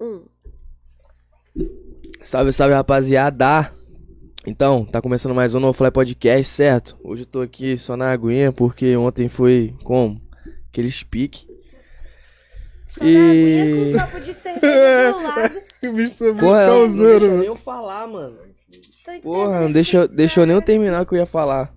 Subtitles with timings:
[0.00, 0.22] Hum.
[2.22, 3.72] Salve, salve, rapaziada!
[4.46, 6.96] Então, tá começando mais um No Fly Podcast, certo?
[7.02, 10.20] Hoje eu tô aqui só na aguinha porque ontem foi como?
[10.68, 11.48] Aquele speak.
[12.86, 15.60] Só na aguinha com um copo de cerveja do lado.
[15.82, 18.36] O bicho é muito Porra, não deixa nem eu falar, mano.
[19.04, 20.06] Tô Porra, não deixou
[20.46, 20.62] nem eu cara.
[20.62, 21.74] terminar o que eu ia falar.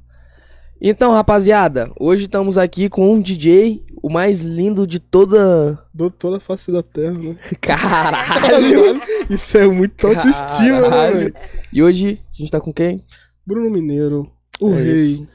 [0.80, 5.78] Então, rapaziada, hoje estamos aqui com um DJ, o mais lindo de toda.
[5.94, 7.36] Dou toda a face da terra, né?
[7.62, 9.02] Caralho!
[9.30, 11.36] Isso é muito autoestima, né, velho?
[11.72, 13.04] E hoje a gente tá com quem?
[13.46, 14.94] Bruno Mineiro, o É rei.
[14.94, 15.28] isso.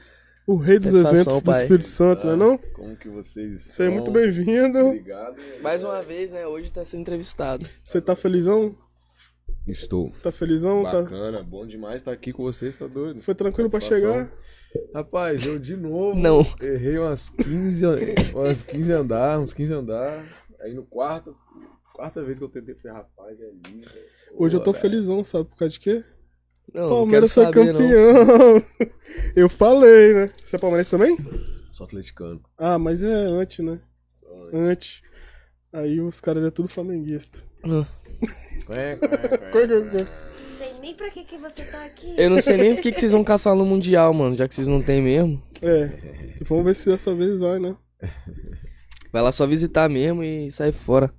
[0.47, 1.61] O rei dos Satisfação, eventos do pai.
[1.63, 2.57] Espírito Santo, não é não?
[2.57, 3.75] Como que vocês estão?
[3.75, 4.79] Seja muito bem-vindo.
[4.79, 5.35] Obrigado.
[5.61, 6.47] Mais uma vez, né?
[6.47, 7.65] Hoje tá sendo entrevistado.
[7.83, 8.73] Você tá felizão?
[9.67, 10.09] Estou.
[10.23, 10.83] Tá felizão?
[10.83, 11.01] Tá...
[11.01, 13.19] Bacana, bom demais estar aqui com vocês, tá doido?
[13.21, 14.13] Foi tranquilo pra Satisfação.
[14.13, 14.31] chegar?
[14.93, 16.45] Rapaz, eu de novo Não.
[16.61, 17.97] errei umas 15, an-
[18.33, 20.23] umas 15 andar, uns 15 andar.
[20.59, 21.35] Aí no quarto,
[21.93, 23.87] quarta vez que eu tentei, falei, rapaz, é lindo.
[24.35, 26.03] Hoje eu tô felizão, sabe por causa de quê?
[26.73, 27.79] Não, Palmeiras foi saber, não.
[27.79, 28.63] campeão.
[29.37, 30.29] Eu falei, né?
[30.35, 31.17] Você é palmeirense também?
[31.71, 32.41] Sou atleticano.
[32.57, 33.79] Ah, mas é antes, né?
[34.33, 34.53] Antes.
[34.53, 35.01] Antes.
[35.71, 37.39] Aí os caras é tudo flamenguista.
[37.61, 38.97] Quê,
[39.51, 40.07] quê, quê.
[40.56, 42.13] Sei nem pra que, que você tá aqui.
[42.17, 44.67] Eu não sei nem por que vocês vão caçar no Mundial, mano, já que vocês
[44.67, 45.41] não tem mesmo.
[45.61, 46.33] É.
[46.45, 47.75] Vamos ver se dessa vez vai, né?
[49.11, 51.13] Vai lá só visitar mesmo e sai fora.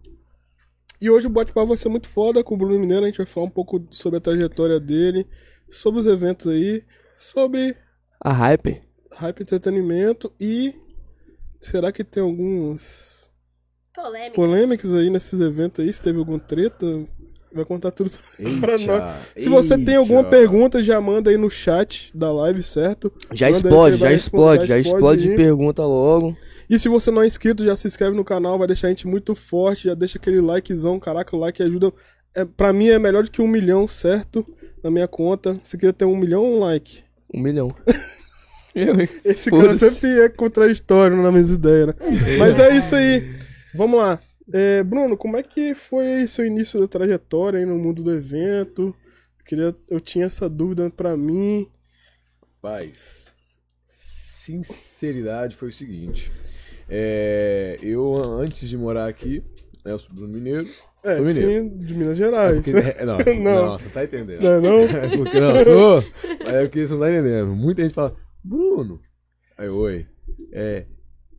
[1.00, 3.04] E hoje o bate-papo vai ser muito foda com o Bruno Mineiro.
[3.04, 5.26] A gente vai falar um pouco sobre a trajetória dele,
[5.68, 6.82] sobre os eventos aí,
[7.16, 7.76] sobre
[8.20, 8.82] A hype.
[9.12, 10.74] hype entretenimento e
[11.60, 13.30] será que tem alguns
[13.94, 14.34] Polêmica.
[14.34, 15.92] polêmicas aí nesses eventos aí?
[15.92, 16.86] Se teve alguma treta,
[17.52, 18.10] vai contar tudo
[18.60, 19.32] pra Eita, nós.
[19.36, 20.30] Se você tem alguma eita.
[20.30, 23.12] pergunta, já manda aí no chat da live, certo?
[23.32, 26.36] Já explode, ele vai já explode, já explode de pergunta logo.
[26.70, 29.06] E se você não é inscrito, já se inscreve no canal, vai deixar a gente
[29.06, 31.92] muito forte, já deixa aquele likezão, caraca, o like ajuda.
[32.36, 34.44] É, pra mim é melhor do que um milhão, certo?
[34.84, 35.56] Na minha conta.
[35.62, 37.00] Se queria ter um milhão, um like.
[37.32, 37.74] Um milhão.
[38.74, 39.08] Eu, hein?
[39.24, 41.94] Esse cara sempre é contraditório nas minhas ideias, né?
[42.38, 43.34] Mas é isso aí.
[43.74, 44.20] Vamos lá.
[44.52, 48.94] É, Bruno, como é que foi seu início da trajetória aí no mundo do evento?
[49.38, 51.68] Eu, queria, eu tinha essa dúvida pra mim.
[52.62, 53.24] Rapaz,
[53.84, 56.32] sinceridade foi o seguinte.
[56.88, 59.42] É, eu, antes de morar aqui,
[59.84, 60.66] né, eu sou Bruno Mineiro.
[61.04, 61.48] É, Sou mineiro.
[61.52, 62.56] sim, de Minas Gerais.
[62.56, 63.66] Porque- é, não, Não.
[63.66, 64.42] não, você tá entendendo.
[64.42, 64.80] Não é não?
[64.98, 66.04] É porque não, sou.
[66.40, 67.48] Mas é porque você não tá entendendo.
[67.54, 69.00] Muita gente fala, Bruno.
[69.56, 70.06] Aí, oi.
[70.52, 70.86] É.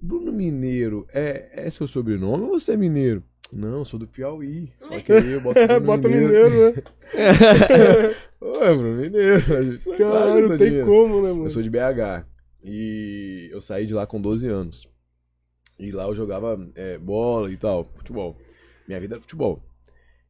[0.01, 3.23] Bruno Mineiro, é, é seu sobrenome ou você é mineiro?
[3.51, 4.71] Não, eu sou do Piauí.
[4.79, 6.83] Só que aí eu boto Bruno Bota mineiro, né?
[8.41, 9.41] Oi, Bruno Mineiro.
[9.97, 11.45] Caralho, não tem como, né, mano?
[11.45, 12.25] Eu sou de BH.
[12.63, 14.88] E eu saí de lá com 12 anos.
[15.77, 18.38] E lá eu jogava é, bola e tal, futebol.
[18.88, 19.63] Minha vida era futebol.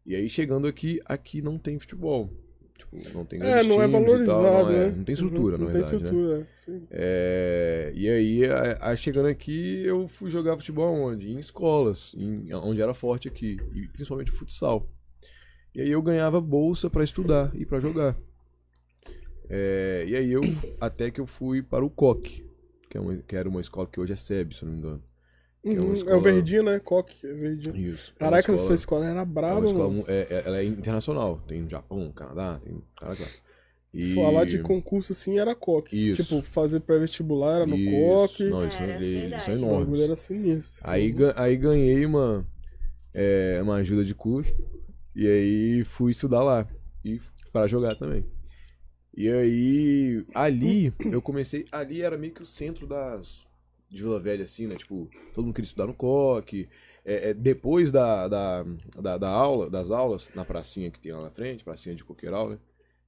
[0.05, 2.31] E aí chegando aqui, aqui não tem futebol.
[2.79, 4.93] Tipo, não tem É, não é valorizado, tal, não, é- né?
[4.95, 6.09] não tem estrutura, não na tem verdade, né?
[6.09, 6.87] estrutura, sim.
[6.89, 11.29] É, e aí, chegando aqui, eu fui jogar futebol onde?
[11.29, 14.89] Em escolas, em- onde era forte aqui, e principalmente futsal.
[15.75, 18.17] E aí eu ganhava bolsa pra estudar e pra jogar.
[19.49, 20.41] É, e aí eu,
[20.79, 22.45] até que eu fui para o COC,
[22.89, 25.03] que, é uma, que era uma escola que hoje é SEB, se não me engano.
[25.61, 26.79] Que é Uhum, É escola- o verdinho, né?
[26.79, 27.75] Coque, é verdinho.
[27.75, 28.13] Isso.
[28.15, 30.05] é Caraca, escola- essa escola era é uma braba, escola mano.
[30.07, 33.23] é- é- ela é internacional, tem no Japão, Canadá, tem caraca.
[33.93, 34.13] E...
[34.13, 36.11] Falar de concurso assim era coque.
[36.11, 36.23] Isso.
[36.23, 37.91] Tipo, fazer pré-vestibular era no Isso.
[37.91, 38.43] coque.
[38.45, 39.43] Não, eles são, Era eles verdade.
[39.43, 39.79] são O enormes.
[39.85, 40.89] bagulho era sinistro.
[40.89, 42.45] Aí, ga- aí ganhei uma,
[43.15, 44.63] é, uma ajuda de custo
[45.15, 46.67] e aí fui estudar lá
[47.03, 47.17] e
[47.51, 48.23] pra jogar também.
[49.17, 51.65] E aí, ali, eu comecei.
[51.71, 53.43] Ali era meio que o centro das.
[53.89, 54.75] De Vila Velha, assim, né?
[54.75, 56.69] Tipo, todo mundo queria estudar no coque.
[57.03, 58.63] É, é, depois da, da,
[59.01, 62.49] da, da aula, das aulas, na pracinha que tem lá na frente, pracinha de coqueiral,
[62.49, 62.59] né?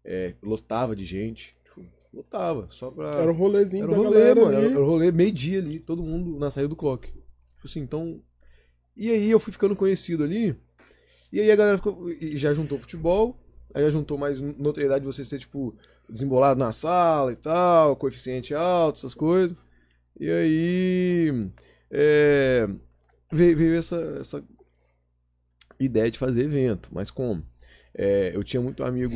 [0.03, 1.55] É, lotava de gente.
[1.63, 3.11] Tipo, lotava, só pra.
[3.11, 4.57] Era o rolezinho Era o rolê, galera mano.
[4.57, 4.65] ali.
[4.67, 7.09] Era, o rolê meio-dia ali, todo mundo na saída do coque.
[7.09, 8.21] Tipo assim, então.
[8.95, 10.55] E aí eu fui ficando conhecido ali.
[11.31, 12.09] E aí a galera ficou.
[12.09, 13.37] E já juntou futebol.
[13.73, 15.73] Aí já juntou mais notoriedade de você ser, tipo,
[16.09, 19.57] desembolado na sala e tal, coeficiente alto, essas coisas.
[20.19, 21.49] E aí.
[21.89, 22.67] É,
[23.31, 24.43] veio, essa, essa
[25.79, 26.89] ideia de fazer evento.
[26.91, 27.43] Mas como?
[27.93, 29.13] É, eu tinha muito amigo.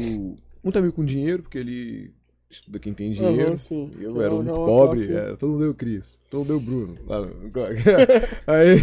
[0.63, 2.13] Muito amigo com dinheiro, porque ele
[2.49, 3.57] estuda quem tem dinheiro.
[3.57, 3.91] Sim.
[3.99, 6.97] Eu era muito uma pobre, classe- era, todo mundo deu Cris, todo mundo deu Bruno.
[8.47, 8.75] aí,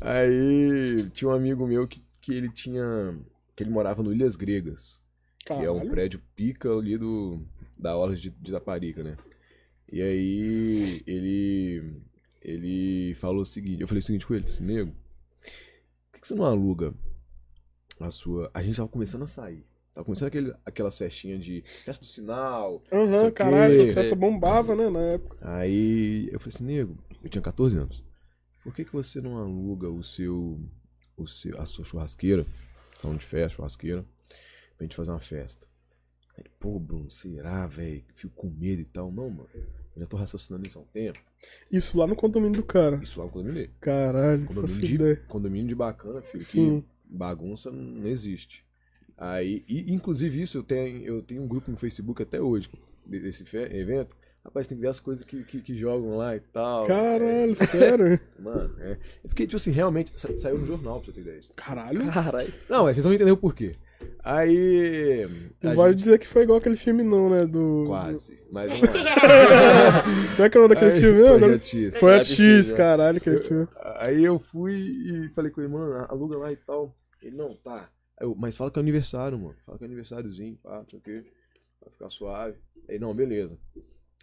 [0.00, 3.16] aí tinha um amigo meu que, que ele tinha.
[3.54, 5.00] que ele morava no Ilhas Gregas,
[5.44, 5.90] que é um Caralho.
[5.90, 7.40] prédio pica ali do,
[7.78, 9.16] da orla de, de Taparica, né?
[9.90, 12.02] E aí ele.
[12.42, 14.92] ele falou o seguinte, eu falei o seguinte com ele, falei assim, nego,
[16.12, 16.92] por que, você não aluga
[18.00, 18.50] a sua.
[18.52, 19.64] A gente tava começando a sair.
[19.94, 22.82] Tava começando aquele, aquelas festinhas de festa do sinal.
[22.92, 25.38] Aham, o caralho, essa festa bombava, né, na época.
[25.40, 28.04] Aí eu falei assim, nego, eu tinha 14 anos.
[28.62, 30.60] Por que, que você não aluga o seu,
[31.16, 31.58] o seu.
[31.60, 32.44] a sua churrasqueira?
[33.00, 34.04] Salão de festa, churrasqueira,
[34.76, 35.66] pra gente fazer uma festa.
[36.36, 38.04] Aí, pô, Bruno, será, velho?
[38.14, 39.10] Fico com medo e tal.
[39.10, 39.48] Não, mano.
[39.54, 41.18] Eu já tô raciocinando isso há um tempo.
[41.72, 42.98] Isso lá no condomínio do cara.
[43.02, 43.72] Isso lá no condomínio dele.
[43.80, 45.16] Caralho, Condomínio de, ideia.
[45.28, 46.42] condomínio de bacana, filho.
[46.42, 46.80] Sim.
[46.82, 46.86] Que
[47.16, 48.64] bagunça não existe.
[49.16, 52.68] Aí, e, inclusive isso, eu tenho, eu tenho um grupo no Facebook até hoje,
[53.06, 54.14] de- desse evento.
[54.44, 56.84] Rapaz, tem que ver as coisas que, que, que jogam lá e tal.
[56.86, 58.20] Caralho, sério?
[58.38, 58.92] Mano, é.
[59.24, 61.40] É porque, tipo assim, realmente sa- saiu no jornal, pra você ter ideia.
[61.56, 62.12] Caralho.
[62.12, 62.52] Caralho.
[62.68, 63.74] Não, mas vocês vão entender o porquê.
[64.22, 65.24] Aí.
[65.62, 67.46] a Não vai gente- dizer que foi igual aquele filme, não, né?
[67.46, 67.84] Do.
[67.86, 68.38] Quase.
[68.50, 70.02] Mas vamos lá.
[70.34, 71.38] Como é que é o nome daquele Aí, filme mesmo?
[71.38, 71.96] Projeto X.
[71.98, 72.76] Foi a X, X, né?
[72.76, 73.68] caralho, aquele filme.
[73.98, 76.94] Aí eu fui e falei com ele, mano, aluga lá e tal.
[77.22, 77.88] Ele, não, tá.
[78.20, 79.56] Eu, mas fala que é aniversário, mano.
[79.64, 81.24] Fala que é aniversáriozinho, pá, não sei o quê.
[81.80, 82.56] Vai ficar suave.
[82.88, 83.56] Aí, não, beleza.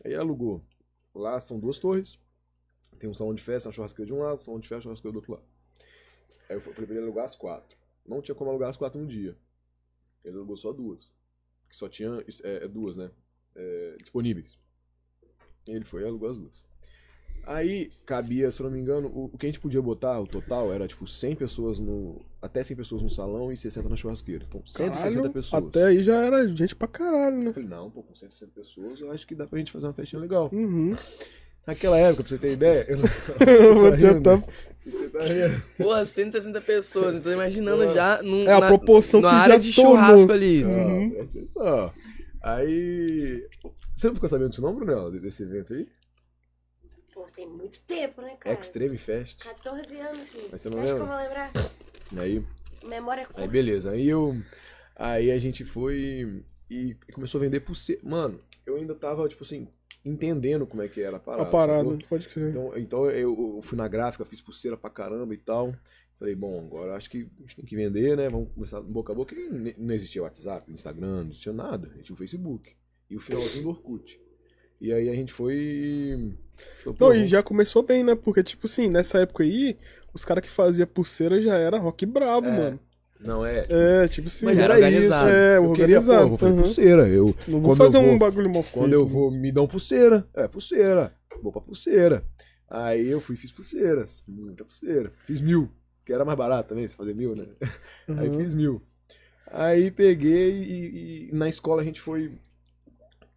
[0.04, 0.64] Aí alugou.
[1.16, 2.20] Lá são duas torres.
[3.00, 4.96] Tem um salão de festa, uma churrasqueira de um lado, um salão de festa, uma
[4.96, 5.44] churrasqueira do outro lado.
[6.50, 7.78] Aí eu falei pra ele alugar as quatro.
[8.06, 9.36] Não tinha como alugar as quatro num dia.
[10.24, 11.12] Ele alugou só duas.
[11.70, 13.12] Que só tinha é, é, duas, né?
[13.56, 14.58] É, disponíveis.
[15.68, 16.64] Ele foi e alugou as duas.
[17.46, 20.28] Aí cabia, se eu não me engano, o, o que a gente podia botar, o
[20.28, 22.22] total, era tipo 100 pessoas no.
[22.42, 24.46] Até 100 pessoas no salão e 60 na churrasqueira.
[24.48, 25.64] Então, 160 Caralho, pessoas.
[25.64, 27.48] até aí já era gente pra caralho, né?
[27.48, 29.94] Eu falei, não, pô, com 160 pessoas eu acho que dá pra gente fazer uma
[29.94, 30.50] festinha legal.
[30.54, 30.96] Uhum.
[31.68, 33.04] Naquela época, pra você ter ideia, eu não.
[33.48, 34.44] Eu vou tentar.
[35.77, 37.15] Porra, 160 pessoas.
[37.15, 38.21] Então imaginando já.
[38.21, 39.95] Num, É a na- proporção na que área já de tornou.
[39.95, 40.63] churrasco ali.
[40.63, 41.06] Uhum.
[41.06, 41.94] Ah, presta atenção.
[42.41, 43.47] Aí.
[43.95, 45.88] Você não ficou sabendo desse nome, Brunel, de- desse evento aí?
[47.13, 48.59] Pô, tem muito tempo, né, cara?
[48.59, 49.44] Extreme Fest.
[49.44, 50.47] 14 anos, filho.
[50.51, 51.13] Mas você Você não acha que lembra?
[51.13, 51.51] eu vou lembrar?
[52.18, 52.44] Aí.
[52.86, 53.47] Memória Aí curta.
[53.50, 54.36] beleza, aí eu.
[54.95, 58.01] Aí a gente foi e começou a vender pulseira.
[58.03, 59.68] Mano, eu ainda tava, tipo assim,
[60.05, 61.44] entendendo como é que era a parada.
[61.44, 62.07] A parada, sacou?
[62.09, 62.50] pode crer.
[62.50, 65.73] Então, então eu, eu fui na gráfica, fiz pulseira pra caramba e tal.
[66.19, 68.29] Falei, bom, agora acho que a gente tem que vender, né?
[68.29, 69.35] Vamos começar boca a boca.
[69.35, 71.88] E não existia WhatsApp, Instagram, não existia nada.
[71.88, 72.75] A gente tinha o Facebook.
[73.09, 74.19] E o finalzinho do Orkut.
[74.79, 76.33] E aí a gente foi.
[76.83, 78.15] foi Não, pô, e já começou bem, né?
[78.15, 79.77] Porque, tipo assim, nessa época aí,
[80.13, 82.79] os caras que faziam pulseira já era rock brabo, É, mano.
[83.24, 83.62] Não é.
[83.62, 84.46] tipo, É, tipo assim.
[84.46, 84.96] Mas era era isso.
[84.96, 85.30] organizado.
[85.30, 86.22] É, eu queria, pô, organizado.
[86.24, 86.62] eu vou fazer aham.
[86.64, 87.08] pulseira.
[87.08, 88.78] Eu, Não vou fazer eu um vou- bagulho mal feito.
[88.78, 91.14] Quando eu vou me uma pulseira, é pulseira.
[91.42, 92.24] Vou pra pulseira.
[92.70, 94.24] Aí eu fui e fiz pulseiras.
[94.28, 95.12] Muita pulseira.
[95.25, 95.70] Fiz mil.
[96.06, 97.46] Que era mais barato também, você fazer mil, né?
[98.18, 98.38] Aí Uhum.
[98.40, 98.81] fiz mil.
[99.48, 102.31] Aí peguei e, e na escola a gente foi.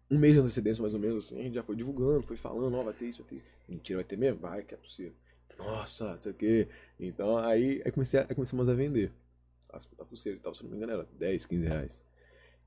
[0.09, 2.77] Um mês de antecedência, mais ou menos, assim, a gente já foi divulgando, foi falando,
[2.77, 3.45] ó, vai ter isso, vai ter isso.
[3.67, 4.39] Mentira, vai ter mesmo?
[4.39, 5.11] Vai, que é pulseira.
[5.59, 6.67] Nossa, não sei o quê.
[6.97, 9.11] Então aí, aí, comecei aí começamos a vender.
[9.71, 12.01] As, a pulseira e tal, se não me engano, era 10, 15 reais.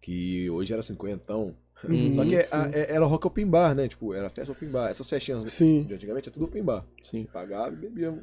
[0.01, 1.57] Que hoje era 50, então.
[1.89, 3.89] Uhum, Só que é- a- é- era rock open bar, né?
[3.89, 4.91] Tipo, era festa open bar.
[4.91, 5.85] Essas festinhas Sim.
[5.85, 6.87] de antigamente é tudo open bar.
[7.03, 7.27] Sim.
[7.33, 8.23] Pagava e bebia.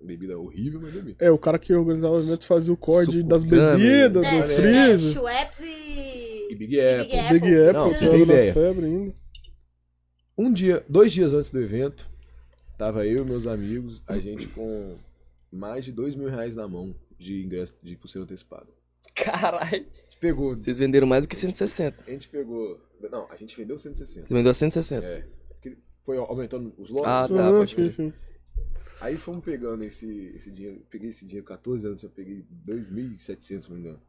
[0.00, 1.16] Bebida horrível, mas bebia.
[1.18, 4.22] É, o cara que organizava o evento fazia o código Suco das bebidas, É, do
[4.24, 5.12] é, é, freezer.
[5.12, 6.48] Schweppes e...
[6.50, 7.06] E Big Apple.
[7.06, 7.40] Big Apple.
[7.40, 8.52] Big Apple, Não, que tem ideia.
[8.52, 9.14] febre ainda.
[10.36, 12.06] Um dia, dois dias antes do evento,
[12.76, 14.96] tava eu e meus amigos, a gente com
[15.50, 18.66] mais de dois mil reais na mão de ingresso de pulseira antecipada.
[19.14, 19.64] Caralho.
[19.64, 20.56] A gente pegou.
[20.56, 22.04] Vocês venderam mais do que 160.
[22.06, 22.80] A gente pegou.
[23.10, 24.26] Não, a gente vendeu 160.
[24.26, 25.06] Você vendeu 160.
[25.06, 25.26] É.
[25.48, 27.08] Porque foi aumentando os lotes.
[27.08, 28.12] Ah, tá, pode sim, sim.
[29.00, 30.84] Aí fomos pegando esse, esse dinheiro.
[30.90, 34.02] Peguei esse dinheiro, 14 anos, eu peguei 2.700, se não me engano.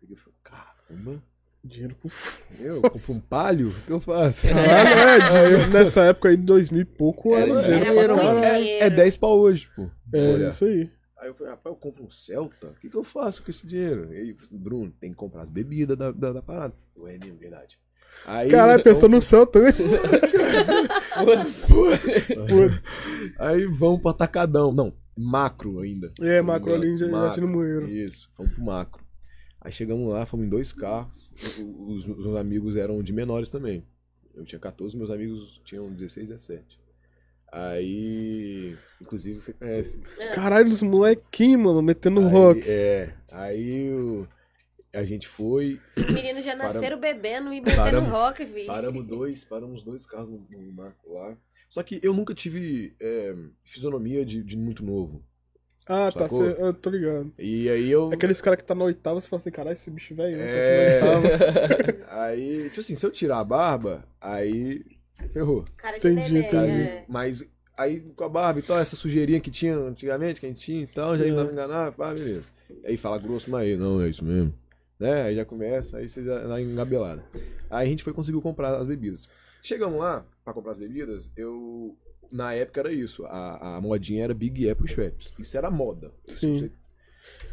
[0.00, 1.22] Peguei e falei, caramba,
[1.62, 2.10] Dinheiro pro
[2.58, 3.68] eu compro um palho?
[3.68, 4.48] O que eu faço?
[4.48, 8.40] Caralho, é, dinheiro nessa época aí de 2000 e pouco Era era dinheiro pra muito
[8.40, 8.64] caralho.
[8.64, 8.84] dinheiro.
[8.84, 9.90] É 10 pra hoje, pô.
[10.14, 10.90] É, isso aí.
[11.20, 12.68] Aí eu falei, rapaz, eu compro um Celta?
[12.68, 14.10] O que, que eu faço com esse dinheiro?
[14.10, 16.74] E aí, eu Bruno, tem que comprar as bebidas da, da, da parada.
[16.96, 17.78] Eu, é mesmo, verdade.
[18.24, 19.70] Aí, Caralho, pensou no céu também.
[21.14, 21.62] Foda-se.
[23.38, 24.72] Aí vamos pro atacadão.
[24.72, 26.10] Não, macro ainda.
[26.20, 26.96] É, macro ali.
[26.96, 27.86] Jardim do Moeiro.
[27.86, 29.04] Isso, fomos pro macro.
[29.60, 31.30] Aí chegamos lá, fomos em dois carros.
[31.58, 33.86] Os, os meus amigos eram de menores também.
[34.34, 36.79] Eu tinha 14, meus amigos tinham 16, 17.
[37.52, 38.76] Aí.
[39.00, 40.00] Inclusive você conhece.
[40.34, 42.62] Caralho, os molequinhos, mano, metendo Aí, rock.
[42.66, 43.12] É.
[43.30, 44.26] Aí o-
[44.92, 45.80] a gente foi.
[45.96, 48.64] Os meninos já nasceram bebendo e metendo Paramos- rock, vi.
[48.66, 51.36] Paramos dois, paramos dois carros no, no macro lá.
[51.68, 55.22] Só que eu nunca tive é, fisionomia de, de muito novo.
[55.86, 56.38] Ah, tá, Sacou?
[56.54, 57.32] cê, eu tô ligado.
[57.38, 58.10] E aí eu.
[58.12, 60.36] Aqueles caras que tá na oitava, você fala assim, caralho, esse bicho velho.
[60.38, 61.00] É.
[61.00, 61.96] Tá na oitava.
[62.22, 64.84] aí, tipo assim, se eu tirar a barba, aí
[65.28, 65.64] ferrou.
[65.76, 66.82] Cara de Entendi, neném, entendi.
[66.82, 67.04] é.
[67.08, 67.44] Mas
[67.80, 70.82] Aí com a barba e tal, essa sujeirinha que tinha antigamente, que a gente tinha
[70.82, 72.46] e tal, já ia me enganar, pá, beleza.
[72.84, 74.52] Aí fala grosso, mas aí, não, é isso mesmo.
[74.98, 75.22] Né?
[75.22, 77.24] Aí já começa, aí você dá engabelada.
[77.70, 79.30] Aí a gente foi conseguiu comprar as bebidas.
[79.62, 81.96] Chegamos lá pra comprar as bebidas, eu.
[82.30, 85.32] Na época era isso, a, a modinha era Big Apple Schweppes.
[85.38, 86.12] Isso era moda.
[86.28, 86.70] Sim.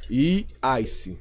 [0.09, 0.45] E
[0.83, 1.17] Ice.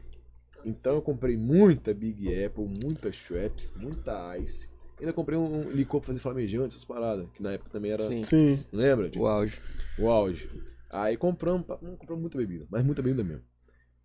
[0.65, 4.69] Então eu comprei muita Big Apple, muita Schweppes, muita Ice.
[4.99, 8.07] Ainda comprei um, um licor pra fazer flamejante, essas paradas, que na época também era.
[8.09, 8.23] Sim.
[8.23, 8.65] Sim.
[8.73, 9.11] Lembra?
[9.11, 9.61] Tipo, O auge.
[9.99, 10.51] o auge.
[10.91, 13.43] Aí compramos, não compramos muita bebida, mas muita bebida mesmo.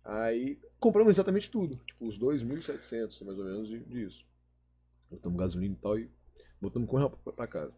[0.04, 4.26] Aí compramos exatamente tudo, tipo os 2.700 mais ou menos de- disso.
[5.10, 6.10] Botamos gasolina e tal e
[6.60, 7.72] botamos com pra, pra casa.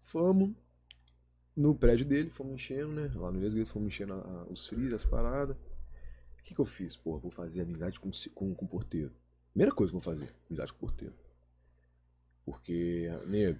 [0.00, 0.50] Fomos
[1.56, 3.10] no prédio dele, fomos enchendo, né?
[3.14, 5.56] Lá no Lesgueto, fomos enchendo a- a- os freezers, as paradas.
[5.56, 6.96] O que, que eu fiz?
[6.96, 9.12] Pô, vou fazer amizade com, com, com o porteiro.
[9.52, 11.14] Primeira coisa que eu vou fazer, amizade com o porteiro.
[12.50, 13.58] Porque, nego,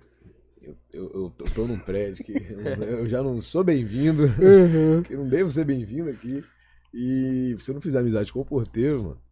[0.62, 5.02] eu, eu, eu tô- tô num prédio que eu, já não sou bem-vindo, Uhum.
[5.02, 6.42] que eu não devo ser bem-vindo aqui.
[6.92, 9.22] E se eu não fizer amizade com o porteiro, mano.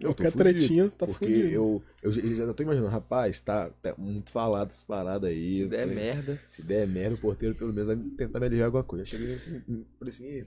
[0.00, 1.48] Eu tô Qualquer tretinha, tá Porque fudido.
[1.48, 5.56] eu, eu, já- eu já tô imaginando, rapaz, tá, tá muito falado essas paradas aí.
[5.56, 6.40] Se der Tem- merda.
[6.46, 9.02] Se der merda, o porteiro pelo menos vai tentar me aliviar alguma coisa.
[9.04, 9.60] Eu cheguei assim,
[9.98, 10.46] falei assim, "Ih,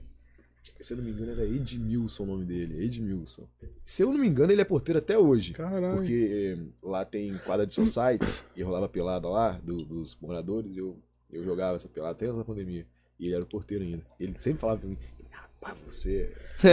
[0.80, 3.46] se eu não me engano era Edmilson o nome dele, Edmilson.
[3.84, 5.52] Se eu não me engano, ele é porteiro até hoje.
[5.52, 5.96] Caralho.
[5.96, 8.24] Porque eh, lá tem quadra de society
[8.56, 10.76] e rolava pelada lá do- dos moradores.
[10.76, 10.98] Eu,
[11.32, 12.86] eu jogava essa pelada até antes da pandemia.
[13.18, 14.02] E ele era o porteiro ainda.
[14.18, 14.96] Ele sempre falava pra mim,
[15.30, 16.32] rapaz, você.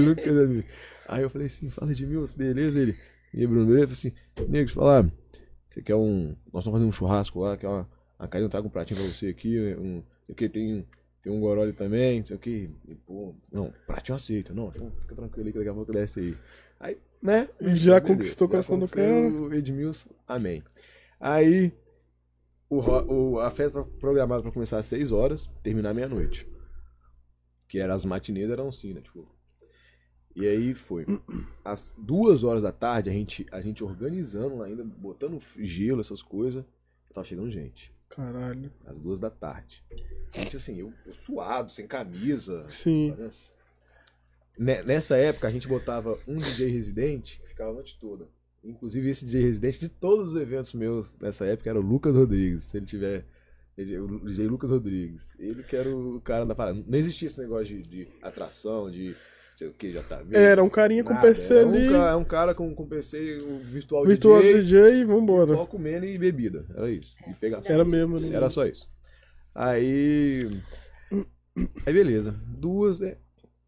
[0.00, 0.64] Nunca de mim.
[1.08, 2.78] Aí eu falei assim, fala de mim, beleza?
[2.80, 2.96] Ele,
[3.32, 3.84] e aí, Bruno, beleza?
[3.84, 5.06] Eu falei assim, nego, falar,
[5.68, 6.34] você quer um.
[6.52, 7.88] Nós vamos fazer um churrasco lá, quer uma.
[8.18, 10.02] A Karina traga um pratinho pra você aqui, um.
[10.28, 10.84] O que tem.
[11.26, 12.70] Tem um gorole também, não sei o que.
[13.04, 14.54] Pô, não, pratinho aceito.
[14.54, 16.36] Não, então fica tranquilo aí que daqui a pouco desce aí.
[16.78, 17.48] Aí, né?
[17.74, 19.28] Já beleza, conquistou o coração do cara.
[19.28, 20.62] O Edmilson, amém.
[21.18, 21.72] Aí,
[22.70, 26.46] o, o- a festa programada pra começar às 6 horas, terminar meia-noite.
[27.66, 29.00] Que era as matinês eram assim, né?
[29.00, 29.28] Tipo.
[30.36, 31.06] E aí foi.
[31.64, 36.64] Às duas horas da tarde, a gente, a gente organizando ainda, botando gelo, essas coisas.
[37.12, 37.92] Tava chegando gente.
[38.08, 38.72] Caralho.
[38.86, 39.84] Às duas da tarde.
[40.34, 42.64] Gente, assim, eu, eu suado, sem camisa.
[42.68, 43.10] Sim.
[43.10, 43.34] fazendo-
[44.58, 48.26] Ne- Nessa época, a gente botava um DJ residente que ficava a noite toda.
[48.64, 52.62] Inclusive, esse DJ residente de todos os eventos meus nessa época era o Lucas Rodrigues.
[52.64, 53.24] Se ele tiver.
[53.78, 55.38] O DJ Lucas Rodrigues.
[55.38, 56.82] Ele que era o cara da parada.
[56.86, 59.14] Não existia esse negócio de, de atração, de.
[59.58, 60.34] Sei o que, já tá vendo.
[60.36, 63.38] Era um carinha com Nada, PC um ali, ca- É um cara com, com PC,
[63.38, 65.54] o virtual, virtual DJ, DJ e vambora.
[65.54, 66.66] só comendo e bebida.
[66.74, 67.16] Era isso.
[67.28, 67.74] E pegação.
[67.74, 68.28] Era mesmo, né?
[68.34, 68.88] Era só isso.
[69.54, 70.48] Aí.
[71.86, 72.32] Aí beleza.
[72.46, 73.16] Duas, né?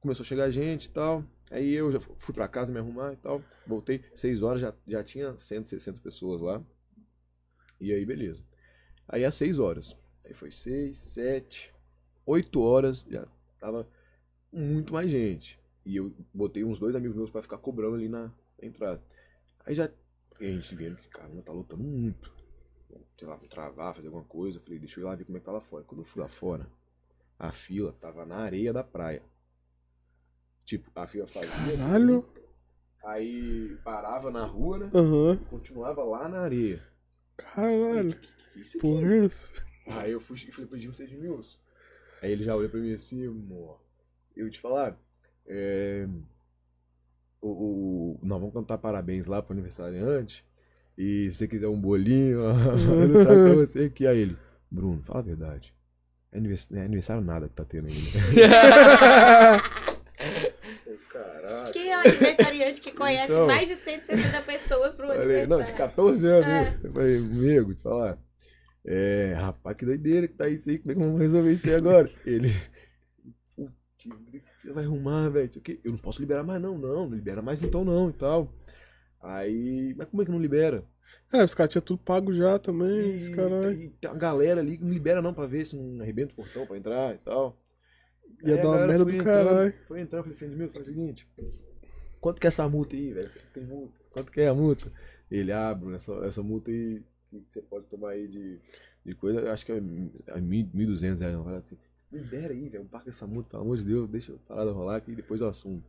[0.00, 1.24] Começou a chegar gente e tal.
[1.50, 3.42] Aí eu já fui pra casa me arrumar e tal.
[3.66, 4.02] Voltei.
[4.14, 6.62] Seis horas já, já tinha 160 pessoas lá.
[7.80, 8.42] E aí, beleza.
[9.08, 9.96] Aí às seis horas.
[10.24, 11.72] Aí foi seis, sete,
[12.26, 13.06] oito horas.
[13.10, 13.26] Já
[13.58, 13.88] tava
[14.52, 15.57] muito mais gente.
[15.88, 18.24] E eu botei uns dois amigos meus pra ficar cobrando ali na,
[18.60, 19.02] na entrada.
[19.64, 19.90] Aí já.
[20.40, 22.38] E a gente vendo que, cara, tá lotando muito
[23.16, 24.58] sei lá, vou travar, fazer alguma coisa.
[24.58, 25.84] Eu falei, deixa eu ir lá ver como é que tá lá fora.
[25.84, 26.70] Quando eu fui lá fora,
[27.38, 29.22] a fila tava na areia da praia.
[30.64, 32.28] Tipo, a fila fazia assim, Caralho.
[33.04, 34.90] aí parava na rua, né?
[34.94, 35.34] Aham.
[35.34, 36.80] E continuava lá na areia.
[37.36, 38.18] Caralho.
[38.52, 38.86] Que isso aqui?
[38.86, 39.66] Porra, é essa?
[39.86, 41.40] Aí eu fui e falei, pedi um seis mil.
[42.22, 43.80] Aí ele já olhou pra mim assim, amor.
[44.36, 44.96] Eu te falar,
[45.48, 46.06] é.
[47.40, 50.44] O, o, nós vamos cantar parabéns lá pro aniversariante.
[50.96, 54.06] E se você quiser um bolinho, eu trago pra você aqui.
[54.06, 54.36] Aí ele,
[54.70, 55.72] Bruno, fala a verdade.
[56.32, 57.98] É anivers- não é aniversário nada que tá tendo ainda.
[61.12, 61.72] Caralho.
[61.72, 63.46] Quem é o aniversariante que conhece Então.
[63.46, 65.76] mais de 160 pessoas pro Falei, não, de aniversário?
[65.76, 66.46] 14 anos.
[66.46, 66.50] É.
[66.64, 66.80] né?
[66.84, 68.18] Eu falei, amigo, te falar.
[68.84, 70.78] É, rapaz, que doideira que tá isso aí.
[70.78, 72.10] Como é que vamos resolver isso aí agora?
[72.26, 72.52] Ele.
[73.98, 74.08] Que
[74.56, 75.50] você vai arrumar, velho?
[75.84, 77.08] Eu não posso liberar mais, não, não.
[77.08, 78.52] Não libera mais então, não e tal.
[79.20, 79.94] Aí.
[79.96, 80.84] Mas como é que não libera?
[81.32, 83.90] É, os caras tinham tudo pago já também, os E caralho.
[84.00, 86.66] tem, uma galera ali que não libera, não, pra ver se não arrebenta o portão
[86.66, 87.58] pra entrar e tal.
[88.44, 89.74] Ia Aí dar uma merda do entrando, caralho.
[89.86, 91.28] Foi entrando, eu falei assim, Edmilson, faz o seguinte.
[92.20, 93.28] Quanto que é essa multa aí, velho?
[93.28, 93.94] Você tem multa?
[94.10, 94.92] Quanto que é a multa?
[95.30, 98.58] Ele, ah, Bruno, essa, essa multa aí que você pode tomar aí de,
[99.04, 101.76] de coisa, acho que é, é 1.200 reais, uma parada assim.
[102.10, 105.12] Libera aí, velho, paga essa multa, pelo amor de Deus, deixa a parada rolar aqui
[105.12, 105.82] e depois eu assumo.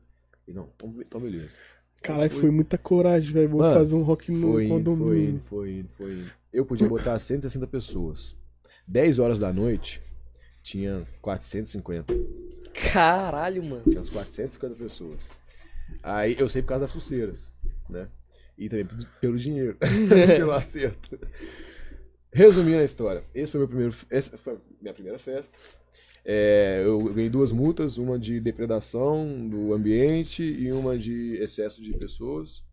[0.48, 1.50] E não, então, então beleza.
[2.02, 3.50] Caralho, foi muita coragem, velho.
[3.50, 5.30] Vou Mano, fazer um rock no Foi foi condomínio.
[5.32, 6.32] indo, foi indo, foi indo.
[6.52, 8.36] Eu podia botar 160 pessoas.
[8.88, 10.02] 10 horas da noite,
[10.64, 12.14] tinha 450.
[12.92, 13.84] Caralho, mano.
[13.84, 15.28] Tinha umas 450 pessoas.
[16.02, 17.52] Aí eu sei por causa das pulseiras,
[17.90, 18.08] né?
[18.58, 18.88] E também
[19.22, 19.78] pelo dinheiro,
[20.38, 21.20] pelo acerto.
[22.32, 25.58] Resumindo a história, esse foi meu primeiro, essa foi a minha primeira festa.
[26.32, 31.92] É, eu ganhei duas multas, uma de depredação do ambiente e uma de excesso de
[31.98, 32.64] pessoas.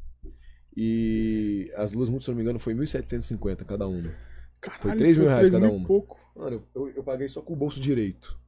[0.77, 4.15] E as duas multas, se não me engano, foi 1.750 cada uma.
[4.61, 5.87] Caralho, Foi 3 mil reais 3 cada mil uma.
[5.87, 6.21] pouco.
[6.37, 8.39] Mano, eu, eu paguei só com o bolso direito.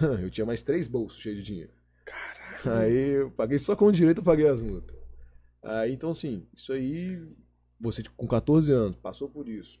[0.00, 1.72] Eu tinha mais três bolsos cheios de dinheiro.
[2.04, 2.80] Caralho.
[2.80, 4.96] Aí eu paguei só com o direito, eu paguei as multas.
[5.60, 7.20] Aí, então assim, isso aí,
[7.80, 9.80] você com 14 anos, passou por isso.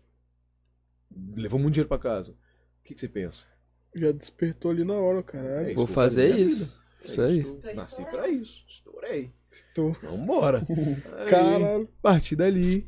[1.36, 2.32] Levou muito dinheiro pra casa.
[2.32, 3.46] O que, que você pensa?
[3.94, 5.70] Já despertou ali na hora, caralho.
[5.70, 6.64] É Vou Estou fazer isso.
[6.66, 6.82] vida.
[7.04, 7.38] Isso aí.
[7.40, 8.64] estou- Nasci pra isso.
[8.68, 9.30] Estourei.
[9.50, 9.90] Estou.
[10.02, 10.66] Vambora.
[11.18, 11.84] Aí, Caralho.
[11.98, 12.86] A partir dali.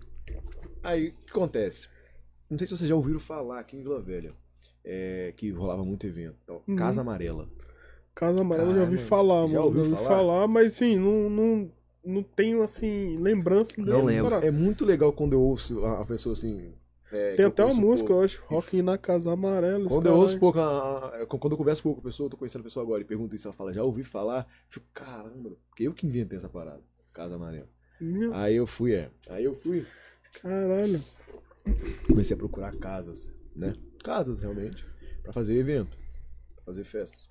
[0.82, 1.88] Aí, o que acontece?
[2.48, 4.32] Não sei se vocês já ouviram falar aqui em Vila Velha.
[4.84, 6.36] é, que rolava muito evento.
[6.46, 6.62] tal.
[6.66, 6.76] Uhum.
[6.76, 7.48] Casa Amarela.
[8.14, 9.08] Casa Amarela eu já ouvi Caramba.
[9.08, 9.64] falar, Já mano.
[9.64, 10.16] ouviu já ouvi falar?
[10.16, 11.72] falar, mas sim, não, não,
[12.04, 14.24] não tenho, assim, lembrança desse Não lembro.
[14.30, 14.46] parada.
[14.46, 16.72] É muito legal quando eu ouço a pessoa assim.
[17.14, 18.20] É, Tem até uma música, pouco.
[18.22, 19.88] eu acho, Rock na Casa Amarela.
[19.88, 22.60] Quando eu ouço pouco, a- quando eu converso pouco com a pessoa, eu tô conhecendo
[22.62, 25.84] a pessoa agora e pergunto isso, ela fala, já ouvi falar, eu fico, caramba, porque
[25.84, 27.68] eu que inventei essa parada, Casa Amarela.
[28.00, 29.86] Meu Aí eu fui, é, aí eu fui,
[30.42, 31.00] Caralho.
[32.06, 33.72] comecei a procurar casas, né?
[34.02, 34.84] Casas, realmente,
[35.22, 35.96] pra fazer evento,
[36.56, 37.28] pra fazer festas.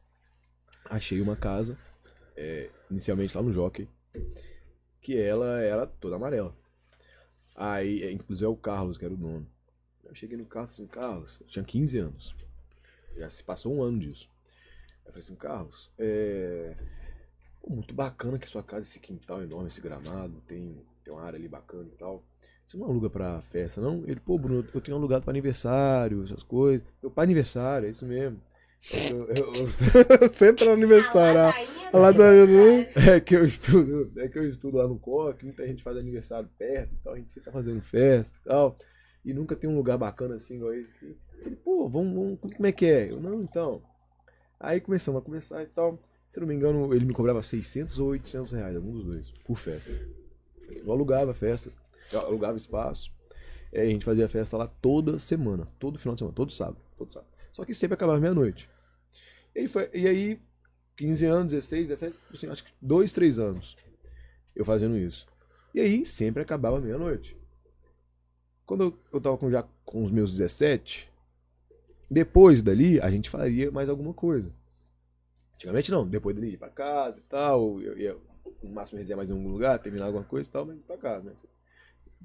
[0.85, 1.77] Achei uma casa,
[2.35, 3.87] é, inicialmente lá no Jockey,
[5.01, 6.55] que ela era toda amarela.
[7.55, 9.45] Aí, é, inclusive é o Carlos, que era o dono.
[10.13, 12.35] Eu cheguei no Carlos assim, Carlos, eu tinha 15 anos.
[13.17, 14.29] Já se passou um ano disso.
[15.03, 16.75] Eu falei assim, Carlos, é.
[17.67, 21.47] muito bacana que sua casa, esse quintal enorme, esse gramado, tem, tem uma área ali
[21.47, 22.23] bacana e tal.
[22.63, 24.03] Você não aluga pra festa, não?
[24.05, 26.85] Ele, pô, Bruno, eu tenho alugado pra aniversário, essas coisas.
[27.01, 28.39] Meu pai aniversário, é isso mesmo.
[28.93, 29.65] Eu- eu- eu-
[30.67, 31.39] no aniversário.
[31.39, 32.45] A a- ladainha a ladainha
[32.93, 35.97] do- é que eu estudo, é que eu estudo lá no COC, muita gente faz
[35.97, 38.77] aniversário perto e tal, a gente sempre tá fazendo festa e tal.
[39.23, 41.17] E nunca tem um lugar bacana assim igual esse.
[41.39, 43.11] Ele, pô, vamos, vamos, como é que é?
[43.11, 43.81] Eu, não, então.
[44.59, 45.99] Aí começamos a conversar e tal.
[46.27, 49.57] Se não me engano, ele me cobrava 600 ou 800 reais, algum dos dois, por
[49.57, 49.91] festa.
[50.69, 51.71] Eu alugava a festa,
[52.11, 53.11] eu alugava espaço.
[53.73, 57.29] A gente fazia festa lá toda semana, todo final de semana, todo sábado, todo sábado.
[57.51, 58.67] Só que sempre acabava meia-noite.
[59.55, 60.41] E e aí
[60.95, 63.75] 15 anos, 16, 17, assim, acho que 2, 3 anos
[64.55, 65.27] eu fazendo isso.
[65.73, 67.37] E aí sempre acabava meia-noite.
[68.73, 71.07] Quando eu, eu tava com, já com os meus 17,
[72.09, 74.51] depois dali a gente faria mais alguma coisa.
[75.53, 78.17] Antigamente não, depois dali ia pra casa e tal, eu ia
[78.63, 80.97] no máximo resenhar mais em algum lugar, terminar alguma coisa e tal, mas ia pra
[80.97, 81.35] casa, né?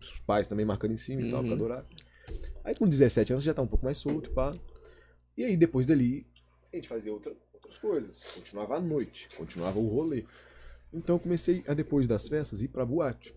[0.01, 1.47] Os pais também marcando em cima e tal, Uhum.
[1.49, 1.87] pra adorar.
[2.65, 4.57] Aí com 17 anos já tá um pouco mais solto, pá.
[5.37, 6.27] E aí depois dali
[6.73, 8.25] a gente fazia outra, outras coisas.
[8.33, 10.25] Continuava à noite, continuava o rolê.
[10.95, 13.35] Então eu comecei a, depois das festas, ir pra boate.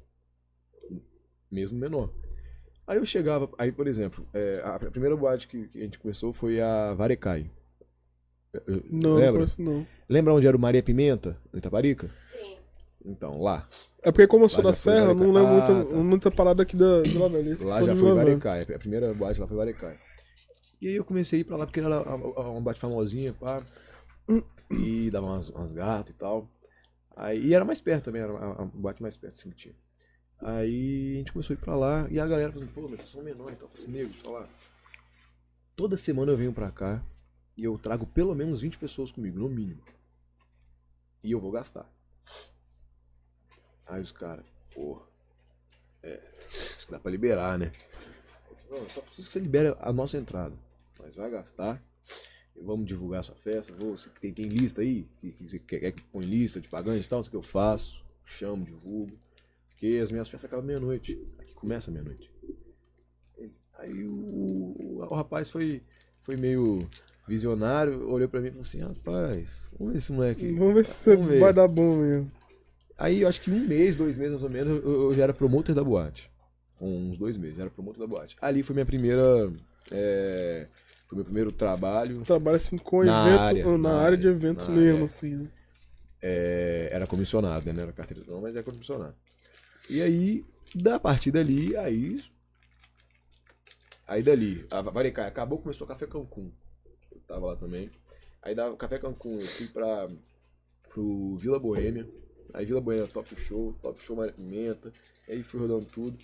[1.52, 2.10] Mesmo menor.
[2.88, 6.34] Aí eu chegava, aí por exemplo, é, a primeira boate que, que a gente começou
[6.34, 7.50] foi a Varecai.
[8.54, 9.34] Eu- eu- Não, não lembra?
[9.34, 9.88] conheço não.
[10.10, 12.10] Lembra onde era o Maria Pimenta, no Itaparica?
[12.24, 12.58] Sim.
[13.06, 13.66] Então, lá.
[14.04, 15.96] É porque como eu sou Lá da Serra, eu não lembro Ah, muita, tá.
[15.96, 17.56] muita parada aqui da Vila Velha.
[17.64, 18.14] Lá já foi.
[18.14, 18.62] Varecai.
[18.62, 19.98] A primeira boate lá foi Varecai.
[20.82, 23.64] E aí eu comecei a ir pra lá porque era uma boate famosinha, pá.
[24.70, 26.50] E dava umas, umas gatas e tal.
[27.16, 29.76] Aí, e era mais perto também, era a, a boate mais perto assim, que tinha.
[30.42, 33.12] Aí a gente começou a ir pra lá e a galera falou pô, mas vocês
[33.12, 33.70] são menores e tal.
[33.70, 34.50] Eu falei nego, falar.
[35.76, 37.04] Toda semana eu venho pra cá
[37.56, 39.84] e eu trago pelo menos 20 pessoas comigo, no mínimo.
[41.24, 41.88] E eu vou gastar.
[43.86, 45.04] Aí os caras, porra.
[46.02, 47.72] É, acho que dá pra liberar, né?
[48.70, 50.56] Não, só preciso que você libere a nossa entrada.
[51.00, 51.80] Nós vai gastar.
[52.56, 53.74] Vamos divulgar a sua festa.
[53.74, 55.08] Vou, tem, tem lista aí?
[55.20, 57.22] Que, que, você quer que põe lista de pagantes e tal?
[57.22, 58.04] Isso que eu faço.
[58.26, 59.20] Chamo, divulgo.
[59.82, 61.20] Porque as minhas festas acabam meia-noite.
[61.40, 62.32] Aqui começa meia-noite.
[63.80, 65.82] Aí o, o, o rapaz foi,
[66.22, 66.78] foi meio
[67.28, 70.52] visionário, olhou pra mim e falou assim: rapaz, vamos ver esse moleque.
[70.52, 71.40] Vamos ver se você Vamos ver.
[71.40, 72.32] vai dar bom mesmo.
[72.96, 75.34] Aí eu acho que um mês, dois meses mais ou menos, eu, eu já era
[75.34, 76.30] promotor da boate.
[76.78, 78.38] Com uns dois meses, já era promotor da boate.
[78.40, 79.52] Ali foi minha primeira.
[79.90, 80.68] é,
[81.08, 82.22] foi meu primeiro trabalho.
[82.22, 85.06] Trabalha assim com Na evento, área, na, na área área, de eventos mesmo, área.
[85.06, 85.38] assim.
[85.38, 85.48] né?
[86.22, 87.74] é, era comissionado, né?
[87.74, 89.16] Não era carteira não, mas era comissionado.
[89.92, 92.24] E aí, da partir dali, aí.
[94.08, 96.50] Aí dali, a Varecai acabou, começou o Café Cancún.
[97.12, 97.92] Eu tava lá também.
[98.42, 100.10] Aí da Café Cancún eu fui pra.
[100.88, 102.10] pro Vila Boêmia.
[102.54, 104.94] Aí Vila Boêmia, top show, top show Maria Pimenta.
[105.28, 106.18] Aí fui rodando tudo.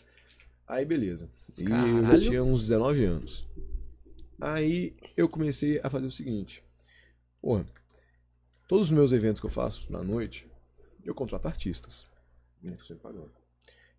[0.66, 1.30] Aí beleza.
[1.58, 1.68] E eu
[2.04, 2.22] Caralho.
[2.22, 3.46] tinha uns 19 anos.
[4.40, 6.64] Aí eu comecei a fazer o seguinte.
[7.42, 7.66] Porra,
[8.66, 10.50] todos os meus eventos que eu faço na noite,
[11.04, 12.08] eu contrato artistas.
[12.64, 13.37] Eu tô sempre pagando.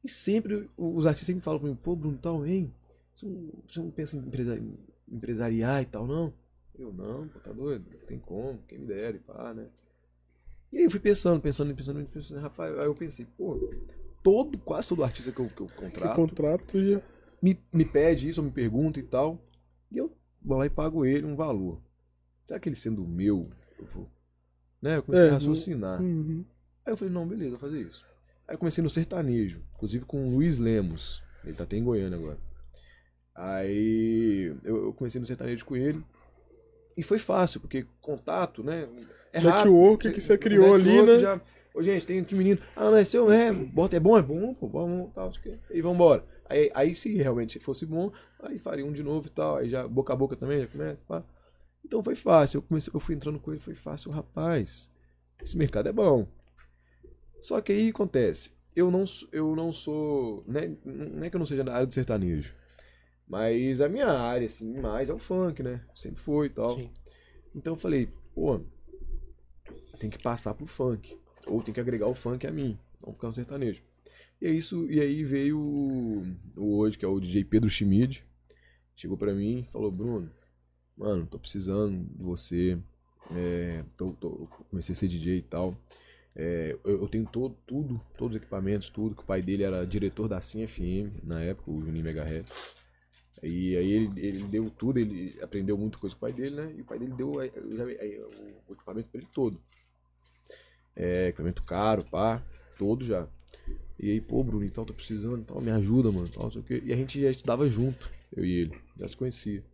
[0.08, 2.72] E sempre, os artistas sempre falam mim, pô, Bruno, tal, hein?
[3.14, 4.58] você não, você não pensa em empresa-
[5.06, 6.32] empresariar e tal, não?
[6.78, 7.84] Eu, não, pô, tá doido?
[7.92, 9.68] Não tem como, quem me dera e pá, né?
[10.72, 13.58] E aí eu fui pensando, pensando, pensando, pensando, rapaz, aí eu pensei, pô,
[14.22, 17.02] todo, quase todo artista que eu, que eu Que contrato contrato já.
[17.42, 19.38] me, me pede isso, ou me pergunta e tal,
[19.92, 21.82] e eu vou lá e pago ele um valor.
[22.46, 23.46] Será que ele sendo meu,
[23.78, 24.08] eu vou...
[24.80, 24.96] Né?
[24.96, 26.00] Eu comecei É, a raciocinar.
[26.00, 26.46] Uhum.
[26.86, 28.06] Aí eu falei, não, beleza, vou fazer isso.
[28.48, 31.22] Aí eu comecei no sertanejo, inclusive com o Luiz Lemos.
[31.44, 32.38] Ele tá até em Goiânia agora.
[33.34, 36.02] Aí eu, eu comecei no sertanejo com ele.
[36.96, 38.88] E foi fácil, porque contato, né?
[39.32, 41.18] É Network que você criou ali, né?
[41.20, 41.40] Já...
[41.74, 42.58] Ô, gente, tem aqui menino.
[42.74, 43.52] Ah, não, é seu, é.
[43.52, 45.30] Bota, é bom, é bom, pô, vamos, tal.
[45.70, 46.24] E vambora.
[46.48, 49.56] Aí, aí, se realmente fosse bom, aí faria um de novo e tal.
[49.56, 51.22] Aí já, boca a boca também, já começa, pá.
[51.84, 52.58] Então foi fácil.
[52.58, 54.90] Eu, comecei, eu fui entrando com ele, foi fácil, rapaz.
[55.40, 56.26] Esse mercado é bom.
[57.40, 61.38] Só que aí acontece, eu não, sou- eu não sou, né, não é que eu
[61.38, 62.54] não seja da área do sertanejo,
[63.28, 66.76] mas a minha área, assim, mais é o funk, né, sempre foi e tal.
[66.76, 66.90] Sim.
[67.54, 68.60] Então eu falei, pô,
[69.98, 73.28] tem que passar pro funk, ou tem que agregar o funk a mim, não ficar
[73.28, 73.82] no sertanejo.
[74.40, 76.24] E é isso, e aí veio o,
[76.56, 78.24] o hoje, que é o DJ Pedro Schmid,
[78.96, 80.30] chegou pra mim e falou, Bruno,
[80.96, 82.78] mano, tô precisando de você,
[83.34, 85.76] é, tô, tô- comecei a ser DJ e tal,
[86.40, 89.84] é, eu, eu tenho todo, tudo, todos os equipamentos, tudo, que o pai dele era
[89.84, 92.76] diretor da Sim na época, o Juninho Megahertz.
[93.42, 96.74] E aí ele, ele deu tudo, ele aprendeu muita coisa com o pai dele, né?
[96.76, 97.50] E o pai dele deu aí,
[98.68, 99.60] o, equipamento pra ele todo.
[100.94, 102.40] É, equipamento caro, pá,
[102.78, 103.28] todo já.
[103.98, 106.80] E aí, pô, Bruno, então tô precisando, então me ajuda, mano, tal, sei o quê.
[106.84, 109.64] E a gente já estudava junto, eu e ele, já se conhecia.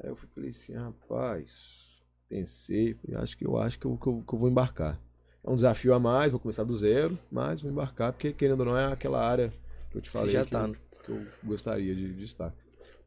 [0.00, 4.24] Aí eu falei assim, rapaz, pensei, falei, acho que eu acho que eu, que eu,
[4.26, 5.00] que eu vou embarcar.
[5.46, 8.66] É um desafio a mais, vou começar do zero, mas vou embarcar, porque querendo ou
[8.66, 9.52] não é aquela área
[9.90, 12.52] que eu te falei já que, tá, eu, que eu gostaria de, de estar.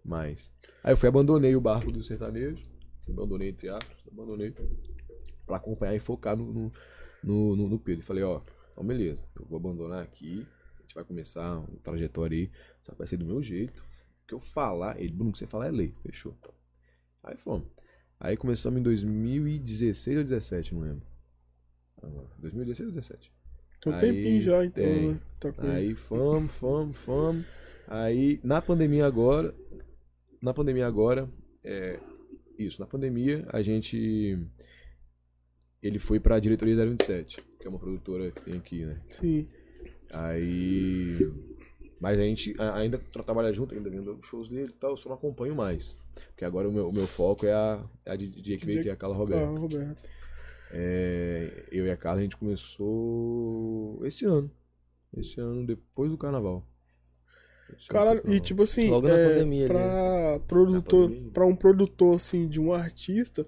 [0.05, 0.51] Mas.
[0.83, 2.61] Aí eu fui abandonei o barco do sertanejo.
[3.07, 4.53] Abandonei entre aspas, abandonei.
[5.45, 6.71] Pra acompanhar e focar no, no,
[7.23, 8.01] no, no- no Pedro.
[8.01, 8.39] E falei, ó,
[8.71, 10.47] então beleza, eu vou abandonar aqui.
[10.77, 12.51] A gente vai começar uma trajetória aí.
[12.83, 13.81] Só que vai ser do meu jeito.
[14.23, 15.93] O que eu falar, ele, Bruno, o que você falar é lei.
[16.03, 16.37] Fechou.
[17.23, 17.67] Aí fomos.
[18.19, 21.05] Aí começamos em 2016 ou 17, não lembro.
[22.01, 23.31] Agora, 2016 ou 17?
[23.81, 25.09] Tem um Aí tempinho já, então, tem.
[25.11, 25.19] né?
[25.39, 25.67] Tá com...
[25.67, 27.45] Aí fomos, fomos, fomos.
[27.87, 29.53] Aí na pandemia agora,
[30.41, 31.29] na pandemia agora,
[31.63, 31.99] é,
[32.57, 34.37] isso, na pandemia a gente
[35.81, 39.01] ele foi pra diretoria da 27, que é uma produtora que tem aqui, né?
[39.09, 39.47] Sim.
[40.11, 41.31] Aí
[42.01, 44.97] mas a gente ainda tra- trabalha junto, ainda vendo os shows dele e tal, eu
[44.97, 45.95] só não acompanho mais.
[46.29, 48.91] Porque agora o meu, o meu foco é a, é a DJ que veio, é
[48.91, 49.43] a Carla Roberto.
[49.55, 50.09] Ah, Roberto.
[50.71, 54.51] É, eu e a Carla a gente começou esse ano.
[55.15, 56.65] Esse ano, depois do carnaval.
[57.69, 61.31] Esse ano Caralho, e tipo assim, Logo na é, pandemia pra produtor, pandemia.
[61.31, 63.45] pra um produtor assim de um artista,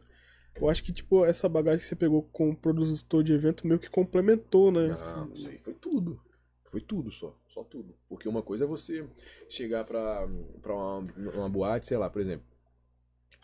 [0.56, 3.90] eu acho que tipo essa bagagem que você pegou com produtor de evento meio que
[3.90, 4.88] complementou, né?
[4.88, 5.32] Não, assim.
[5.34, 6.20] isso aí foi tudo.
[6.66, 7.38] Foi tudo só.
[7.50, 7.94] Só tudo.
[8.08, 9.06] Porque uma coisa é você
[9.50, 10.28] chegar pra,
[10.62, 11.00] pra uma,
[11.36, 12.46] uma boate, sei lá, por exemplo.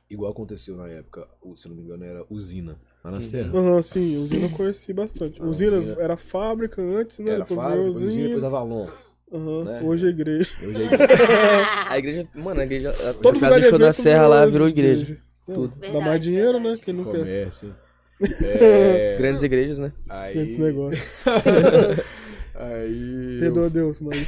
[0.10, 3.22] Igual aconteceu na época, o- se não me engano, era Usina, lá na Uhum.
[3.22, 3.58] Serra.
[3.58, 5.42] Aham, sim, usina eu conheci bastante.
[5.42, 6.02] Ah, usina usina.
[6.02, 7.32] era fábrica antes, né?
[7.32, 8.48] Era depois fábrica, depois Usina, depois usina.
[8.48, 8.88] Avalon.
[9.34, 9.82] Aham, né?
[9.84, 10.52] Hoje é igreja.
[10.64, 10.88] Hoje é
[11.92, 12.90] A igreja, mano, a igreja.
[12.92, 15.18] A, Todo lugar do show de da evento Serra lá virou igreja.
[15.48, 15.68] É, Tudo.
[15.76, 16.70] Dá Verdade, mais dinheiro, verdade.
[16.76, 16.82] né?
[16.84, 17.20] Quem não quer.
[17.20, 17.76] comércio.
[18.44, 19.92] É, Grandes igrejas, né?
[20.10, 21.32] aí, Esse negócio.
[22.56, 24.28] aí, eu Perdoa Deus, mas.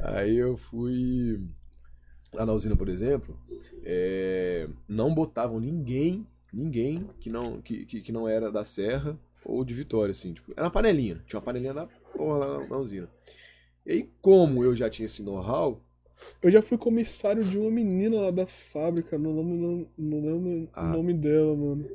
[0.00, 1.40] Aí eu fui
[2.34, 3.38] lá na usina, por exemplo,
[3.84, 9.64] é, não botavam ninguém, ninguém que não, que, que, que não era da Serra ou
[9.64, 12.76] de Vitória, assim, tipo, era uma panelinha, tinha uma panelinha da porra lá na, na
[12.78, 13.08] usina.
[13.86, 15.82] E aí, como eu já tinha esse know-how,
[16.42, 20.68] Eu já fui comissário de uma menina lá da fábrica, não lembro, não, não lembro
[20.74, 20.90] Ah.
[20.90, 21.88] o nome dela, mano.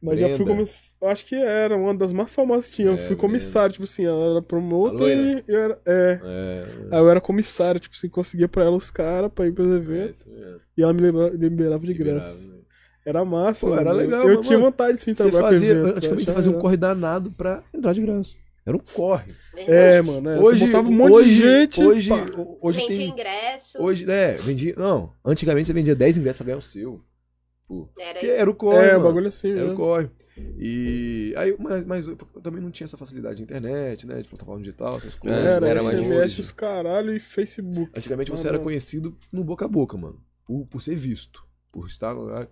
[0.00, 1.12] Mas já fui comissário.
[1.12, 2.88] Acho que era uma das mais famosas que tinha.
[2.88, 5.80] Eu É, fui comissário, tipo assim, ela era promotor e eu era.
[5.86, 6.20] É.
[6.24, 9.68] é, Aí eu era comissário, tipo assim, conseguia pra ela os caras pra ir pros
[9.72, 10.24] é eventos.
[10.26, 12.52] mesmo, E ela me liberava, liberava de liberava, graça.
[12.52, 12.61] né?
[13.04, 13.96] Era massa, Pô, era mano.
[13.98, 16.30] legal, Eu mas, tinha mano, vontade sim de Você trabalhar com fazia, evento, antigamente você
[16.30, 18.34] achava fazia um corre danado pra entrar de graça.
[18.64, 19.32] Era um corre.
[19.56, 20.38] É, mano, é.
[20.38, 21.82] hoje, você botava um monte hoje, de gente.
[21.82, 22.26] Hoje, pá.
[22.60, 23.82] hoje Vende tem, ingresso.
[23.82, 24.74] Hoje, né, vendia.
[24.76, 27.00] Não, antigamente você vendia 10 ingressos pra ganhar o seu.
[27.66, 27.88] Pô.
[27.98, 28.76] Era era o corre.
[28.86, 29.04] É, o mano.
[29.04, 29.72] bagulho assim, Era né?
[29.72, 30.10] o corre.
[30.58, 31.34] E.
[31.36, 34.22] Aí, mas, mas eu também não tinha essa facilidade de internet, né?
[34.22, 35.38] De plataforma digital, essas coisas.
[35.44, 37.90] É, Era, era SMS, os caralho e Facebook.
[37.96, 38.64] Antigamente você Ah, era não.
[38.64, 40.20] conhecido no boca a boca, mano.
[40.46, 41.44] Por, por ser visto.
[41.72, 42.48] Por estar no lugar.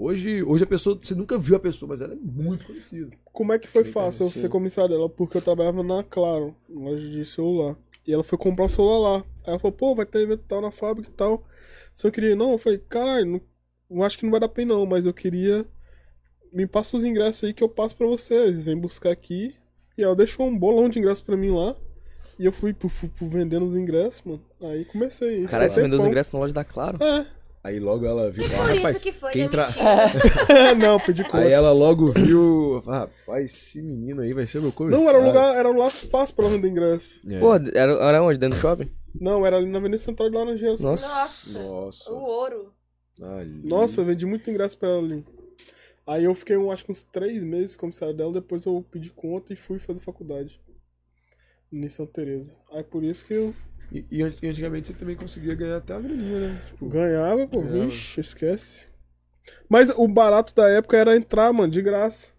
[0.00, 0.96] Hoje, hoje a pessoa.
[1.02, 3.10] Você nunca viu a pessoa, mas ela é muito conhecida.
[3.32, 5.08] Como é que foi Bem fácil eu ser comissário dela?
[5.08, 7.76] Porque eu trabalhava na Claro, loja de celular.
[8.06, 9.18] E ela foi comprar um celular lá.
[9.44, 11.44] Aí ela falou, pô, vai ter evento tal na fábrica e tal.
[11.92, 13.40] Se eu queria ir, não, eu falei, caralho, não,
[13.90, 15.66] eu acho que não vai dar pra ir não, mas eu queria.
[16.52, 18.62] Me passa os ingressos aí que eu passo pra vocês.
[18.62, 19.54] Vem buscar aqui.
[19.98, 21.74] E ela deixou um bolão de ingresso pra mim lá.
[22.38, 24.40] E eu fui, pu- pu- pu- vendendo os ingressos, mano.
[24.62, 25.44] Aí comecei.
[25.46, 27.02] Caralho, você vendeu os ingressos na loja da Claro?
[27.02, 27.26] É.
[27.62, 29.66] Aí logo ela viu, ah, Por rapaz, isso que foi quem tra...
[29.66, 30.74] demitido.
[30.78, 31.38] não, pedi conta.
[31.38, 35.02] Aí ela logo viu, ah, rapaz, esse menino aí vai ser meu comercial.
[35.02, 37.22] Não, era um lugar, era um lugar fácil pra vender ingresso.
[37.28, 37.38] É.
[37.38, 38.38] Pô, era, era onde?
[38.38, 38.90] Dentro do shopping?
[39.20, 40.80] Não, era ali na Avenida Central de Laranjeiras.
[40.80, 41.08] Nossa.
[41.08, 42.12] Nossa, Nossa.
[42.12, 42.72] o ouro.
[43.20, 43.62] Ali.
[43.64, 45.24] Nossa, eu vendi muito ingresso pra ela ali.
[46.06, 49.52] Aí eu fiquei, um, acho que uns três meses comissário dela, depois eu pedi conta
[49.52, 50.60] e fui fazer faculdade.
[51.70, 52.56] Em Santa Teresa.
[52.72, 53.54] Aí por isso que eu
[53.90, 56.62] E, e an- antigamente você também conseguia ganhar até a graninha, né?
[56.66, 57.84] Tipo, ganhava, pô, Ganhava.
[57.84, 58.88] vixe, esquece.
[59.68, 62.32] Mas o barato da época era entrar, mano, de graça.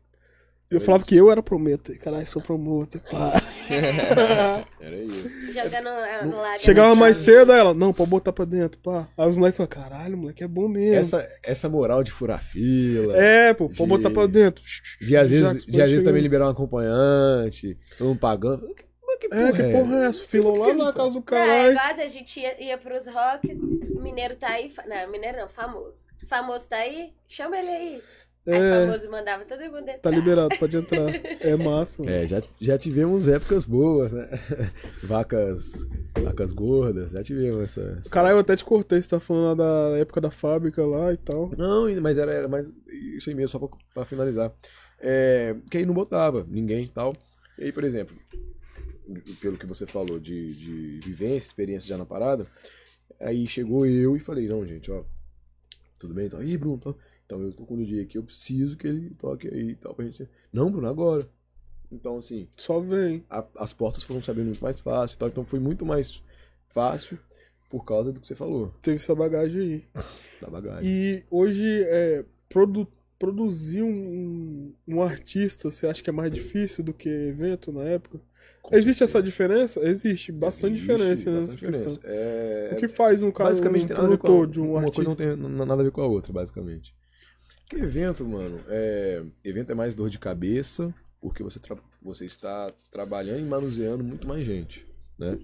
[0.72, 1.10] E eu Era falava isso.
[1.10, 1.98] que eu era promotor.
[1.98, 3.02] Caralho, sou promotor.
[3.10, 3.42] pá.
[4.80, 5.52] era isso.
[5.52, 6.60] Jogando ah, lá.
[6.60, 9.08] Chegava mais cedo, aí ela, não, pode botar pra dentro, pá.
[9.18, 10.94] Aí os moleques falavam, caralho, moleque é bom mesmo.
[10.96, 13.18] Essa, essa moral de furar fila.
[13.18, 14.64] É, pô, pode De- botar pra dentro.
[15.02, 18.68] De às vezes, de às vezes também liberar um acompanhante, não pagando.
[19.10, 20.24] Mas que É, que porra é essa?
[20.24, 21.72] Filou lá na casa do Não, é caralho.
[21.72, 23.54] igual a gente ia, ia pros rock,
[24.02, 24.72] mineiro tá aí.
[24.88, 26.06] Não, mineiro não, famoso.
[26.28, 28.02] Famoso tá aí, chama ele aí.
[28.48, 28.86] Aí É.
[28.88, 29.98] famoso mandava todo mundo entrar.
[30.00, 31.06] Tá liberado, pode entrar.
[31.41, 32.02] É massa.
[32.04, 32.15] mano.
[32.15, 34.28] É, já, já tivemos épocas boas, né?
[35.04, 35.86] Vacas,
[36.24, 37.98] vacas gordas, já tivemos essa.
[38.00, 41.12] essa- Caralho, eu até te cortei, você tá falando lá da época da fábrica lá
[41.13, 41.52] e tal.
[41.58, 42.72] Não, mas era, era mais
[43.15, 44.52] isso aí mesmo, só pra, pra finalizar.
[45.00, 47.13] É, que aí não botava ninguém e tal.
[47.58, 48.15] E aí, por exemplo,
[49.41, 52.45] pelo que você falou de, de vivência, experiência já na parada,
[53.19, 55.04] aí chegou eu e falei, não, gente, ó,
[56.00, 56.28] tudo bem?
[56.28, 56.93] Então, aí, Bruno, tá-
[57.26, 59.93] então eu tô com o DJ aqui, eu preciso que ele toque aí e tal,
[59.93, 60.28] pra gente...
[60.52, 61.28] Não, Bruno, agora.
[61.91, 63.24] Então, assim, Só vem.
[63.30, 66.24] a- as portas foram se abrindo muito mais fácil e tal, então foi muito mais
[66.69, 67.17] fácil
[67.69, 69.84] por causa do que você falou, Teve essa bagagem aí.
[70.41, 70.89] da bagagem.
[70.89, 72.88] E hoje, é, produ-
[73.19, 78.19] produzir um, um artista, você acha que é mais difícil do que evento na época?
[78.62, 79.17] Com Existe certeza.
[79.19, 79.80] essa diferença?
[79.82, 81.93] Existe bastante Existe diferença nessa bastante questão.
[81.93, 82.02] diferença.
[82.06, 84.95] É, O que faz um cara, basicamente um nada a produtor de um uma artista?
[84.95, 86.95] coisa não tem nada a ver com a outra, basicamente.
[87.67, 92.72] Porque evento, mano, é, evento é mais dor de cabeça, porque você, tra- você está
[92.91, 94.86] trabalhando e manuseando muito mais gente,
[95.17, 95.38] né?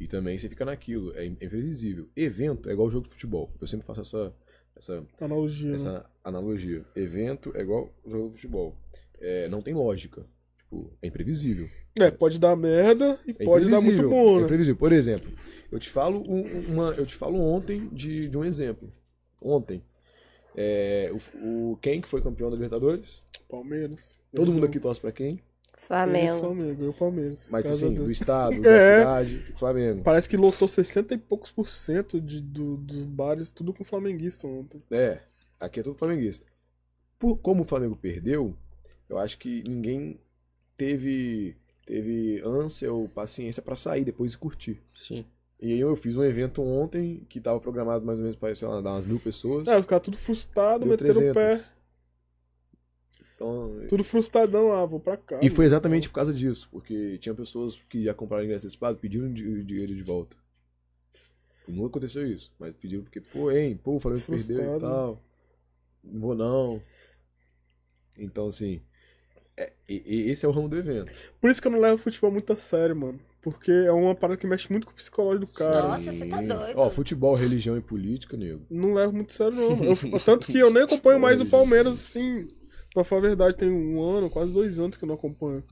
[0.00, 2.08] E também você fica naquilo, é é imprevisível.
[2.16, 3.52] Evento é igual jogo de futebol.
[3.60, 4.32] Eu sempre faço essa,
[4.76, 5.70] essa, Analogia.
[5.70, 5.74] né?
[5.76, 6.84] essa analogia.
[6.94, 8.76] Evento é igual jogo de futebol.
[9.20, 10.24] É, não tem lógica.
[10.72, 11.68] Tipo, é imprevisível.
[12.00, 14.44] É, pode dar merda e É pode dar muito bom, É né?
[14.44, 14.78] imprevisível.
[14.78, 15.30] Por exemplo,
[15.70, 18.90] eu te falo um- uma, eu te falo ontem de, de um exemplo.
[19.42, 19.82] Ontem,
[20.56, 23.20] é, o, o- quem que foi campeão da Libertadores?
[23.50, 24.18] Palmeiras.
[24.34, 25.32] Todo Eu mundo tô- aqui torce pra quem?
[25.34, 26.40] Eu Flamengo.
[26.40, 27.48] Flamengo, eu Palmeiras.
[27.52, 28.98] Mas assim, do estado, É.
[28.98, 30.02] da cidade, Flamengo.
[30.02, 34.46] Parece que lotou 60 e poucos por cento de, do- dos bares, tudo com flamenguista
[34.46, 34.82] ontem.
[34.90, 35.18] É,
[35.60, 36.46] aqui é tudo flamenguista.
[37.18, 38.56] Por como o Flamengo perdeu,
[39.08, 40.18] eu acho que ninguém
[40.82, 44.80] teve teve ânsia ou paciência pra sair depois e curtir.
[44.94, 45.24] Sim.
[45.60, 48.66] E aí eu fiz um evento ontem que tava programado mais ou menos pra, sei
[48.66, 49.66] lá, dar umas mil pessoas.
[49.68, 51.50] É, os caras tudo frustrado, metendo o pé.
[51.50, 51.72] 300.
[53.34, 55.38] Então, Tudo frustradão, ah, vou pra cá.
[55.42, 59.32] e foi exatamente por causa disso, porque tinha pessoas que já compraram ingresso antecipado pediram
[59.32, 60.36] di- dinheiro de volta.
[61.68, 65.22] Nunca aconteceu isso, mas pediram porque, pô, hein, pô, o Flamengo perdeu e tal.
[66.04, 66.80] Não vou não.
[68.18, 68.80] Então, assim,
[69.56, 71.10] é- esse é o ramo do evento.
[71.40, 73.18] Por isso que eu não levo futebol muito a sério, mano.
[73.42, 75.88] Porque é uma parada que mexe muito com o psicológico do cara.
[75.88, 76.78] Nossa, você tá doido.
[76.78, 78.62] Ó, futebol, religião e política, nego.
[78.70, 79.76] Não levo muito a sério, não.
[79.76, 79.84] mano.
[80.12, 82.46] Eu- tanto que eu nem acompanho mais o Palmeiras, assim.
[82.94, 85.64] Pra falar a verdade, tem um ano, quase dois anos que eu não acompanho.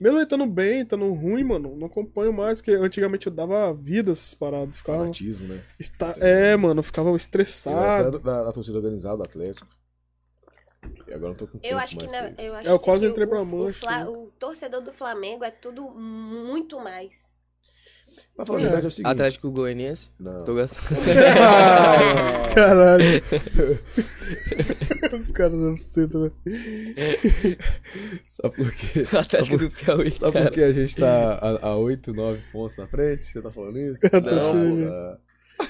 [0.00, 4.10] Mesmo ele estando bem, estando ruim, mano, não acompanho mais, porque antigamente eu dava vida
[4.12, 4.76] essas paradas.
[4.76, 4.98] Ficava.
[5.00, 5.60] Fanatismo, né?
[5.78, 6.16] Esta...
[6.20, 8.08] É, mano, eu ficava estressado.
[8.08, 9.66] até da, da torcida organizada do Atlético.
[11.12, 13.10] Agora eu tô com Eu acho que na, eu acho É, eu assim quase que
[13.12, 14.10] entrei o, pra o, Fla- né?
[14.10, 17.32] o torcedor do Flamengo é tudo muito mais.
[18.36, 18.64] Pra falar a É.
[18.64, 19.10] verdade é o seguinte.
[19.12, 20.10] Atlético Goianiense.
[20.20, 20.44] Não.
[20.44, 20.82] Tô gastando.
[21.40, 23.04] Ah, Caralho.
[25.12, 26.34] Os caras da buceta, velho.
[28.26, 29.06] Sabe por quê?
[29.16, 30.44] Atlético do Piauí, Sabe cara.
[30.46, 33.24] por que a gente tá a, a 8, 9 pontos na frente?
[33.24, 34.04] Você tá falando isso?
[34.06, 34.92] Atlético Não, Mineiro.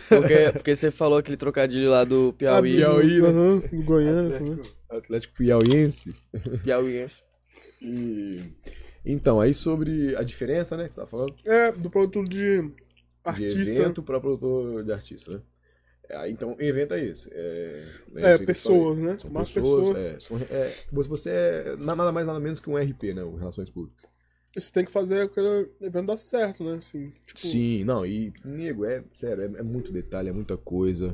[0.09, 2.57] Porque, porque você falou aquele trocadilho lá do Piauí.
[2.57, 3.29] Ah, do- Piauí, né?
[3.29, 4.53] aham, do Goiânia também.
[4.53, 6.15] Atlético, Atlético Piauiense.
[6.63, 7.23] Piauiense.
[7.83, 8.43] E...
[9.05, 11.35] Então, aí sobre a diferença, né, que você tá falando?
[11.45, 12.73] É, do produto de De
[13.25, 13.75] artista.
[13.75, 15.41] evento pra produtor de artista, né?
[16.09, 17.29] É, então, evento é isso.
[17.33, 17.85] É,
[18.17, 19.19] É, que eu pessoas, né?
[19.21, 19.89] São Mais pessoas.
[19.97, 19.97] pessoas.
[19.99, 23.23] É, são- é, você- é na- nada mais nada menos que um RP, né?
[23.23, 24.07] o Relações Públicas.
[24.57, 26.77] Você tem que fazer aquele evento dar certo, né?
[26.77, 31.09] Assim, tipo, Sim, não, e, nego, é, sério, é, é muito detalhe, é muita coisa.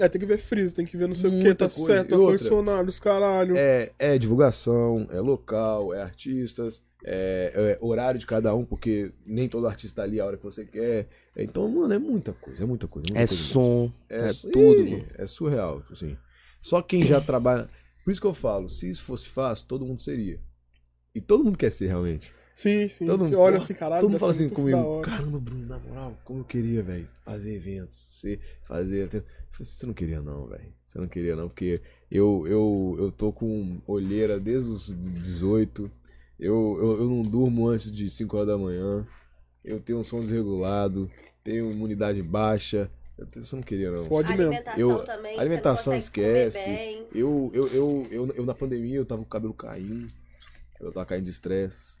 [0.00, 1.92] É, tem que ver freeze, tem que ver não sei o que, Muita tá coisa.
[1.94, 3.54] certo, outra, ar-condicionado, os caralho.
[3.56, 9.48] É, é divulgação, é local, é artistas, é, é horário de cada um, porque nem
[9.48, 11.08] todo artista tá ali a hora que você quer.
[11.36, 13.06] Então, mano, é muita coisa, é muita coisa.
[13.10, 15.06] muita É coisa som, é, su- tudo, Ih, mano.
[15.18, 16.16] É surreal, assim.
[16.62, 17.68] Só quem já trabalha.
[18.04, 20.40] Por isso que eu falo, se isso fosse fácil, todo mundo seria.
[21.14, 22.32] E todo mundo quer ser realmente.
[22.58, 23.06] Sim, sim.
[23.06, 26.18] Todo Você mundo- olha assim, caralho, Todo mundo fala assim comigo, caramba, Bruno, na moral,
[26.24, 29.04] como eu queria, velho, fazer eventos, ser, fazer.
[29.04, 29.22] Eu falei,
[29.60, 30.72] Você não queria não, velho.
[30.84, 35.88] Você não queria não, porque eu, eu, eu tô com olheira desde os 18.
[36.36, 39.06] Eu, eu, eu não durmo antes de 5 horas da manhã.
[39.64, 41.08] Eu tenho um som desregulado,
[41.44, 42.90] tenho imunidade baixa.
[43.16, 44.04] Eu, você não queria não.
[44.06, 44.42] Fode mesmo.
[44.46, 45.34] Alimentação Eu- também.
[45.34, 47.04] você alimentação não consegue comer esquece.
[47.14, 50.08] Eu, eu, eu, eu, eu na pandemia eu tava com o cabelo caindo.
[50.80, 51.98] Eu tava caindo de estresse.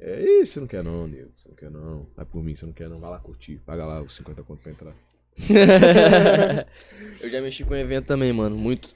[0.00, 1.30] É, ih, você não quer não, nego.
[1.36, 2.06] Você não quer não.
[2.16, 3.00] Vai por mim, você não quer não.
[3.00, 3.60] Vai lá curtir.
[3.66, 4.94] Paga lá os 50 conto pra entrar.
[7.20, 8.56] eu já mexi com evento também, mano.
[8.56, 8.88] Muito.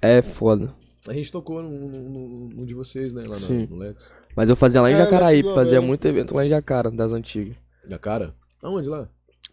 [0.00, 0.74] É foda.
[1.08, 3.24] A gente tocou no, no, no- no de vocês, né?
[3.26, 3.66] Lá Sim.
[3.70, 4.12] no, no Lex.
[4.36, 7.56] Mas eu fazia lá em É, Jacaraípe, fazia muito evento lá em Jacara, das antigas.
[7.88, 8.34] Da cara?
[8.62, 9.08] Aonde lá?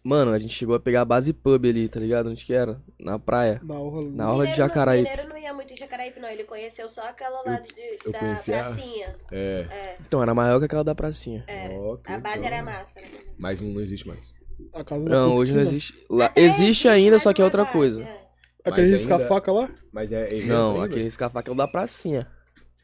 [0.08, 2.30] Mano, a gente chegou a pegar a base pub ali, tá ligado?
[2.30, 2.82] Onde que era?
[2.98, 3.60] Na praia.
[3.64, 4.10] Da orla.
[4.10, 5.10] Na orla de Jacaraípe.
[5.10, 6.30] Mineiro não ia muito em Jacaraípe, não.
[6.30, 7.74] Ele conheceu só aquela lá de,
[8.06, 9.16] eu da conheci a- pracinha.
[9.32, 9.96] É.
[10.08, 11.44] Então, era maior que aquela da pracinha.
[11.46, 12.54] Que A base legal.
[12.54, 13.00] era massa.
[13.02, 13.08] né?
[13.38, 14.34] Mas não, não existe mais.
[14.74, 15.94] A casa Não, hoje não existe.
[16.10, 18.02] Lá, Até existe ainda, só que é outra base, coisa.
[18.04, 18.18] é.
[18.64, 19.70] Aquele risca-faca lá?
[19.92, 20.34] Mas é.
[20.34, 22.26] evento Não, aquele escafaca é o da pracinha.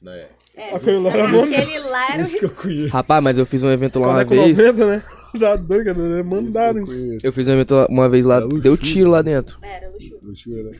[0.02, 0.30] Não é.
[0.56, 1.44] É, Aquele lá era mano.
[1.44, 2.90] aquele lá era o eu.
[2.90, 4.58] Rapaz, mas eu fiz um evento lá uma Caneco vez.
[4.58, 5.04] 90, né?
[5.40, 5.98] Tá doido, cara.
[5.98, 6.24] né?
[6.24, 6.80] Mandaram.
[6.80, 7.26] eu conheço.
[7.28, 9.58] Eu fiz um evento uma vez lá, É deu tiro lá dentro.
[9.62, 10.20] Era luxo.
[10.22, 10.80] Luxúria, né?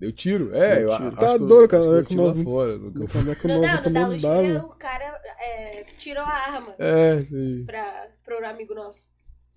[0.00, 0.50] Deu tiro?
[0.54, 1.08] É, Deu eu tiro.
[1.08, 2.72] acho Tá eu- doido, cara, que eu é tiro lá fora.
[2.72, 4.66] eu- Caneco Não, 90 não, da luxúria mandaram.
[4.66, 7.62] o cara é, tirou a arma É, sim.
[7.64, 9.06] pra, pro amigo nosso.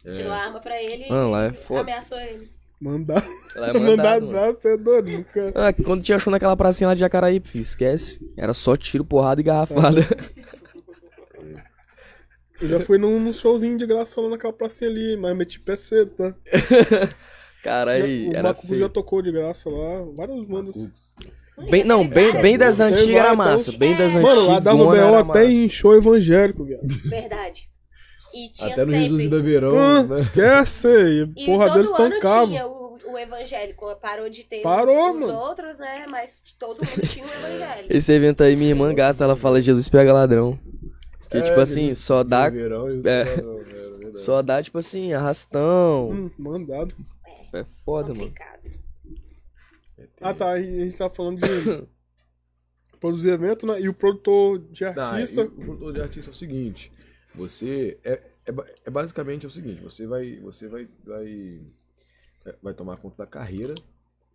[0.05, 0.11] É.
[0.11, 1.81] Tirou a arma pra ele Mano, lá é e foda.
[1.81, 2.47] ameaçou ele.
[2.79, 3.23] Mandar.
[3.55, 4.33] Lá é Mandar mandado, mano.
[4.33, 5.51] dar, você é doido, nunca.
[5.55, 8.19] Ah, quando tinha show naquela pracinha lá de Jacaraípe, filho, esquece.
[8.37, 10.01] Era só tiro, porrada e garrafada.
[12.61, 15.75] Eu já fui num, num showzinho de graça lá naquela pracinha ali, mas meti pé
[15.75, 16.33] cedo, tá?
[17.63, 20.75] Cara, aí, o Macuco já tocou de graça lá, várias bandas.
[21.69, 23.69] Bem, não, bem, bem das antigas era massa.
[23.69, 24.23] então- Bem das antigas.
[24.23, 26.85] Mano, lá dava BO até em show evangélico, viado.
[27.05, 27.67] Verdade.
[28.33, 29.05] E tinha Até no sempre.
[29.05, 30.15] Jesus da Verão, Ah, né?
[30.17, 30.87] esquece,
[31.37, 32.47] e porra todo deles ano tancava.
[32.47, 33.95] tinha o, o evangélico.
[34.01, 36.05] Parou de ter Parou, os, os outros, né?
[36.09, 37.87] Mas todo mundo tinha o evangélico.
[37.97, 40.59] Esse evento aí, minha irmã gasta, ela fala Jesus pega ladrão.
[41.29, 42.49] Que, É, tipo assim, só dá.
[42.49, 42.97] Verão, É.
[42.97, 44.19] da Verão, era verdade.
[44.19, 46.09] Só dá, tipo assim, arrastão.
[46.11, 46.93] Hum, mandado.
[47.53, 48.25] É foda, mano.
[48.25, 48.71] Complicado.
[50.21, 51.87] Ah tá, a gente tava falando de
[52.99, 53.79] produzir evento, né?
[53.79, 55.43] E o produtor de artista.
[55.43, 56.91] o produtor de artista é o seguinte,
[57.33, 58.13] você é,
[58.45, 58.53] é,
[58.85, 61.61] é basicamente é o seguinte, você vai você vai vai
[62.61, 63.83] vai tomar conta da carreira de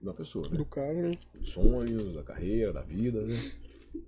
[0.02, 0.56] uma pessoa, né?
[0.56, 1.18] Do cara, né?
[1.34, 3.36] Dos sonhos, da carreira, da vida, né?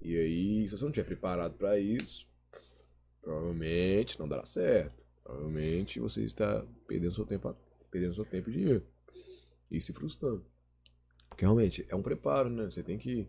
[0.00, 2.26] E aí, se você não estiver preparado para isso,
[3.22, 5.02] provavelmente não dará certo.
[5.22, 7.56] Provavelmente você está perdendo seu tempo,
[7.90, 8.86] perdendo seu tempo e dinheiro
[9.70, 10.44] e se frustrando.
[11.28, 12.64] Porque realmente é um preparo, né?
[12.64, 13.28] Você tem que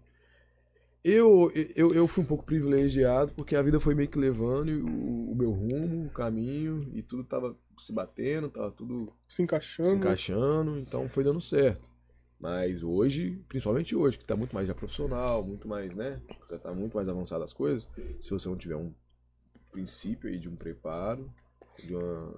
[1.04, 5.32] eu, eu, eu fui um pouco privilegiado porque a vida foi meio que levando o,
[5.32, 9.96] o meu rumo, o caminho e tudo tava se batendo, tava tudo Se se encaixando.
[9.96, 11.82] encaixando, então foi dando certo.
[12.40, 16.22] Mas hoje, principalmente hoje, que tá muito mais já profissional, muito mais, né?
[16.50, 17.88] Já tá muito mais avançado as coisas.
[18.20, 18.94] Se você não tiver um
[19.74, 21.30] princípio aí de um preparo,
[21.84, 22.34] de uma.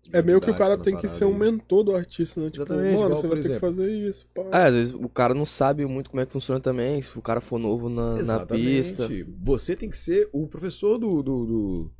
[0.00, 2.48] de É meio que o cara na tem que ser um mentor do artista, né?
[2.50, 3.60] Tipo, Exatamente, mano, igual, você vai ter que exemplo.
[3.68, 4.26] fazer isso.
[4.34, 4.42] Pá.
[4.52, 7.02] Ah, às vezes o cara não sabe muito como é que funciona também.
[7.02, 8.90] Se o cara for novo na, na Exatamente.
[8.94, 9.08] pista.
[9.42, 11.92] Você tem que ser o professor do, do, do-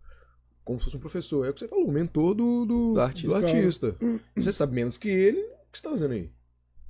[0.65, 1.45] Como se fosse um professor.
[1.47, 3.29] É o que você falou, o mentor do, do, Do artista.
[3.41, 3.97] do artista.
[4.37, 6.31] Você sabe menos que ele, o que você tá fazendo aí?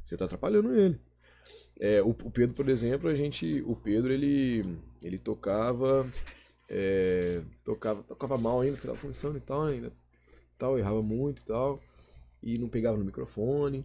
[0.06, 1.00] Você tá atrapalhando ele.
[1.78, 3.62] É, o, o Pedro, por exemplo, a gente.
[3.66, 4.64] O Pedro, ele.
[5.02, 6.06] Ele tocava.
[6.68, 9.92] É, tocava, tocava mal ainda, porque tava começando e tal ainda.
[10.58, 11.80] Tal, errava muito e tal.
[12.42, 13.84] E não pegava no microfone.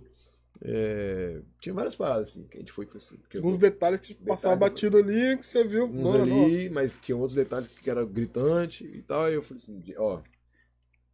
[0.64, 2.86] É, tinha várias paradas, assim, que a gente foi.
[2.86, 5.86] foi assim, que eu- Alguns detalhes que tipo, passava Detalhe, batido ali que você viu.
[5.86, 9.24] uns Mano, ó, ali, mas tinha outros detalhes que era gritante e tal.
[9.26, 10.22] Aí eu falei assim, ó,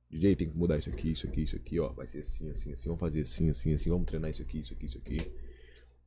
[0.09, 1.89] DJ tem que mudar isso aqui, isso aqui, isso aqui, ó.
[1.89, 4.73] Vai ser assim, assim, assim, vamos fazer assim, assim, assim, vamos treinar isso aqui, isso
[4.73, 5.17] aqui, isso aqui.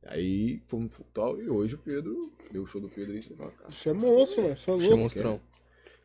[0.03, 3.51] Aí fomos tal, e hoje o Pedro, deu o show do Pedro aí, você fala,
[3.51, 3.69] cara.
[3.69, 4.53] Isso é monstro, velho.
[4.53, 4.97] Isso é louco.
[4.97, 5.41] monstrão.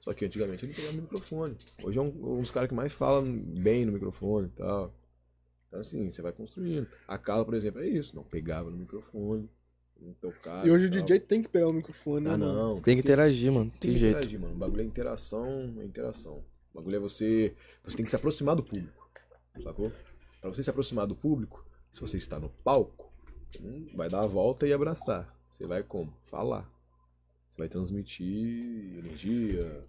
[0.07, 1.57] Só que antigamente ele pegava no microfone.
[1.83, 3.25] Hoje é um, um dos caras que mais falam
[3.59, 4.95] bem no microfone e tal.
[5.67, 6.87] Então assim, você vai construindo.
[7.09, 9.51] A Carla, por exemplo, é isso, não pegava no microfone.
[10.01, 10.65] Vamos tocar.
[10.65, 11.01] E hoje o tal.
[11.03, 12.55] DJ tem que pegar o microfone, né, Ah, mano?
[12.75, 12.81] não.
[12.81, 13.69] Tem que interagir, mano.
[13.73, 14.17] Tem Tem que jeito.
[14.19, 14.55] interagir, mano.
[14.55, 16.45] O bagulho é interação, é interação.
[16.73, 17.57] O bagulho é você.
[17.83, 19.11] Você tem que se aproximar do público.
[19.61, 19.91] Sacou?
[20.41, 23.13] Pra você se aproximar do público, se você está no palco,
[23.61, 25.35] não vai dar a volta e abraçar.
[25.51, 26.17] Você vai como?
[26.23, 26.71] Falar.
[27.51, 29.83] Você vai transmitir energia,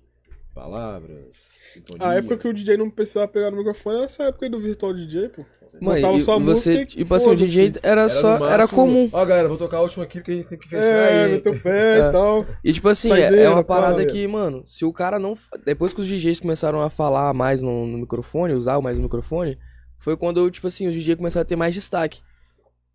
[0.57, 1.25] palavras,
[1.73, 2.07] sintonia.
[2.07, 4.59] A época que o DJ não precisava pegar no microfone era essa época aí do
[4.59, 5.45] Virtual DJ, pô.
[5.81, 7.35] Mano, Botava e, só a você, música e tipo assim, o.
[7.35, 9.09] DJ era, Era só, no era máximo- comum.
[9.11, 11.31] Ó, galera, vou tocar a última aqui porque a gente tem que fechar É, aí.
[11.33, 12.07] meteu o pé É.
[12.07, 12.45] e tal.
[12.63, 14.09] E tipo assim, é, Saideira, é uma parada velho.
[14.09, 15.37] que, mano, se o cara não.
[15.65, 19.57] Depois que os DJs começaram a falar mais no, no microfone, usar mais o microfone,
[19.99, 22.21] foi quando, tipo assim, os DJs começaram a ter mais destaque.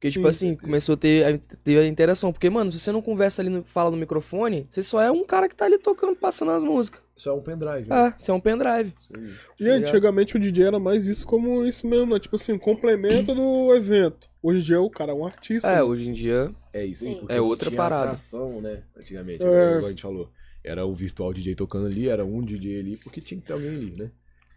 [0.03, 0.15] Porque, Sim.
[0.15, 2.33] tipo assim, começou a ter, a ter a interação.
[2.33, 5.25] Porque, mano, se você não conversa ali, no, fala no microfone, você só é um
[5.25, 7.01] cara que tá ali tocando, passando as músicas.
[7.17, 7.89] Isso é um pendrive.
[7.89, 8.09] né?
[8.09, 8.93] É, você é um pendrive.
[9.01, 9.33] Isso aí.
[9.61, 12.19] E antigamente o DJ era mais visto como isso mesmo, né?
[12.19, 14.29] Tipo assim, um complemento do evento.
[14.43, 15.69] Hoje em dia o cara é um artista.
[15.69, 15.83] É, né?
[15.85, 16.53] hoje em dia.
[16.73, 17.27] É isso aí, Sim.
[17.29, 18.03] É outra tinha parada.
[18.07, 18.83] atração, né?
[18.97, 19.47] Antigamente, É.
[19.77, 20.29] igual a gente falou.
[20.65, 23.69] Era o virtual DJ tocando ali, era um DJ ali, porque tinha que ter alguém
[23.69, 24.11] ali, né?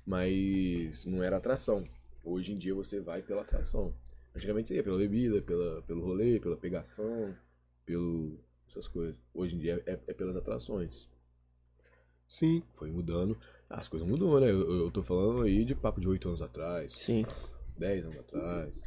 [0.03, 1.83] Mas não era atração.
[2.23, 3.93] Hoje em dia você vai pela atração.
[4.35, 7.33] Antigamente você ia pela bebida, pela, pelo rolê, pela pegação,
[7.85, 8.37] pelo.
[8.67, 9.15] essas coisas.
[9.33, 11.07] Hoje em dia é, é pelas atrações.
[12.27, 12.61] Sim.
[12.73, 13.37] Foi mudando.
[13.69, 14.49] As coisas mudou, né?
[14.49, 17.25] Eu, eu tô falando aí de papo de 8 anos atrás, Sim.
[17.77, 18.83] 10 anos atrás.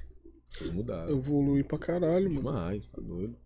[0.50, 1.10] As coisas mudaram.
[1.10, 2.42] Evolui pra caralho, mano.
[2.42, 3.36] Demais, tá doido.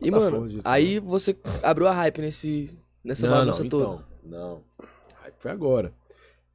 [0.00, 0.70] E, Tá mano, tá.
[0.70, 3.84] aí você abriu a hype nesse, nessa não, bagunça não, toda.
[3.84, 4.64] então, não.
[5.22, 5.94] Hype foi agora.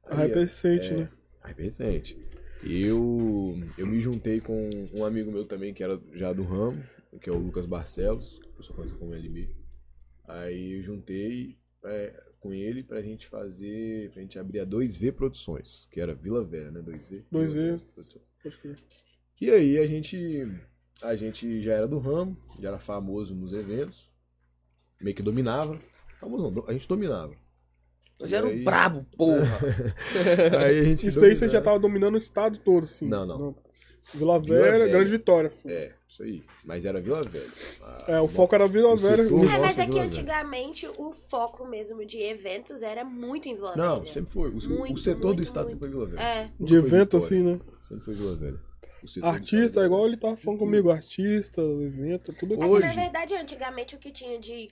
[0.04, 1.08] A hype é recente, é, né?
[1.40, 2.18] Hype recente.
[2.64, 6.82] Eu, eu me juntei com um amigo meu também, que era já do ramo,
[7.20, 9.54] que é o Lucas Barcelos, que eu sou conhecido como LB.
[10.28, 15.88] Aí eu juntei é, com ele pra gente fazer, pra gente abrir a 2V Produções,
[15.90, 16.80] que era Vila Velha, né?
[16.80, 17.24] 2V.
[17.32, 17.46] 2V.
[17.46, 18.24] Vila Velha Produções.
[18.42, 18.78] Pode crer.
[19.40, 20.46] E aí a gente,
[21.02, 24.08] a gente já era do ramo, já era famoso nos eventos,
[25.00, 25.76] meio que dominava.
[26.20, 27.41] Famoso não, a gente dominava.
[28.20, 29.42] Mas era aí- um brabo, porra.
[30.64, 33.08] Aí a gente Isso daí você já tava dominando o estado todo, assim.
[33.08, 33.54] Não, não.
[34.14, 34.92] Vila Vila Velha, Velha.
[34.92, 35.50] Grande Vitória.
[35.66, 36.42] É, isso aí.
[36.64, 37.46] Mas era Vila Velha.
[37.82, 39.24] Ah, É, o foco era Vila o Velha.
[39.24, 40.04] setor- É, mas Nossa, é que Vila Velha.
[40.06, 44.12] antigamente o foco mesmo de eventos era muito em Vila Não, Velha.
[44.12, 44.50] sempre foi.
[44.50, 45.80] O, o Muito, setor muito, do estado muito.
[45.80, 46.20] sempre foi Vila Velha.
[46.20, 46.42] É.
[46.58, 47.26] Nunca De evento, Vitória.
[47.26, 47.60] assim, né?
[47.88, 48.58] Sempre foi Vila Velha.
[49.20, 52.86] O Artista, estado igual é ele tava falando comigo, artista, evento, tudo É que, Hoje-
[52.86, 54.68] na verdade, antigamente o que tinha de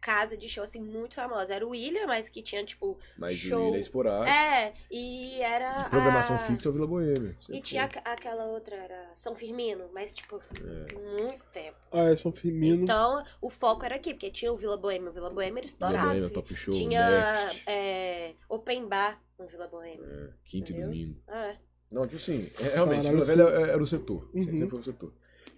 [0.00, 3.66] casa de show assim muito famosa era o William, mas que tinha tipo Mas show.
[3.66, 4.30] o Ilha é esporádico.
[4.30, 6.38] É, e era De programação a...
[6.38, 7.36] fixa é o Vila Boêmia.
[7.50, 8.02] E tinha foi.
[8.04, 11.22] aquela outra era São Firmino, mas tipo É.
[11.22, 11.76] muito tempo.
[11.90, 12.82] Ah, é São Firmino.
[12.84, 15.66] Então, o foco era aqui, porque tinha o Vila Boêmia, o Vila Boêmia era Vila
[15.66, 16.06] estourado.
[16.08, 16.34] Boêmia, filho.
[16.34, 20.06] Top Show, tinha é, Open Bar no Vila Boêmia.
[20.06, 21.20] é, quinta e domingo.
[21.28, 21.58] Ah, é.
[21.92, 24.30] Não, tipo assim, é, realmente, Caralho, Vila Velha era o setor.
[24.32, 24.44] Uhum.
[24.44, 25.12] Sempre foi o setor.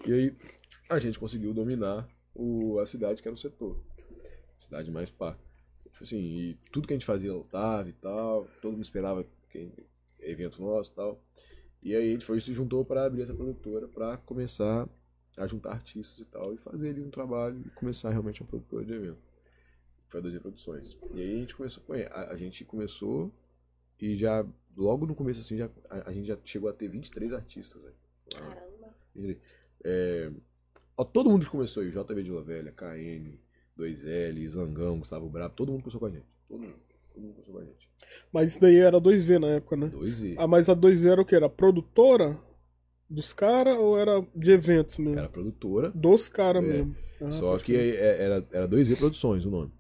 [0.07, 0.37] E aí,
[0.91, 3.81] a gente conseguiu dominar o, a cidade que era o setor.
[4.65, 5.37] Cidade mais pá.
[5.85, 8.49] Tipo assim, e tudo que a gente fazia lotava e tal.
[8.61, 9.27] Todo mundo esperava
[10.21, 11.23] evento nosso e tal.
[11.83, 14.89] E aí a gente foi se juntou para abrir essa produtora para começar
[15.37, 16.55] a juntar artistas e tal.
[16.55, 19.23] E fazer ali um trabalho e começar realmente uma produtora de evento.
[20.09, 20.99] Foi a 2 Produções.
[21.15, 23.31] E aí a gente começou com a, a gente começou
[24.01, 24.47] e já
[24.77, 27.83] logo no começo assim já, a, a gente já chegou a ter 23 artistas.
[27.83, 27.91] Lá.
[28.33, 28.95] Caramba.
[29.15, 29.39] 23.
[29.85, 30.33] É,
[30.97, 33.39] ó, todo mundo que começou aí, JB de La Velha, KN,
[33.79, 36.27] 2L, Zangão, Gustavo Brabo, todo mundo começou com a gente.
[36.49, 36.75] Todo mundo.
[37.13, 37.89] Todo mundo começou com a gente.
[38.33, 39.89] Mas isso daí era 2V na época, né?
[39.95, 40.35] 2V.
[40.39, 41.35] Ah, mas a 2V era o que?
[41.35, 42.39] Era produtora
[43.09, 45.19] dos caras ou era de eventos mesmo?
[45.19, 46.67] Era produtora, Dos caras É.
[46.67, 46.97] mesmo.
[47.21, 49.73] Ah, só que é- era, era 2V Produções o nome.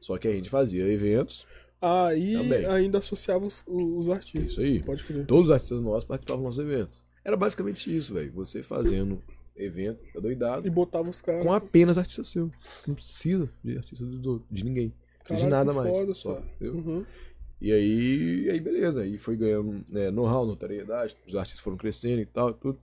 [0.00, 1.46] Só que a gente fazia eventos,
[1.82, 2.66] Aí Também.
[2.66, 4.50] ainda associava os, os artistas.
[4.50, 4.82] Isso aí.
[4.82, 5.24] Pode crer.
[5.24, 7.02] todos os artistas nossos participavam dos nossos eventos.
[7.24, 8.30] Era basicamente isso, velho.
[8.32, 9.22] Você fazendo
[9.64, 11.42] evento, tá doidado, E botava os caras.
[11.42, 12.50] com apenas artista seu.
[12.86, 14.04] Não precisa de artista
[14.50, 14.92] de ninguém.
[15.24, 15.88] Caralho, de nada mais.
[15.90, 16.42] foda, só?
[16.60, 17.04] Uhum.
[17.60, 22.22] E aí, e aí beleza, aí foi ganhando né, know-how, notoriedade, os artistas foram crescendo
[22.22, 22.78] e tal, tudo.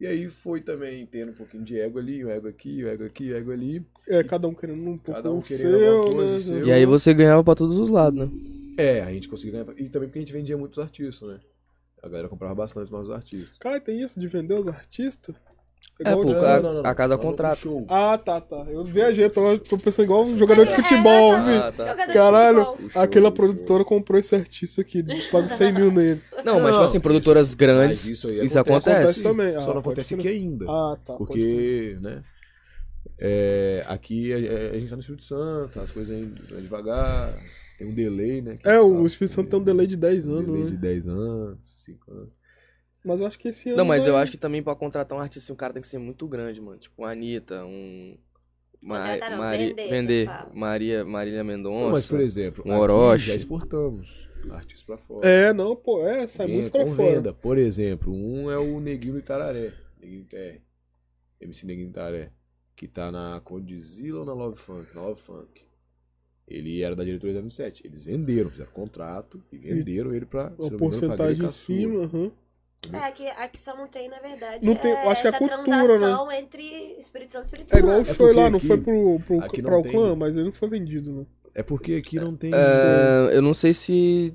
[0.00, 3.04] E aí foi também tendo um pouquinho de ego ali, o ego aqui, o ego
[3.04, 3.86] aqui, o ego ali.
[4.08, 6.58] É, cada um querendo um pouco Cada um querendo seu, alguma coisa, né?
[6.60, 6.66] seu.
[6.66, 8.30] E aí você ganhava pra todos os lados, né?
[8.78, 9.66] É, a gente conseguiu ganhar.
[9.80, 11.40] E também porque a gente vendia muitos artistas, né?
[12.02, 13.56] A galera comprava bastante os nossos artistas.
[13.58, 15.34] Cara, tem isso de vender os artistas?
[15.98, 17.68] É, Igual pô, de- o cara- a casa Não, contrata.
[17.88, 18.66] Ah, tá, tá.
[18.68, 21.56] Eu viajei, tô, tô pensando igual um jogador de futebol, É, assim.
[21.56, 21.94] Ah, tá.
[22.12, 23.02] Caralho, futebol.
[23.02, 26.20] Aquela produtora comprou esse artista aqui, paga 100 mil nele.
[26.44, 28.90] Não, mas tipo Não, assim, produtoras grandes, Mas isso, aí acontece.
[28.90, 29.52] Acontece também.
[29.54, 30.66] Só Ah, não pode acontece aqui ainda.
[30.68, 31.14] Ah, tá.
[31.14, 32.20] porque, né?
[33.18, 37.32] é, aqui a, a- a gente tá no Espírito Santo, as coisas aí vai devagar,
[37.78, 38.52] tem um delay, né?
[38.64, 40.70] É, o Espírito Santo tem um delay de 10 um anos, delay né?
[40.70, 42.35] de 10 anos, 5 anos.
[43.06, 43.78] Mas eu acho que esse ano.
[43.78, 45.88] Não, mas vai- eu acho que também pra contratar um artista, um cara tem que
[45.88, 46.78] ser muito grande, mano.
[46.78, 48.16] Tipo, uma Anitta, um.
[48.82, 50.28] Ma- não, Mari- vender, vender.
[50.54, 51.90] Maria, Marília Mendonça.
[51.90, 53.26] Mas, por exemplo, um aqui Orochi.
[53.26, 55.26] já exportamos artistas pra fora.
[55.26, 57.14] É, não, pô, é, sai muito pra fora.
[57.14, 57.32] venda.
[57.32, 59.72] Por exemplo, um é o Neguinho Itararé.
[60.00, 60.60] Neguinho TR.
[61.40, 62.30] MC Neguinho Itararé.
[62.76, 64.94] Que tá na Condzilla ou na Love Funk?
[64.94, 65.62] Na Love Funk.
[66.46, 67.80] Ele era da diretoria da M7.
[67.84, 70.52] Eles venderam, fizeram contrato e venderam ele pra.
[70.58, 72.30] Uma porcentagem em cima, aham.
[72.92, 74.64] É, aqui, aqui só não tem, na verdade.
[74.66, 75.84] Não tem- é acho que é a cultura, né?
[75.84, 76.62] transação entre
[76.98, 78.16] Espírito Santo e Espírito É igual o Santo.
[78.16, 80.36] show porque lá, não aqui- foi pro, pro, aqui pra não o tem- clã, mas
[80.36, 81.26] ele não foi vendido, né?
[81.54, 82.50] É porque aqui não tem.
[82.54, 84.34] É, eu não sei se.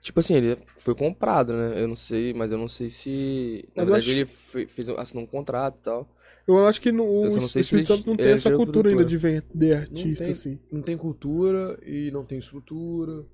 [0.00, 1.82] Tipo assim, ele foi comprado, né?
[1.82, 3.64] Eu não sei, mas eu não sei se.
[3.74, 6.08] Na Mas verdade, acho- ele fe- fez, assinou um contrato e tal.
[6.46, 9.02] Eu acho que no, o não Espírito Santo não ele tem é essa cultura ainda
[9.04, 10.32] de vender artista, tem.
[10.32, 10.58] assim.
[10.70, 13.24] Não tem cultura e não tem estrutura.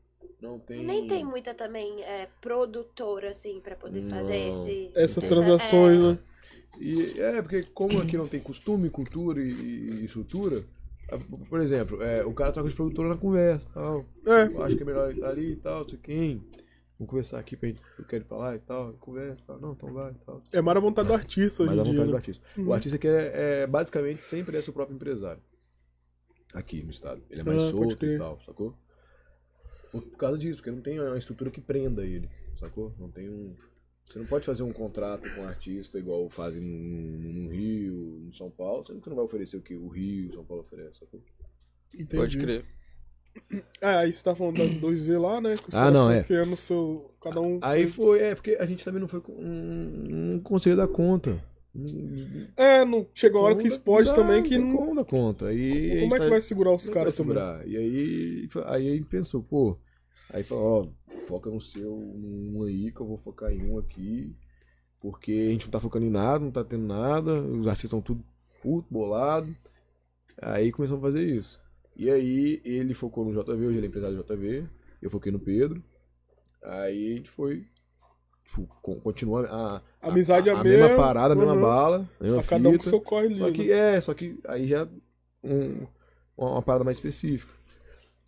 [0.40, 0.84] Não tem.
[0.84, 4.62] Nem tem muita também é, produtora, assim, pra poder fazer Não.
[4.62, 4.90] esse...
[4.94, 6.18] Essas essa- transações, é, né?
[6.80, 10.64] E é, porque como aqui não tem costume, cultura e, e estrutura,
[11.10, 11.18] a-
[11.48, 14.06] por exemplo, é, o cara troca de produtora na conversa tal.
[14.26, 14.46] É.
[14.46, 16.42] Eu acho que é melhor ele estar ali e tal, não sei quem.
[16.98, 19.58] Vamos conversar aqui pra gente, eu quero ir pra lá e tal, conversa, tal.
[19.58, 20.42] não, então vai e tal.
[20.52, 22.10] É mais a vontade do artista hoje em dá dia, vontade né?
[22.12, 22.44] do artista.
[22.58, 23.32] O artista que é,
[23.62, 25.42] é, basicamente sempre é seu próprio empresário.
[26.52, 27.22] Aqui no estado.
[27.30, 28.74] Ele é mais Ah, solto e tal, sacou?
[29.90, 32.28] Por, por causa disso, porque não tem uma estrutura que prenda ele,
[32.58, 32.94] sacou?
[32.98, 33.54] Não tem um.
[34.04, 38.32] Você não pode fazer um contrato com um artista igual fazem no, no Rio, em
[38.32, 41.00] São Paulo, sendo que você não vai oferecer o que o Rio, São Paulo oferece,
[41.00, 41.20] sacou?
[41.94, 42.16] Entendi.
[42.16, 42.64] Pode crer.
[43.80, 45.54] É, aí você tá falando da 2V lá, né?
[45.56, 46.24] Que Ah, não, é.
[46.24, 47.14] criando o seu...
[47.20, 47.60] Cada um...
[47.62, 51.42] Aí foi, é, porque a gente também não foi com um, um conselho da conta.
[52.56, 53.06] É, não...
[53.14, 54.76] chegou a hora que explode dá- também que dá não...
[54.76, 55.46] conta, conta.
[55.46, 57.36] Aí, Como é que tá- vai segurar os caras também?
[57.66, 59.78] E aí, aí pensou, pô.
[60.32, 64.34] Aí falou, ó, foca no seu um aí, que eu vou focar em um aqui.
[65.00, 68.00] Porque a gente não tá focando em nada, não tá tendo nada, os artistas estão
[68.02, 68.22] tudo
[68.62, 69.54] puto, bolado.
[70.42, 71.58] Aí começamos a fazer isso.
[71.96, 74.66] E aí ele focou no JV, hoje ele é empresário do JV,
[75.00, 75.82] eu foquei no Pedro.
[76.62, 77.66] Aí a gente foi.
[78.44, 78.66] Tipo,
[79.00, 81.60] continua a, Amizade a, é a mesmo, mesma parada, a mesma uhum.
[81.60, 82.90] bala, a mesma A cada um com fita.
[82.90, 83.52] seu corre Só lindo.
[83.52, 84.88] que é, só que aí já
[85.44, 85.86] um,
[86.36, 87.52] uma, parada mais específica.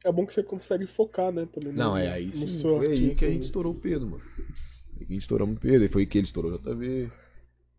[0.05, 1.47] É bom que você consegue focar, né?
[1.51, 3.45] Também Não, no- é aí sim, foi aí que a gente né?
[3.45, 4.23] estourou o Pedro, mano.
[4.99, 7.11] Aí que a gente estouramos o Pedro, e foi que ele estourou o JV.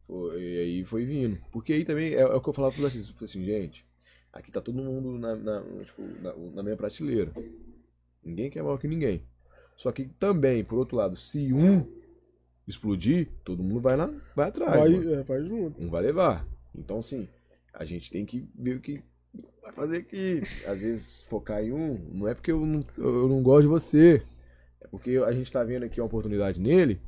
[0.07, 1.37] Foi, e aí foi vindo.
[1.51, 3.85] Porque aí também é, é o que eu falava pros artistas, eu falei assim, gente,
[4.31, 7.31] aqui tá todo mundo na, na, tipo, na, na minha prateleira.
[8.23, 9.23] Ninguém quer maior que ninguém.
[9.77, 11.85] Só que também, por outro lado, se um
[12.67, 14.75] explodir, todo mundo vai, na, vai atrás.
[14.79, 15.83] Vai, é, vai junto.
[15.85, 16.47] Um vai levar.
[16.75, 17.27] Então, assim,
[17.73, 19.01] a gente tem que ver o que
[19.61, 20.41] vai fazer aqui.
[20.67, 24.21] Às vezes, focar em um, não é porque eu não, eu não gosto de você.
[24.81, 26.99] É porque a gente tá vendo aqui uma oportunidade nele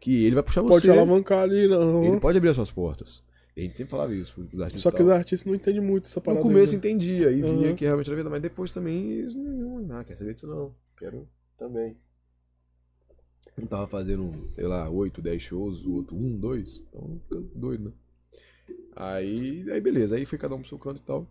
[0.00, 0.90] que ele vai puxar Pode você.
[0.90, 2.04] alavancar ali, não.
[2.04, 3.22] Ele pode abrir as suas portas.
[3.56, 4.34] A gente sempre falava isso.
[4.76, 6.42] Só que os artistas não entendem muito essa No parada.
[6.42, 6.78] começo aí, né?
[6.78, 7.76] entendia e via Uhum.
[7.76, 10.74] que realmente era verdade, mas depois também eles não, não quer saber disso não.
[10.98, 11.94] Quero também.
[13.58, 16.82] Um tava fazendo, sei lá, 8, 10 shows, o outro 1, 2.
[16.88, 17.92] Então fica doido, né?
[18.96, 21.26] Aí, aí beleza, aí foi cada um pro seu canto e tal.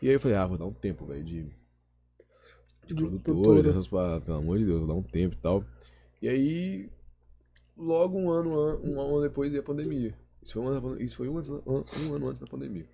[0.00, 1.52] E aí eu falei, ah, vou dar um tempo, velho, de, de
[2.86, 3.62] De produtor, produtora.
[3.62, 5.64] dessas paradas, pelo amor de Deus, vou dar um tempo e tal.
[6.20, 6.90] E aí,
[7.76, 10.14] logo um ano, an- um ano depois veio a pandemia.
[10.42, 12.86] Isso foi um ano, isso foi um, um ano antes da pandemia.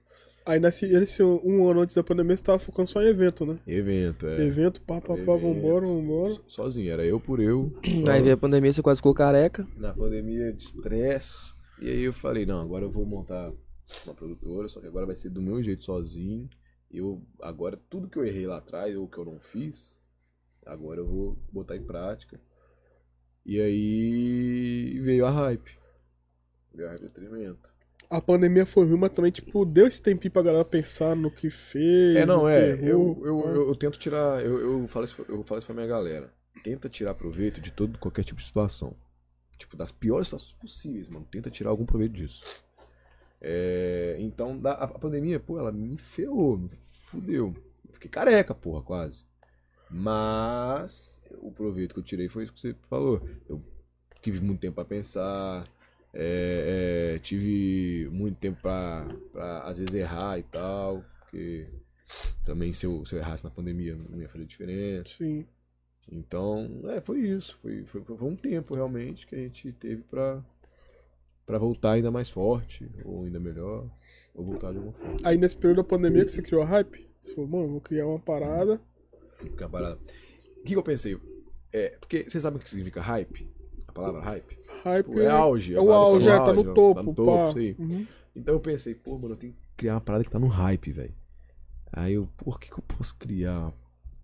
[0.48, 3.58] Aí nesse, nesse um ano antes da pandemia você tava focando só em evento, né?
[3.66, 4.46] Evento, é.
[4.46, 6.40] Evento, pá, pá, pá, vambora, vambora.
[6.46, 7.70] Sozinho, era eu por eu.
[7.84, 8.08] só.
[8.10, 9.68] Aí veio a pandemia, você quase ficou careca.
[9.76, 11.52] Na pandemia de estresse.
[11.82, 13.52] E aí eu falei, não, agora eu vou montar
[14.06, 16.48] uma produtora, só que agora vai ser do meu jeito sozinho.
[16.90, 19.98] Eu, agora, tudo que eu errei lá atrás, ou que eu não fiz,
[20.64, 22.40] agora eu vou botar em prática.
[23.44, 25.78] E aí veio a hype.
[26.74, 27.68] Veio a hype do treinamento.
[28.10, 31.50] A pandemia foi ruim, mas também, tipo, deu esse tempinho pra galera pensar no que
[31.50, 32.16] fez.
[32.16, 32.76] É, não, no é.
[32.76, 34.42] que Eu, errou, eu, eu, eu tento tirar.
[34.44, 36.32] Eu, eu, falo isso, eu falo isso pra minha galera.
[36.64, 38.96] Tenta tirar proveito de todo qualquer tipo de situação.
[39.58, 41.26] Tipo, das piores situações possíveis, mano.
[41.30, 42.64] Tenta tirar algum proveito disso.
[43.40, 47.54] É, então, da- a, a pandemia, pô, ela me ferrou, me fudeu.
[47.86, 49.24] Eu fiquei careca, porra, quase.
[49.90, 53.20] Mas o proveito que eu tirei foi isso que você falou.
[53.48, 53.62] Eu
[54.20, 55.64] tive muito tempo pra pensar.
[56.12, 61.04] É, é, tive muito tempo pra, pra, às vezes, errar e tal.
[61.20, 61.68] Porque
[62.44, 65.12] também se eu, se eu errasse na pandemia não ia fazer diferença.
[65.14, 65.46] Sim.
[66.10, 67.58] Então, é, foi isso.
[67.60, 70.42] Foi, foi, foi um tempo realmente que a gente teve pra,
[71.44, 73.90] pra voltar ainda mais forte, ou ainda melhor,
[74.34, 75.16] ou voltar de alguma forma.
[75.24, 78.06] Aí nesse período da pandemia que você criou a hype, você falou, mano, vou criar
[78.06, 78.80] uma parada.
[79.38, 79.96] Porque a parada.
[79.96, 81.18] O que, que eu pensei?
[81.72, 83.48] É, porque vocês sabem o que significa hype?
[83.98, 84.56] Palavra hype?
[84.84, 85.74] Hype É auge.
[85.74, 87.76] É o auge, do é, tá no auge, topo, Tá no topo, isso aí.
[87.78, 88.06] Uhum.
[88.36, 90.92] Então eu pensei, pô, mano, eu tenho que criar uma parada que tá no hype,
[90.92, 91.14] velho.
[91.92, 93.72] Aí eu, por que, que eu posso criar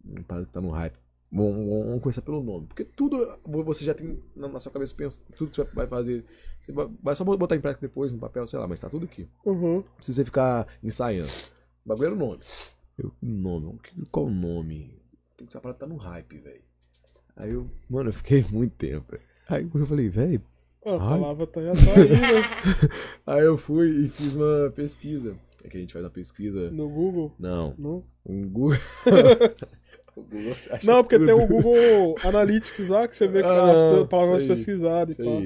[0.04, 0.96] um parada que tá no hype?
[1.32, 2.68] Vamos, começar pelo nome.
[2.68, 6.24] Porque tudo você já tem na, sua cabeça, pensa, tudo que você vai fazer.
[6.60, 9.28] Você vai, só botar em prática depois no papel, sei lá, mas tá tudo aqui.
[9.44, 9.76] Uhum.
[9.76, 11.32] Não precisa você ficar ensaiando.
[11.84, 12.40] O bagulho era o nome.
[12.96, 13.80] Eu, nome,
[14.12, 15.02] qual o nome?
[15.36, 16.62] Tem que ser uma parada que tá no hype, velho.
[17.36, 19.10] Aí eu, mano, eu fiquei muito tempo.
[19.10, 19.34] velho.
[19.49, 20.42] Aí eu falei, velho.
[20.84, 20.99] A Ai.
[20.99, 22.88] palavra tá, já tá aí, né?
[23.26, 25.34] Aí eu fui e fiz uma pesquisa.
[25.62, 26.70] É que a gente faz uma pesquisa.
[26.70, 27.32] No Google.
[27.38, 28.78] Não, Não, um Google.
[30.14, 31.26] Google não porque tudo.
[31.26, 35.42] tem o Google Analytics lá que você vê Ah, as palavras pesquisadas e tal.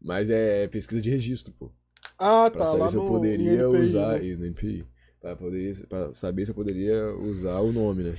[0.00, 1.70] Mas é pesquisa de registro, pô.
[2.18, 2.66] Ah, Pra tá.
[2.66, 4.18] saber Lá se no eu poderia no NPI, usar.
[4.20, 4.36] né?
[4.36, 4.86] No NPI.
[5.20, 8.14] Pra, poder, pra saber se eu poderia usar o nome, né?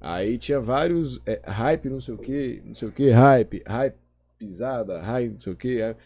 [0.00, 1.20] Aí tinha vários.
[1.26, 3.96] é, hype, não sei o que, não sei o que, hype, hype
[4.38, 5.96] pisada, hype, não sei o que.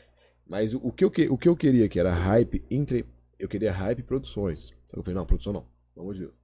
[0.47, 3.05] Mas o, que eu, o que eu queria que era hype entre.
[3.39, 4.73] Eu queria hype produções.
[4.89, 5.67] Que eu falei, não, produção não.
[5.95, 6.35] Pelo amor de Deus.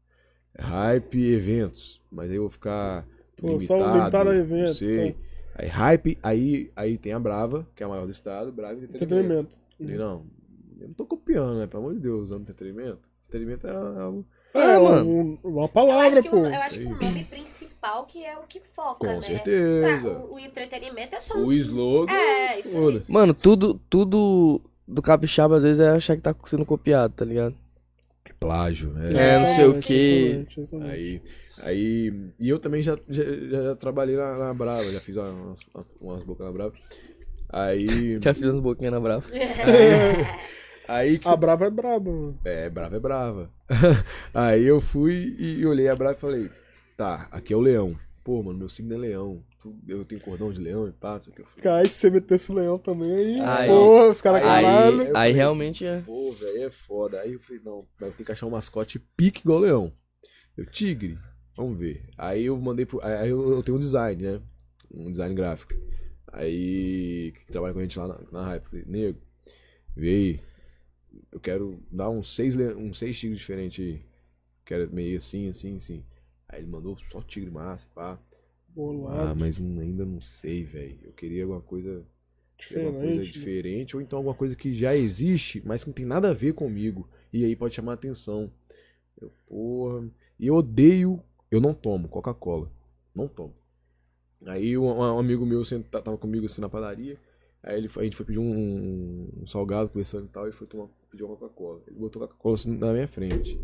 [0.54, 2.02] É hype eventos.
[2.10, 3.06] Mas aí eu vou ficar.
[3.36, 5.12] Pô, só limitado, limitado a não evento, sei.
[5.12, 5.18] tá.
[5.54, 9.58] Aí hype, aí, aí tem a Brava, que é a maior do estado, Brava Entretenimento.
[9.58, 9.60] Entretenimento.
[9.76, 10.26] Falei, não,
[10.80, 11.66] eu não tô copiando, né?
[11.66, 13.00] Pelo amor de Deus, usando entretenimento.
[13.26, 14.26] Entretenimento é algo.
[14.60, 16.36] É, Ah, um- uma Eu palavra, acho, que pô.
[16.42, 19.20] o, eu acho que o nome principal que é o que foca, Com né?
[19.22, 20.16] certeza.
[20.16, 22.12] Ah, o, o entretenimento é só O slogan.
[22.14, 23.02] É, isso aí.
[23.08, 27.54] Mano, tudo, tudo do capixaba às vezes é achar que tá sendo copiado, tá ligado?
[28.40, 28.94] Plágio.
[28.98, 30.44] É, não sei o quê.
[30.56, 30.90] exatamente.
[30.90, 31.22] Aí,
[31.62, 32.12] aí.
[32.38, 35.60] E eu também já, já, já trabalhei na, na Brava, já fiz umas,
[36.00, 36.72] umas bocas na Brava.
[37.50, 38.18] Aí.
[38.20, 39.24] Já fiz umas boquinhas na brava.
[39.32, 40.26] Aí
[41.18, 42.38] que A Brava é braba, mano.
[42.44, 43.50] É, brava é brava.
[44.34, 46.50] Aí eu fui e olhei a brava e falei,
[46.96, 47.96] tá, aqui é o leão.
[48.24, 49.42] Pô, mano, meu signo é leão.
[49.86, 51.62] Eu tenho cordão de leão e pá, sei o que.
[51.62, 55.00] Cara, se você metesse o leão também aí, Aí- pô, os caras, aí- caralho.
[55.00, 56.00] Aí, aí falei, realmente é.
[56.00, 57.20] pô, velho, é foda.
[57.20, 59.92] Aí eu falei, não, mas eu tenho que achar um mascote pique igual leão.
[60.56, 61.18] Eu, tigre,
[61.56, 62.04] vamos ver.
[62.16, 63.00] Aí eu mandei pro.
[63.02, 64.40] Aí eu, eu tenho um design, né?
[64.92, 65.74] Um design gráfico.
[66.32, 68.64] Aí, que trabalha com a gente lá na, na Hype.
[68.68, 69.18] Falei, nego,
[69.96, 70.40] vê aí.
[71.32, 74.02] Eu quero dar uns seis, uns seis tigres diferentes aí.
[74.64, 76.04] Quero meio assim, assim, assim.
[76.48, 78.12] Aí ele mandou só tigre massa, pá.
[78.12, 78.18] Ah,
[78.74, 80.98] Bolado, mas um ainda não sei, velho.
[81.02, 82.04] Eu queria alguma coisa
[82.74, 83.26] alguma coisa diferente.
[83.26, 83.32] né?
[83.32, 86.54] diferente, ou então alguma coisa que já existe, mas que não tem nada a ver
[86.54, 87.08] comigo.
[87.32, 88.50] E aí pode chamar atenção.
[89.20, 90.08] Eu, porra.
[90.38, 91.22] E eu odeio.
[91.50, 92.70] Eu não tomo Coca-Cola.
[93.14, 93.54] Não tomo.
[94.46, 97.18] Aí um, um amigo meu senta- tava comigo assim na padaria.
[97.62, 100.88] Aí ele, a gente foi pedir um, um salgado, conversando e tal, e foi tomar,
[101.10, 101.80] pedir uma Coca-Cola.
[101.86, 103.58] Ele botou Coca-Cola assim na minha frente.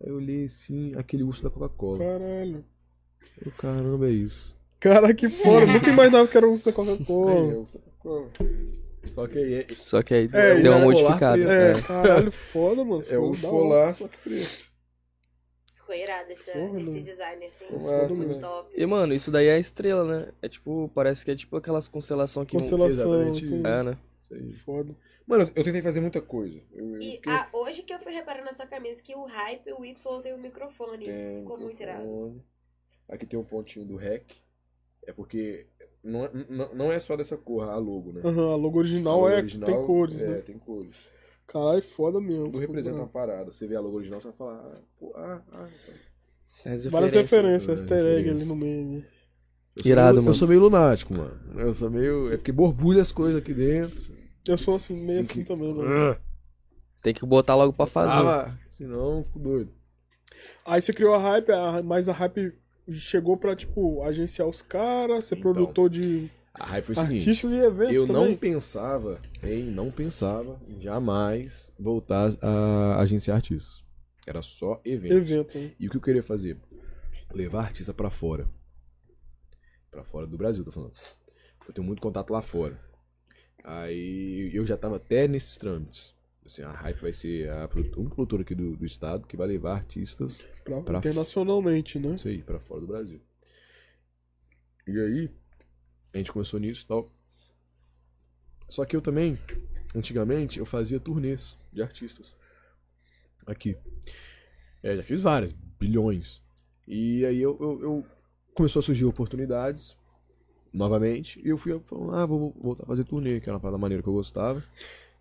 [0.00, 1.98] Aí eu olhei assim, aquele urso da Coca-Cola.
[1.98, 2.64] Caralho.
[3.44, 4.56] Eu, caramba, é isso.
[4.80, 5.66] Cara, que foda.
[5.66, 7.52] Nunca imaginava que era um da É, Coca-Cola.
[7.52, 8.30] é o Coca-Cola.
[9.06, 11.40] Só que aí é, Só que aí É, deu uma é modificada.
[11.42, 11.80] É, É.
[11.82, 13.02] caralho, foda, mano.
[13.08, 13.36] é da hora.
[13.40, 14.68] polar, só que preto.
[15.74, 17.64] Ficou irado esse, Porra, esse design assim.
[17.72, 18.38] Massa, muito né?
[18.40, 18.70] top.
[18.76, 20.32] E, mano, isso daí é a estrela, né?
[20.42, 23.62] É tipo, parece que é tipo aquelas constelação que vão- Constelação, Exatamente assim.
[23.66, 23.96] É, né?
[24.30, 24.54] Isso aí.
[24.54, 24.96] Foda.
[25.26, 26.60] Mano, eu tentei fazer muita coisa.
[26.72, 29.72] Eu, E porque ah, hoje que eu fui reparar na sua camisa que o hype,
[29.72, 31.04] o Y tem o microfone.
[31.04, 32.42] tem Ficou muito irado.
[33.08, 34.36] Aqui tem um pontinho do REC.
[35.06, 35.66] É porque
[36.04, 38.20] não é, não, não é só dessa cor a logo, né?
[38.22, 40.40] Aham, a logo A original logo é original, tem cores, é, né?
[40.42, 40.96] tem cores.
[41.46, 42.44] Caralho, foda mesmo.
[42.44, 43.50] Tudo representa uma parada.
[43.50, 45.68] Você vê a logo original, você vai falar, ah, pô, ah, ah.
[45.82, 45.94] então.
[46.62, 47.80] Tem as Várias referências.
[47.80, 47.86] né?
[47.86, 48.32] easter egg Referência.
[48.32, 48.84] ali no meio.
[48.84, 49.04] né?
[49.76, 50.28] Eu sou Irado, meio, mano.
[50.28, 51.60] Eu sou meio lunático, mano.
[51.60, 52.32] Eu sou meio.
[52.32, 54.17] É porque borbulha as coisas aqui dentro.
[54.46, 55.72] Eu sou assim, meio assim que- também.
[55.74, 55.84] Né?
[55.84, 56.18] Ah,
[57.02, 58.12] Tem que botar logo pra fazer.
[58.12, 59.72] ah, senão eu fico doido.
[60.64, 62.52] Aí você criou a hype, a- mas a hype
[62.90, 67.28] chegou pra, tipo, agenciar os caras, ser Então, produtor de A hype foi o seguinte.
[67.28, 68.36] artistas e eventos Eu não também.
[68.36, 73.84] pensava em, não pensava em jamais voltar a agenciar artistas.
[74.26, 75.16] Era só eventos.
[75.18, 75.70] Evento, né?
[75.78, 76.58] E o que eu queria fazer?
[77.32, 78.48] Levar artista pra fora.
[79.90, 80.92] Pra fora do Brasil, tô falando.
[81.66, 82.78] Eu tenho muito contato lá fora.
[83.70, 86.14] Aí eu já tava até nesses trâmites.
[86.44, 89.74] Assim, a Hype vai ser a única produtora aqui do, do estado que vai levar
[89.74, 92.14] artistas Pra- Pra- internacionalmente, né?
[92.14, 93.20] isso aí, pra fora do Brasil.
[94.86, 95.30] E aí,
[96.14, 97.10] a gente começou nisso e tal.
[98.68, 99.38] Só que eu também,
[99.94, 102.34] antigamente, eu fazia turnês de artistas.
[103.46, 103.76] Aqui.
[104.82, 106.42] É, já fiz várias, bilhões.
[106.86, 108.06] E aí eu, eu, eu-
[108.54, 109.94] começou a surgir oportunidades
[110.72, 111.40] novamente.
[111.44, 114.02] E eu fui falando, ah, vou voltar a fazer turnê, que era uma parada maneira
[114.02, 114.62] que eu gostava.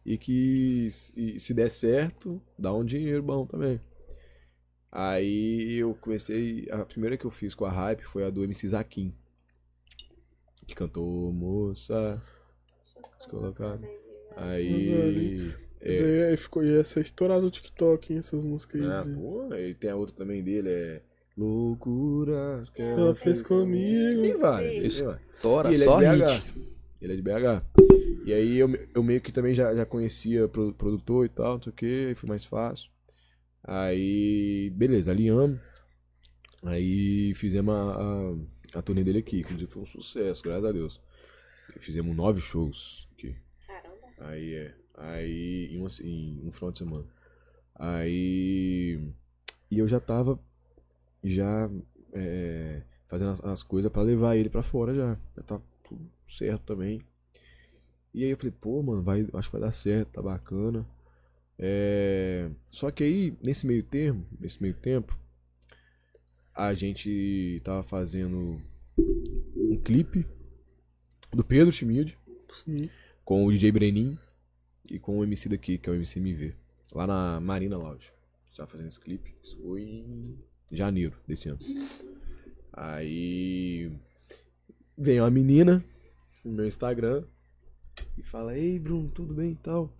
[0.05, 3.79] E que se, se der certo, dá um dinheiro bom também.
[4.91, 6.67] Aí eu comecei.
[6.71, 9.13] A primeira que eu fiz com a hype foi a do MC Zaquim.
[10.65, 12.21] Que cantou Moça.
[13.19, 13.85] Descolocado.
[14.35, 15.51] Aí.
[15.81, 18.87] E daí aí ficou, ia ser estourado no TikTok, hein, essas músicas aí.
[18.87, 21.01] Ah, de- pô, e tem a outra também dele, é.
[21.37, 22.63] Loucura.
[22.73, 24.21] que Ela fez comigo.
[24.21, 25.01] Tem várias.
[25.01, 25.13] Ele
[25.83, 26.41] é só de hit.
[26.41, 26.67] BH.
[27.01, 27.63] Ele é de BH.
[28.25, 31.61] E aí eu, eu meio que também já, já conhecia pro- produtor e tal, não
[31.61, 32.89] sei o que, aí foi mais fácil.
[33.63, 35.59] Aí, beleza, alinhamos.
[36.63, 37.91] Aí fizemos a,
[38.73, 40.99] a, a turnê dele aqui, inclusive foi um sucesso, graças a Deus.
[41.79, 43.35] Fizemos nove shows aqui.
[43.67, 43.95] Caramba.
[44.19, 44.73] Aí é.
[44.97, 47.05] Aí em, uma, em um final de semana.
[47.75, 48.99] Aí.
[49.69, 50.39] E eu já tava
[51.23, 51.69] já
[52.13, 55.17] é, fazendo as, as coisas pra levar ele pra fora já.
[55.35, 57.01] Já tá tudo certo também.
[58.13, 60.85] E aí eu falei, pô, mano, vai, acho que vai dar certo, tá bacana.
[61.59, 65.17] É, só que aí, nesse meio termo, nesse meio tempo,
[66.53, 68.61] a gente tava fazendo
[69.55, 70.25] um clipe
[71.31, 72.17] do Pedro Schmid
[72.51, 72.89] Sim.
[73.23, 74.17] com o DJ Brenin
[74.89, 76.55] e com o MC daqui, que é o MC MV,
[76.93, 78.11] lá na Marina Lounge.
[78.55, 79.35] Tava fazendo esse clipe.
[79.43, 80.39] Isso foi em
[80.71, 81.59] janeiro desse ano.
[82.73, 83.91] Aí
[84.97, 85.83] vem uma menina
[86.43, 87.23] no meu Instagram
[88.17, 89.91] e fala: Ei, Bruno, tudo bem e tal?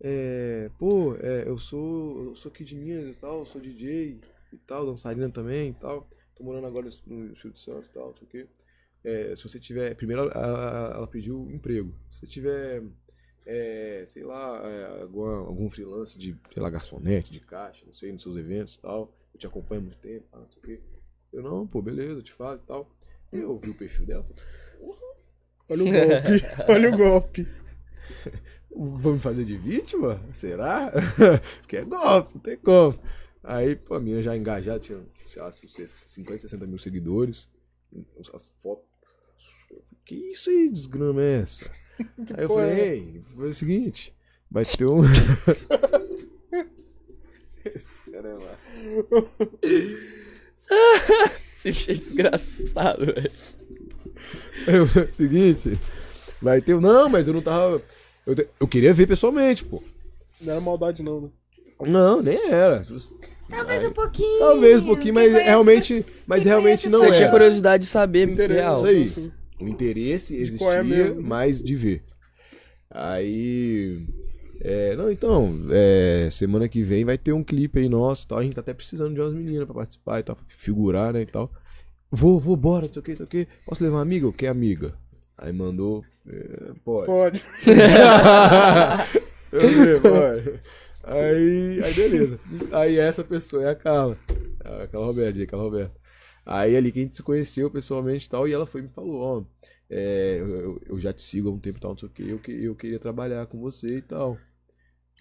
[0.00, 4.18] É, pô, é, eu sou eu sou aqui de Minas e tal, sou DJ
[4.52, 6.08] e tal, dançarina também e tal.
[6.34, 8.46] Tô morando agora no Espírito Santo e tal, não sei o quê.
[9.04, 9.94] É, se você tiver.
[9.94, 11.92] Primeiro ela, ela- pediu emprego.
[12.10, 12.82] Se você tiver,
[13.44, 18.22] é, sei lá, é, algum freelance de, sei lá, garçonete, de caixa, não sei, nos
[18.22, 19.12] seus eventos e tal.
[19.34, 20.80] Eu te acompanho há muito tempo, ah, não sei o quê.
[21.32, 22.90] Eu, não, pô, beleza, eu te falo e tal.
[23.32, 24.42] Eu vi o perfil dela, falei,
[25.68, 26.46] Olha o golpe.
[26.68, 27.48] Olha o golpe.
[28.74, 30.22] Vou me fazer de vítima?
[30.32, 30.92] Será?
[31.60, 32.98] Porque é golpe, não tem como.
[33.42, 37.48] Aí, pô, a minha já engajada, tinha, sei lá, 50, 60 mil seguidores.
[38.32, 38.86] As fotos.
[39.70, 41.70] Eu falei, Que isso aí, desgrama é essa?
[42.36, 42.94] Aí eu falei, é?
[42.94, 44.14] ei, foi o seguinte,
[44.50, 45.02] vai ter um.
[47.74, 48.58] Esse cara é lá.
[51.54, 53.30] Esse bicho é desgraçado, velho.
[54.82, 55.78] O seguinte,
[56.40, 56.78] vai ter.
[56.80, 57.82] Não, mas eu não tava.
[58.26, 59.82] Eu, te- eu queria ver pessoalmente, pô.
[60.40, 61.28] Não era maldade, não, né?
[61.86, 62.84] Não, nem era.
[63.50, 64.38] Talvez um pouquinho.
[64.38, 67.16] Talvez um pouquinho, mas conhece- realmente, mas realmente não Você era.
[67.16, 68.60] tinha curiosidade de saber Interesse.
[68.60, 68.76] real.
[68.76, 69.02] Isso aí.
[69.02, 69.32] Assim.
[69.60, 71.22] O interesse De é existia, mesmo.
[71.22, 72.02] mas de ver.
[72.90, 74.06] Aí.
[74.64, 78.38] É, não, então, é, semana que vem vai ter um clipe aí nosso tal.
[78.38, 81.22] A gente tá até precisando de umas meninas pra participar e tal, pra figurar, né,
[81.22, 81.50] e tal.
[82.10, 83.48] Vou, vou, bora, não sei o que, não sei o que.
[83.66, 84.28] Posso levar uma amiga?
[84.28, 84.94] O que é amiga?
[85.36, 86.04] Aí mandou.
[86.28, 87.06] é, pode.
[87.06, 87.42] Pode.
[89.52, 90.60] Eu pode.
[91.04, 92.38] Aí, aí beleza.
[92.70, 94.16] Aí essa pessoa é a Carla.
[94.64, 95.92] A Carla Roberta, a Carla Roberta.
[96.46, 98.90] Aí ali que a gente se conheceu pessoalmente e tal, e ela foi e me
[98.90, 99.42] falou, ó,
[99.90, 102.28] é, eu, eu já te sigo há um tempo e tal, não sei o que,
[102.28, 104.36] eu, que- eu queria trabalhar com você e tal.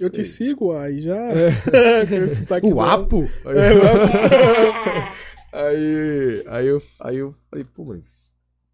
[0.02, 1.30] Eu te sigo, aí já.
[2.24, 2.82] Esse sotaque O.
[2.82, 3.30] Apo?
[3.46, 5.12] Aí, É, o Apo.
[5.54, 8.30] aí, aí eu, aí eu falei, pô, mas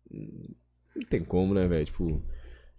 [0.09, 1.85] não tem como, né, velho?
[1.85, 2.21] Tipo,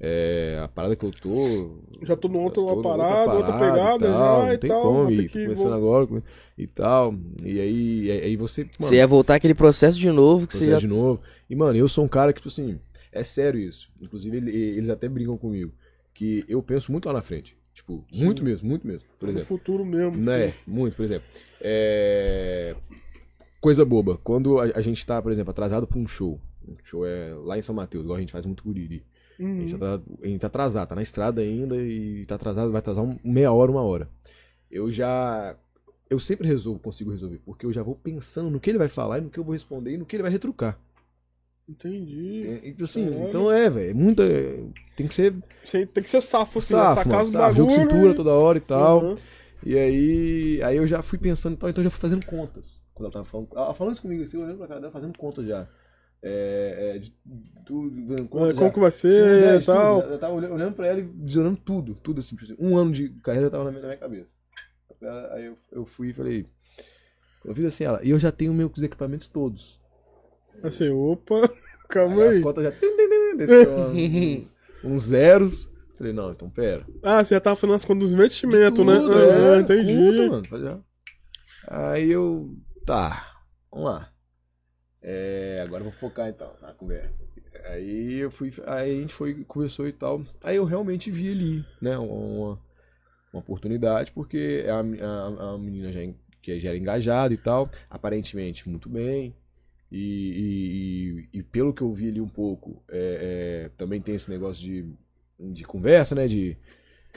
[0.00, 1.82] é, a parada que eu tô.
[2.02, 4.70] Já tô no outro eu tô parada, outra pegada e tal, já não e tem
[4.70, 6.22] tal, como, vou e que começando vol- agora
[6.56, 7.14] e tal.
[7.44, 8.62] E aí, aí você.
[8.62, 10.88] Mano, Você ia voltar aquele processo de novo que você processo já.
[10.88, 11.20] de novo.
[11.50, 12.78] E, mano, eu sou um cara que, tipo assim,
[13.12, 13.90] é sério isso.
[14.00, 15.72] Inclusive, ele- eles até brincam comigo.
[16.14, 17.56] Que eu penso muito lá na frente.
[17.78, 19.08] Tipo, muito mesmo, muito mesmo.
[19.20, 19.46] Por no exemplo.
[19.46, 20.16] futuro mesmo.
[20.20, 20.48] Né?
[20.48, 20.54] sim.
[20.66, 21.28] Muito, por exemplo.
[21.60, 22.74] É...
[23.60, 24.16] Coisa boba.
[24.18, 26.40] Quando a, a gente tá, por exemplo, atrasado pra um show.
[26.68, 29.04] Um show é lá em São Mateus, igual a gente faz muito guriri.
[29.38, 29.60] A Uhum.
[29.60, 32.80] gente, tá atrasado, a gente tá atrasado, tá na estrada ainda e tá atrasado, vai
[32.80, 34.08] atrasar um, meia hora, uma hora.
[34.68, 35.56] Eu já.
[36.10, 39.18] Eu sempre resolvo, consigo resolver, porque eu já vou pensando no que ele vai falar
[39.18, 40.76] e no que eu vou responder e no que ele vai retrucar.
[41.68, 42.46] Entendi.
[42.46, 43.90] É, e, assim, então é, velho.
[43.90, 44.22] É muita.
[44.96, 48.14] Tem que ser Você tem que ser safo, assim, safo, sacar os jogo cintura e-
[48.14, 49.04] toda hora e tal.
[49.04, 49.16] Uhum.
[49.64, 52.82] E aí, aí eu já fui pensando e tal, então eu já fui fazendo contas.
[52.94, 55.46] Quando ela tava falando, ela falando isso comigo, assim, olhando pra cara dela, fazendo contas
[55.46, 55.68] já.
[56.22, 57.12] É, é, de
[57.66, 58.70] tudo, É, contas como já.
[58.74, 60.02] que vai ser e tal.
[60.02, 60.14] tudo.
[60.14, 62.34] Eu tava olhando, olhando pra ela e visionando tudo, tudo assim.
[62.36, 64.32] tipo assim, Um ano de carreira tava na minha, na minha cabeça.
[65.32, 66.46] Aí eu, eu fui e falei,
[67.44, 69.78] eu fiz assim, ela, e eu já tenho meus equipamentos todos.
[70.62, 71.42] Assim, opa,
[71.88, 72.42] calma Aí as aí.
[72.42, 72.72] contas já
[73.36, 74.54] desceu uns,
[74.84, 75.70] uns zeros.
[75.96, 76.86] Falei, não, então pera.
[77.02, 78.92] Ah, você já tava falando as contas dos investimentos, né?
[78.94, 79.94] Ah, é, entendi.
[79.94, 80.78] tudo, mano, já.
[81.66, 82.54] Aí eu.
[82.86, 83.32] Tá,
[83.70, 84.12] vamos lá.
[85.02, 87.24] É, agora eu vou focar então na conversa.
[87.66, 88.52] Aí eu fui.
[88.66, 90.22] Aí a gente foi, conversou e tal.
[90.42, 91.98] Aí eu realmente vi ali, né?
[91.98, 92.60] Uma,
[93.32, 96.00] uma oportunidade, porque a, a, a menina já,
[96.40, 99.34] que já era engajada e tal, aparentemente muito bem.
[99.90, 104.30] E, e, e- pelo que eu vi ali um pouco, é, é, também tem esse
[104.30, 104.86] negócio de,
[105.40, 106.26] de conversa, né?
[106.28, 106.56] De,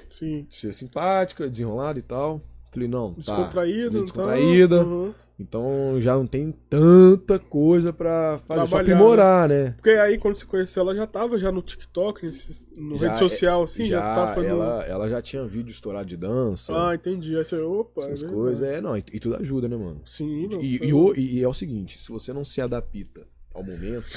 [0.09, 0.45] Sim.
[0.49, 2.41] de ser simpática, desenrolada e tal.
[2.72, 3.19] Falei, não, tá.
[3.19, 4.01] Descontraída.
[4.01, 4.86] Descontraída.
[4.86, 5.13] Uhum.
[5.42, 9.72] Então já não tem tanta coisa pra fazer, só aprimorar, né?
[9.72, 13.20] Porque aí, quando você conheceu, ela já tava já no TikTok, nesse, no Já rede
[13.20, 14.52] social, assim, já, já tava fazendo...
[14.62, 17.36] ela, ela já tinha vídeo estourado de dança, Ah, entendi.
[17.36, 18.64] Aí você, opa, essas é coisas.
[18.64, 20.02] É, não, e, e tudo ajuda, né, mano?
[20.06, 23.64] Sim, não, E, foi e, e é o seguinte, se você não se adapta ao
[23.64, 24.10] momento,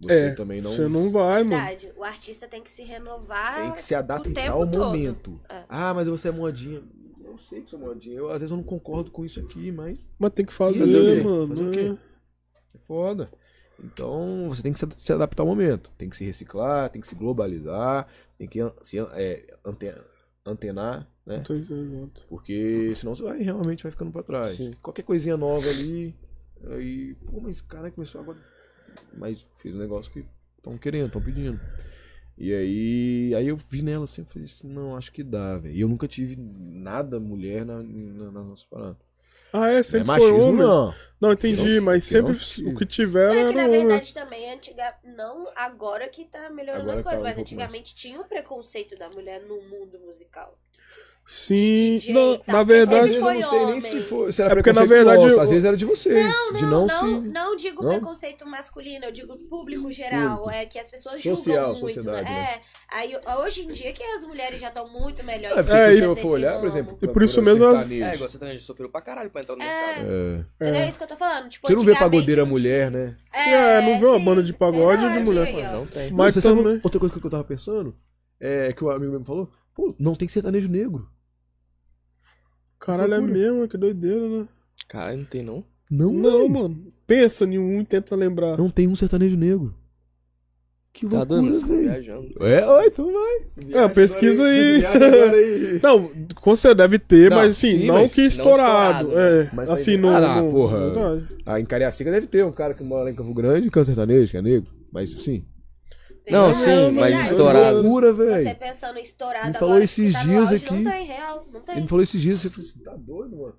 [0.00, 1.56] você É, também não, Você não vai, mano.
[1.56, 1.92] Verdade.
[1.96, 3.62] O artista tem que se renovar.
[3.62, 4.78] tem que se o adaptar tempo ao todo.
[4.78, 5.34] momento.
[5.48, 5.62] É.
[5.68, 6.82] Ah, mas você é modinha.
[7.38, 8.16] Eu sei que sou modinha.
[8.16, 11.22] Eu, às vezes eu não concordo com isso aqui, mas Mas tem que fazer, Fazer
[11.24, 11.46] mano.
[11.46, 11.72] Fazer o né?
[11.72, 11.98] quê?
[12.74, 13.30] é foda.
[13.82, 15.90] Então você tem que se, adaptar ao momento.
[15.96, 19.94] Tem que se reciclar, tem que se globalizar, tem que se é, ante-
[20.44, 21.42] antenar, né?
[21.48, 22.26] É exato.
[22.28, 24.48] Porque senão você vai realmente vai ficando pra trás.
[24.48, 24.72] Sim.
[24.82, 26.12] Qualquer coisinha nova ali,
[26.72, 28.38] aí, pô, mas esse cara começou agora.
[29.16, 30.24] Mas fez um negócio que
[30.56, 31.60] estão querendo, estão pedindo.
[32.38, 35.74] E aí, aí eu vi nela assim, eu falei assim, não, acho que dá, velho.
[35.74, 38.98] E eu nunca tive nada mulher na, na, na nossa parada.
[39.52, 39.72] Ah, é?
[39.72, 40.66] Não é Sempre foi machismo, homem?
[40.66, 40.94] não.
[41.20, 43.80] Não, entendi, mas sempre não- o que tiver É que na homem.
[43.80, 47.94] verdade também, antiga, não agora que tá melhorando Agora as coisas, tá um mas antigamente
[47.94, 50.58] tinha um preconceito da mulher no mundo musical.
[51.30, 53.14] Sim, DJ não, e tal, na verdade...
[53.14, 53.80] Eu foi não sei nem homem.
[53.82, 56.24] se, for, se era É porque, na verdade, nosso, eu- às vezes era de vocês.
[56.24, 57.28] Não, de não, não, não, se.
[57.28, 57.90] não digo Não?
[57.90, 60.50] preconceito masculino, eu digo público geral, Público.
[60.58, 61.80] é que as pessoas julgam Social, muito.
[61.80, 62.54] sociedade, né?
[62.54, 62.60] É,
[62.96, 63.12] aí
[63.44, 65.68] hoje em dia que as mulheres já estão muito melhores.
[65.68, 66.98] É, É, se eu for olhar, por exemplo.
[67.02, 69.62] E por isso mesmo as- É, igual você tá sofreu pra caralho pra entrar no
[69.62, 69.66] É.
[69.66, 70.06] mercado.
[70.06, 70.44] É.
[70.64, 70.80] Entendeu?
[70.80, 70.88] É É.
[70.88, 71.50] isso que eu tô falando.
[71.50, 73.14] Tipo, Você não vê pagodeira não mulher, né?
[73.34, 75.72] É, não vê uma banda de pagode de mulher.
[75.72, 76.10] Não tem.
[76.10, 76.80] Mas também...
[76.82, 77.94] outra coisa que eu tava pensando?
[78.40, 79.50] É que o amigo mesmo falou?
[79.74, 81.06] Pô, não tem sertanejo negro.
[82.78, 84.46] Caralho, é mesmo, que doideira, né?
[84.88, 85.64] Caralho, não tem não.
[85.90, 86.86] Não, Não, não, mano.
[87.06, 88.58] Pensa em um e tenta lembrar.
[88.58, 89.74] não tem um sertanejo negro.
[90.92, 91.54] Que Tá loucura, dando?
[91.60, 92.28] Você tá viajando.
[92.40, 93.84] É, ó, então vai.
[93.84, 94.78] É, pesquisa aí.
[94.80, 95.80] Viaja aí.
[95.82, 99.04] Não, com certeza deve ter, Não, mas assim, sim, não mas que não estourado.
[99.08, 100.08] estourado, é, Mas tá assim, no.
[100.08, 100.90] Ah, porra.
[100.90, 101.26] verdade.
[101.46, 103.82] Ah, em Cariacica deve ter um cara que mora lá em Campo Grande que é
[103.82, 104.68] um sertanejo, que é negro.
[104.90, 105.44] Mas sim.
[106.30, 107.82] Não, É sim, mas estourado.
[107.82, 108.56] Loucura, Você velho.
[108.58, 110.74] pensando em estourado Me agora, falou que esses tá no dias auge, aqui.
[110.74, 111.74] Não tem real, não tem.
[111.74, 113.54] Ele me falou esses dias, você falou assim, tá doido, mano?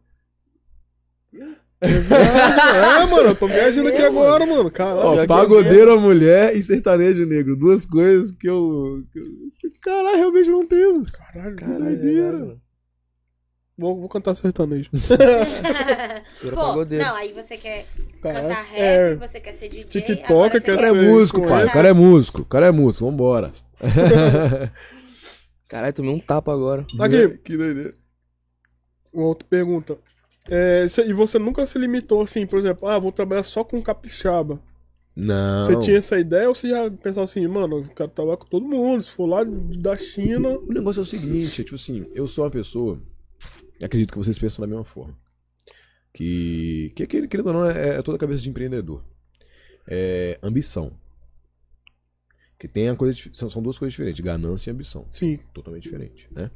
[1.81, 4.69] é, mano, eu tô viajando aqui mesmo, agora, mano.
[4.71, 5.07] Caralho.
[5.07, 7.55] Ó, que pagodeira mulher e sertanejo negro.
[7.55, 9.03] Duas coisas que eu.
[9.81, 11.11] Caralho, realmente não temos.
[11.11, 12.37] Caralho, que doideira.
[12.37, 12.68] é
[13.79, 14.89] Vou, vou cantar sertanejo.
[16.43, 17.03] Pô, pagodeiro.
[17.03, 17.85] não, aí você quer
[18.21, 18.47] Caralho.
[18.49, 21.41] cantar rap, É, você quer ser DJ, TikTok, você quer O cara é ser músico,
[21.41, 21.65] pai.
[21.65, 22.41] O cara é músico.
[22.41, 23.05] O cara é músico.
[23.09, 23.53] Vambora.
[25.67, 26.85] Caralho, tomei um tapa agora.
[26.99, 27.37] Aqui.
[27.43, 27.93] Que doideira.
[29.13, 29.97] uma outra pergunta.
[30.49, 33.81] É, cê- e você nunca se limitou assim, por exemplo, ah, vou trabalhar só com
[33.81, 34.59] capixaba.
[35.15, 35.61] Não.
[35.61, 38.65] Você tinha essa ideia ou você já pensava assim, mano, eu quero trabalhar com todo
[38.65, 40.49] mundo, se for lá da China.
[40.57, 42.99] O negócio é o seguinte, é tipo assim, eu sou uma pessoa,
[43.79, 45.17] e acredito que vocês pensam da mesma forma,
[46.13, 49.03] que, que que, querendo ou não, é, é toda a cabeça de empreendedor.
[49.87, 50.91] É ambição.
[52.59, 55.05] Que tem a coisa, são, são duas coisas diferentes, ganância e ambição.
[55.09, 55.39] Sim.
[55.53, 56.51] Totalmente diferente, né?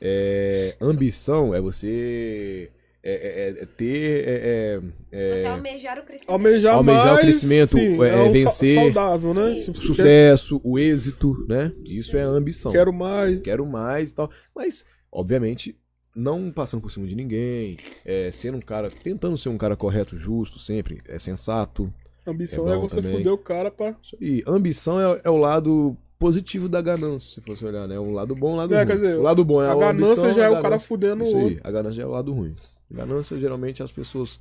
[0.00, 2.70] É, ambição é você
[3.02, 4.28] é, é- é ter...
[4.28, 6.30] é- é- Você é, almejar o crescimento.
[6.30, 8.74] Almejar, Almejar o mais, crescimento, sim, é, o sa- vencer.
[8.74, 9.56] saudável, né?
[9.56, 9.74] Sim.
[9.74, 11.72] Sucesso, o êxito, né?
[11.84, 12.70] Isso é ambição.
[12.70, 13.42] quer- quero mais.
[13.42, 14.30] quero mais e tal.
[14.54, 15.76] Mas, obviamente,
[16.14, 20.16] não passando por cima de ninguém, é, sendo um cara, tentando ser um cara correto,
[20.18, 21.92] justo, sempre, é sensato.
[22.26, 23.16] Ambição É é, você também.
[23.18, 23.96] fuder o cara pra.
[24.20, 27.98] E ambição é, é o lado positivo da ganância, se fosse olhar, né?
[27.98, 28.86] O lado bom o lado É, ruim.
[28.86, 30.78] quer dizer, o lado bom é a, a ganância ambição, já é a o cara
[30.78, 31.60] fudendo o outro.
[31.64, 32.54] a ganância já é o lado ruim.
[32.88, 34.38] Ganância, geralmente, as pessoas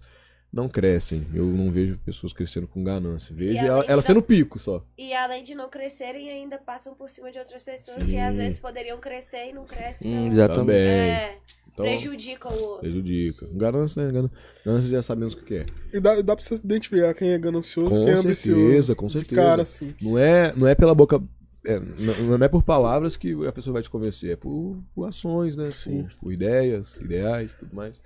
[0.54, 1.26] não crescem.
[1.34, 3.34] Eu não vejo pessoas crescendo com ganância.
[3.34, 4.84] Vejo ela- elas tendo pico só.
[4.98, 8.10] E além de não crescerem, ainda passam por cima de outras pessoas Sim.
[8.12, 10.14] que às vezes poderiam crescer e não crescem.
[10.16, 10.78] Hum, exatamente.
[10.78, 11.38] É,
[11.74, 12.80] Então, prejudicam o outro.
[12.82, 13.48] prejudica.
[13.54, 14.30] Ganância, né?
[14.66, 15.66] Ganância, já sabemos o que é.
[15.94, 18.60] E dá, dá pra você identificar quem é ganancioso Com quem é ambicioso.
[18.62, 19.42] certeza, com certeza.
[19.42, 19.96] cara, assim.
[20.02, 21.22] Não é, não é pela boca.
[21.66, 25.06] é, não, não é por palavras que a pessoa vai te convencer, é por, por
[25.06, 25.72] ações, né?
[25.72, 26.04] Sim.
[26.04, 28.02] Por, por ideias, ideais tudo mais.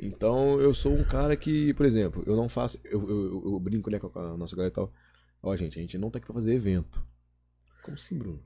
[0.00, 2.78] Então eu sou um cara que, por exemplo, eu não faço.
[2.84, 4.90] Eu, eu, eu- eu brinco né, com a nossa galera e tal.
[5.42, 7.04] Ó, gente, a gente não tá aqui pra fazer evento.
[7.82, 8.40] Como assim, Bruno?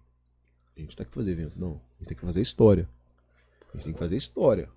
[0.77, 1.53] A gente tá aqui pra fazer evento.
[1.59, 1.73] Não.
[1.75, 2.89] A gente tem que fazer história.
[3.73, 4.69] A gente tem que fazer história.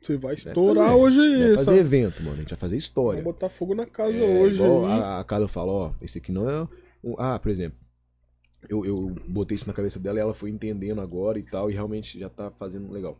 [0.00, 1.78] Você vai é estourar fazer- hoje é aí, fazer sabe?
[1.78, 2.34] evento, mano.
[2.36, 3.22] A gente vai fazer história.
[3.22, 4.54] Vai botar fogo na casa É, hoje.
[4.56, 6.68] igual a, a Carla fala, ó, esse aqui não é.
[7.02, 7.78] Um, ah, por exemplo,
[8.68, 11.74] eu, eu botei isso na cabeça dela e ela foi entendendo agora e tal, e
[11.74, 13.18] realmente já tá fazendo legal.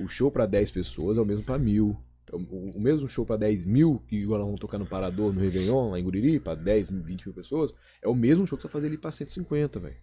[0.00, 1.96] O show pra 10 pessoas é o mesmo pra mil.
[2.32, 2.36] O,
[2.76, 5.90] o- mesmo show pra 10 mil, que igual nós vamos tocar no Parador, no Réveillon,
[5.90, 8.72] lá em Guriri, pra 10, 20 mil pessoas, é o mesmo show que você vai
[8.72, 9.96] fazer ali pra 150, velho.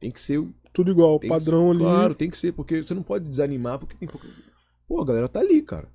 [0.00, 0.38] Tem que ser.
[0.38, 1.80] o- Tudo igual, tem padrão que, ali.
[1.80, 4.26] Claro, tem que ser, porque você não pode desanimar, porque tem pouca.
[4.88, 5.88] Pô, a galera tá ali, cara.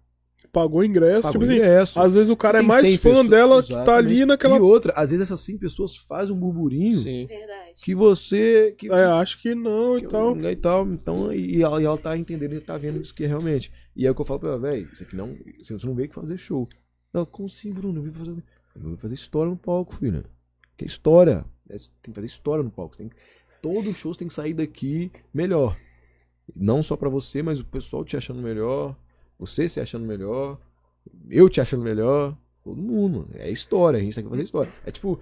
[0.54, 1.24] Pagou ingresso.
[1.24, 2.00] Pagou tipo assim, ingresso.
[2.00, 4.56] às vezes o cara é mais 100 fã pessoas- dela que tá ali naquela.
[4.58, 7.28] E outra, às vezes essas 100 pessoas fazem um burburinho Sim.
[7.28, 7.74] Verdade.
[7.84, 8.74] que você.
[8.78, 10.38] Que, É, acho que não que e tal.
[10.40, 10.88] e tal.
[10.88, 13.72] Então, e ela, e ela tá entendendo e tá vendo isso que é realmente.
[13.96, 15.38] E é o que eu falo pra ela, velho, isso aqui não.
[15.62, 16.68] Você não veio aqui fazer show.
[17.14, 18.00] Ela, como assim, Bruno?
[18.00, 18.32] Eu vim fazer.
[18.32, 20.24] Eu vim fazer história no palco, filho.
[20.78, 21.46] Que é história.
[21.68, 21.78] Tem
[22.12, 22.96] que fazer história no palco.
[22.96, 23.12] Você tem,
[23.62, 25.78] todo show você tem que sair daqui melhor.
[26.56, 28.96] Não só pra você, mas o pessoal te achando melhor.
[29.38, 30.60] Você se achando melhor.
[31.30, 32.38] Eu te achando melhor.
[32.64, 33.28] Todo mundo.
[33.34, 34.00] É história.
[34.00, 34.72] A gente tem que fazer história.
[34.86, 35.20] É tipo.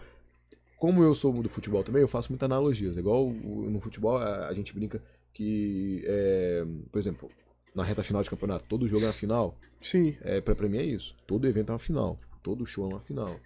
[0.78, 2.96] Como eu sou do futebol também, eu faço muitas analogias.
[2.96, 5.02] É igual no futebol, a, gente brinca
[5.34, 7.32] que, é, por exemplo,
[7.74, 9.58] na reta final de campeonato, todo jogo é uma final.
[9.82, 11.16] Sim, É, pra, pra mim é isso.
[11.26, 12.20] Todo evento é uma final.
[12.44, 13.40] Todo show é uma final.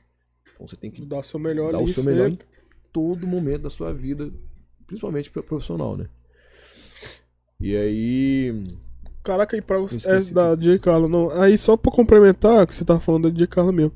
[0.54, 2.40] Então você tem que dá o seu melhor dar o seu melhor em
[2.92, 4.32] todo momento da sua vida,
[4.92, 6.06] principalmente pra profissional, né?
[7.60, 8.64] E aí.
[9.24, 10.08] Caraca, e pra você.
[10.10, 11.30] É da DJ Carla, não.
[11.32, 13.94] Aí só pra complementar, que você tava falando da DJ Carla mesmo.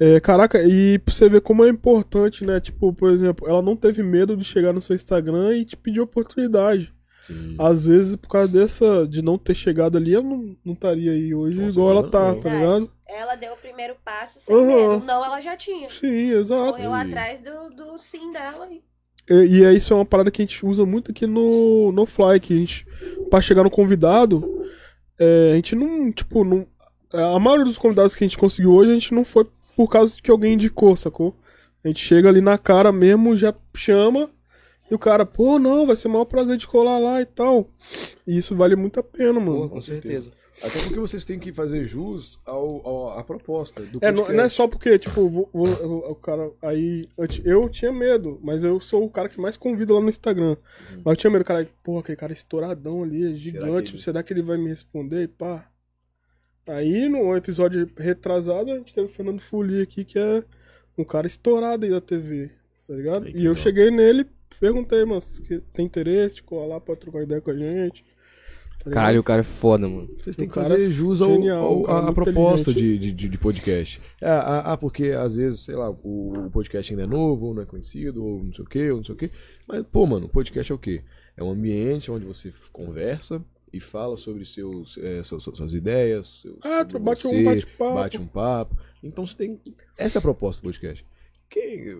[0.00, 2.58] É, caraca, e pra você ver como é importante, né?
[2.58, 6.00] Tipo, por exemplo, ela não teve medo de chegar no seu Instagram e te pedir
[6.00, 6.92] oportunidade.
[7.24, 7.54] Sim.
[7.56, 11.32] Às vezes, por causa dessa, de não ter chegado ali, ela não, não estaria aí
[11.32, 12.40] hoje Com igual ela tá, não.
[12.40, 12.90] tá ligado?
[13.06, 14.66] Ela deu o primeiro passo sem Uhum.
[14.94, 15.04] medo.
[15.04, 15.88] Não, ela já tinha.
[15.88, 16.72] Sim, exato.
[16.72, 16.96] Correu Sim.
[16.96, 18.66] atrás do, do sim dela.
[18.72, 18.82] E...
[19.28, 22.06] E, e é isso é uma parada que a gente usa muito aqui no, no
[22.06, 22.86] Fly, que a gente,
[23.30, 24.64] pra chegar no convidado,
[25.18, 26.66] é, a gente não, tipo, não,
[27.12, 29.46] a maioria dos convidados que a gente conseguiu hoje, a gente não foi
[29.76, 31.36] por causa de que alguém indicou, sacou?
[31.84, 34.30] A gente chega ali na cara mesmo, já chama,
[34.90, 37.70] e o cara, pô, não, vai ser o maior prazer de colar lá e tal.
[38.26, 39.62] E isso vale muito a pena, mano.
[39.62, 40.30] Pô, com certeza.
[40.58, 44.44] Até porque vocês têm que fazer jus ao, ao- à proposta do É, não, não
[44.44, 46.50] é só porque, tipo, vou- vou- o cara.
[46.60, 47.04] Aí.
[47.16, 47.26] Eu,
[47.62, 50.56] eu tinha medo, mas eu sou o cara que mais convida lá no Instagram.
[51.04, 51.66] Mas eu tinha medo, cara.
[51.82, 53.98] Porra, aquele cara estouradão ali, é gigante.
[54.00, 54.46] Será que que, ele- ele...
[54.48, 55.22] vai me responder?
[55.24, 55.68] E pá.
[56.66, 60.44] Aí, no episódio retrasado, a gente teve o Fernando Fuli aqui, que é
[60.96, 62.50] um cara estourado aí da TV,
[62.86, 63.24] tá ligado?
[63.26, 63.56] Aí, e eu legal.
[63.56, 64.26] cheguei nele,
[64.60, 65.40] perguntei, mas
[65.72, 68.04] tem interesse de colar lá pra trocar ideia com a gente?
[68.82, 68.90] Tá?
[68.90, 70.08] Caralho, o cara é foda, mano.
[70.18, 73.12] Vocês têm que fazer é jus ao, genial, ao- é à muito proposta de, de,
[73.28, 74.00] de podcast.
[74.20, 77.54] Ah, ah, ah, porque às vezes, sei lá, o, o podcast ainda é novo, ou
[77.54, 79.30] não é conhecido, ou não sei o quê, ou não sei o quê.
[79.68, 81.02] Mas, pô, mano, o podcast é o quê?
[81.36, 83.40] É um ambiente onde você conversa
[83.72, 86.40] e fala sobre seus, é, suas, suas ideias.
[86.42, 87.94] Seus, Ah, bate um bate-papo.
[87.94, 88.76] Bate um papo.
[89.02, 89.60] Então você tem.
[89.96, 91.06] Essa é a proposta do podcast.
[91.48, 91.96] Quem,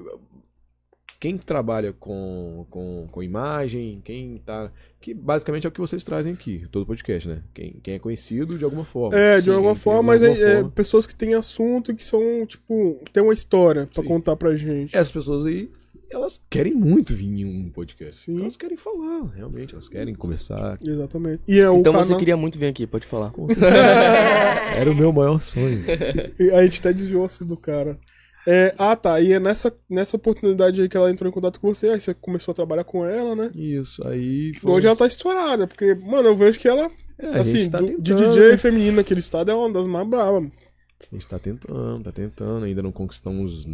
[1.22, 4.72] quem trabalha com, com, com imagem, quem tá.
[5.00, 7.44] Que basicamente é o que vocês trazem aqui, todo podcast, né?
[7.54, 9.16] Quem, quem é conhecido de alguma forma.
[9.16, 12.04] É, de Sim, alguma forma, de mas alguma é, é pessoas que têm assunto, que
[12.04, 14.08] são, tipo, tem uma história pra Sim.
[14.08, 14.96] contar pra gente.
[14.96, 15.70] Essas pessoas aí,
[16.10, 18.24] elas querem muito vir em um podcast.
[18.24, 18.40] Sim.
[18.40, 20.76] Elas querem falar, realmente, elas querem conversar.
[20.84, 21.40] Exatamente.
[21.46, 22.04] E é o Então canal...
[22.04, 23.32] você queria muito vir aqui, pode falar.
[24.76, 25.84] Era o meu maior sonho.
[26.36, 27.96] E a gente até desviou assim do cara.
[28.46, 29.20] É, ah, tá.
[29.20, 32.12] E é nessa, nessa oportunidade aí que ela entrou em contato com você, aí você
[32.14, 33.50] começou a trabalhar com ela, né?
[33.54, 34.52] Isso, aí.
[34.54, 37.78] foi- Hoje ela tá estourada, porque, mano, eu vejo que ela, É, a assim, tá
[37.78, 40.50] do- de DJ feminino naquele estado é uma das mais bravas.
[41.10, 42.64] A gente tá tentando, tá tentando.
[42.64, 43.66] Ainda não conquistamos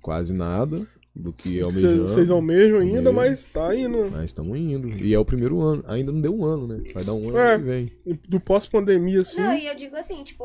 [0.00, 0.86] quase nada
[1.20, 2.10] do que almejamos.
[2.12, 4.08] Vocês almejam ainda, mas tá indo.
[4.10, 4.88] Mas estamos indo.
[4.88, 5.84] E é o primeiro ano.
[5.88, 6.80] Ainda não deu um ano, né?
[6.94, 7.58] Vai dar um ano É.
[7.58, 7.92] que vem.
[8.28, 9.40] Do pós-pandemia, assim.
[9.40, 10.44] Não, e eu digo assim, tipo,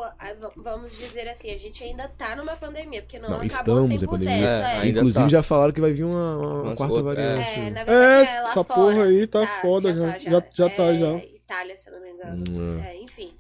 [0.58, 3.98] vamos dizer assim, a gente ainda tá numa pandemia, porque não, Não, acabou estamos em
[4.00, 4.10] 100%.
[4.10, 4.34] pandemia.
[4.48, 5.30] É, ainda Inclusive tá.
[5.30, 7.60] já falaram que vai vir uma, uma Umas quarta variante.
[7.60, 8.80] É, na É, verdade é, lá essa fora.
[8.80, 10.12] porra aí tá foda já.
[10.14, 11.18] tá Já- já tá, É, já.
[11.18, 12.44] Itália, se eu não me engano.
[12.50, 12.88] Hum, é.
[12.96, 13.32] É, enfim.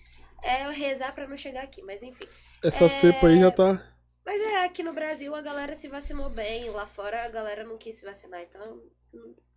[0.43, 2.25] É eu rezar pra não chegar aqui, mas enfim.
[2.63, 2.89] Essa É.
[2.89, 3.81] cepa aí já tá.
[4.25, 7.77] Mas é, aqui no Brasil a galera se vacinou bem, lá fora a galera não
[7.77, 8.81] quis se vacinar, então.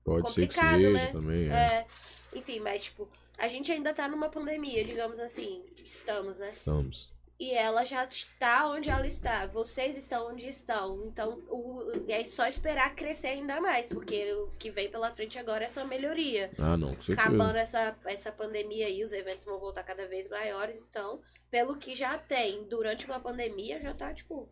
[0.05, 1.07] Pode ser que complicado, seja né?
[1.13, 1.51] também.
[1.51, 1.55] É.
[1.55, 1.87] É,
[2.35, 3.09] enfim, mas tipo,
[3.39, 5.65] a gente ainda tá numa pandemia, digamos assim.
[5.85, 6.49] Estamos, né?
[6.49, 7.16] Estamos.
[7.39, 9.47] E ela já está onde ela está.
[9.47, 11.05] Vocês estão onde estão.
[11.07, 13.89] Então, o, é só esperar crescer ainda mais.
[13.89, 16.51] Porque o que vem pela frente agora é só melhoria.
[16.59, 17.21] Ah, não, com certeza.
[17.29, 20.83] Acabando essa, essa pandemia aí, os eventos vão voltar cada vez maiores.
[20.89, 21.21] Então,
[21.51, 24.49] pelo que já tem durante uma pandemia, já tá, tipo,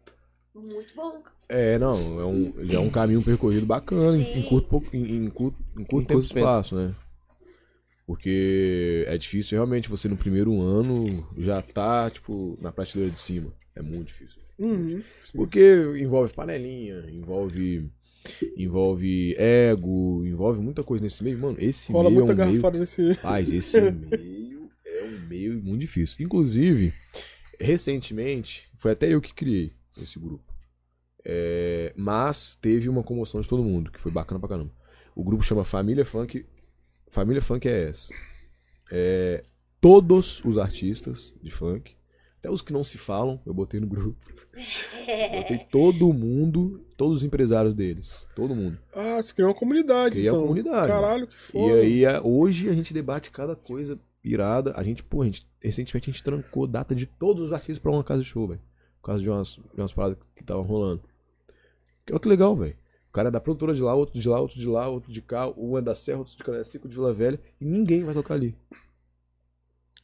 [0.55, 1.22] muito bom.
[1.49, 4.39] É, não, é um, já é um caminho percorrido bacana em, Sim.
[4.41, 6.95] em curto, pouco- em, em curto, em curto Em tempo curto de espaço, né?
[8.07, 13.52] Porque é difícil realmente você no primeiro ano já tá, tipo, na prateleira de cima.
[13.74, 14.40] É muito difícil.
[14.59, 15.02] Uhum.
[15.34, 15.61] Porque
[15.96, 17.90] envolve panelinha, envolve
[18.57, 21.38] envolve ego, envolve muita coisa nesse meio.
[21.38, 22.50] Mano, esse Rola meio é muita um meio...
[22.50, 23.14] garrafada nesse.
[23.20, 26.24] Paz, esse meio é um meio muito difícil.
[26.24, 26.92] Inclusive,
[27.61, 30.44] recentemente, foi até eu que criei esse grupo.
[31.24, 34.70] É, mas teve uma comoção de todo mundo, que foi bacana pra caramba.
[35.14, 36.44] O grupo chama Família Funk.
[37.14, 38.12] Família Funk é essa.
[38.90, 39.42] É,
[39.80, 41.94] todos os artistas de funk,
[42.38, 44.18] até os que não se falam, eu botei no grupo.
[44.52, 48.18] Botei todo mundo, todos os empresários deles.
[48.34, 48.78] Todo mundo.
[48.92, 50.10] Ah, você criou uma comunidade.
[50.10, 50.42] Criei uma então.
[50.48, 51.74] comunidade, Caralho, que E foda.
[51.76, 54.72] aí, a- hoje a gente debate cada coisa irada.
[54.76, 57.92] A gente, pô, a gente, recentemente a gente trancou data de todos os artistas pra
[57.92, 58.60] uma casa de show, velho.
[59.00, 61.02] Por causa de umas, de umas paradas que estavam rolando.
[62.04, 62.76] Que é que legal, velho.
[63.14, 65.22] O cara é da produtora de lá, outro de lá, outro de lá, outro de
[65.22, 68.34] cá, um é da Serra, outro de Canacico, de Vila Velha, e ninguém vai tocar
[68.34, 68.58] ali.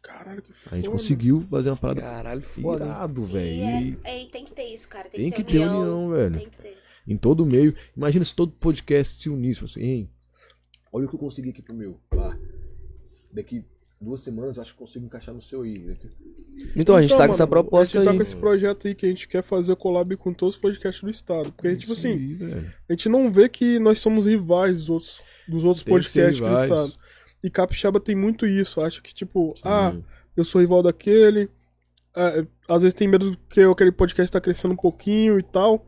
[0.00, 0.76] Caralho, que A foda.
[0.76, 2.84] gente conseguiu fazer uma parada Caralho, foda.
[2.84, 3.64] irado, velho.
[3.64, 5.08] é, E é, tem que ter isso, cara.
[5.08, 5.80] Tem, tem que que ter ter união.
[6.04, 6.34] união, velho.
[6.38, 6.78] Tem que ter.
[7.04, 7.74] Em todo meio.
[7.96, 9.64] Imagina se todo podcast se unisse.
[9.64, 10.10] Assim, hein?
[10.92, 12.00] Olha o que eu consegui aqui pro meu.
[12.08, 12.38] Pá.
[13.34, 13.64] Daqui
[14.00, 15.78] duas semanas eu acho que consigo encaixar no seu aí.
[15.78, 16.08] Daqui-
[16.74, 18.16] Então, a gente tá com essa mano, proposta A gente tá aí.
[18.16, 21.10] com esse projeto aí que a gente quer fazer collab com todos os podcasts do
[21.10, 21.52] estado.
[21.52, 25.64] Porque, tipo assim, aí, a gente não vê que nós somos rivais dos outros, dos
[25.64, 26.92] outros Tem podcasts do estado.
[27.42, 28.80] E Capixaba tem muito isso.
[28.80, 29.62] Acha que, tipo, Sim.
[29.64, 29.94] ah,
[30.36, 31.48] eu sou rival daquele.
[32.14, 35.86] ah, às vezes tem medo que aquele podcast tá crescendo um pouquinho e tal.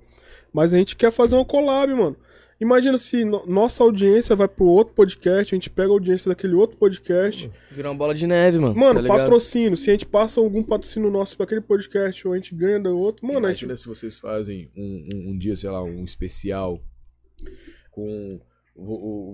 [0.52, 2.16] Mas a gente quer fazer uma collab, mano.
[2.62, 6.54] Imagina se no- nossa audiência vai pro outro podcast, a gente pega a audiência daquele
[6.54, 7.50] outro podcast.
[7.72, 8.74] Virar uma bola de neve, mano.
[8.78, 9.76] Mano, tá patrocínio.
[9.76, 12.96] Se a gente passa algum patrocínio nosso pra aquele podcast ou a gente ganha do
[12.96, 13.62] outro, mano, a gente.
[13.64, 16.80] Imagina se vocês fazem um, um, um dia, sei lá, um especial
[17.90, 18.40] com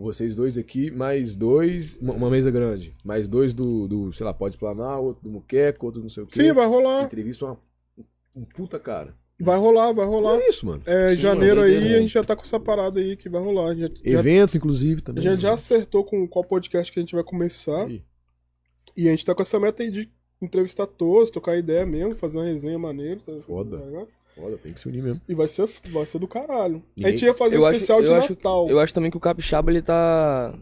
[0.00, 4.56] vocês dois aqui, mais dois, uma, mesa grande, mais dois do, do sei lá, Pode
[4.56, 6.42] Planar, outro do Muqueco, outro do não sei o quê.
[6.42, 7.04] Sim, vai rolar.
[7.04, 7.60] Entrevista uma,
[8.34, 9.14] um puta cara.
[9.40, 10.36] Vai rolar, vai rolar.
[10.40, 10.82] É isso, mano.
[10.84, 13.40] É, Sim, janeiro mano, aí a gente já tá com essa parada aí que vai
[13.40, 13.74] rolar.
[13.76, 15.22] Já, já, Eventos, inclusive, a também.
[15.22, 17.84] gente já acertou com qual podcast que a gente vai começar.
[17.86, 18.02] Aí.
[18.96, 20.10] E a gente tá com essa meta aí de
[20.42, 23.20] entrevistar todos, trocar ideia mesmo, fazer uma resenha maneira.
[23.24, 23.78] Tá, Foda.
[23.78, 24.08] tá ligado?
[24.34, 25.20] Foda, tem que se unir mesmo.
[25.28, 26.82] E vai ser, vai ser do caralho.
[27.00, 28.68] A gente ia fazer um acho, especial de acho, Natal.
[28.68, 30.56] eu acho também que o Capixaba ele tá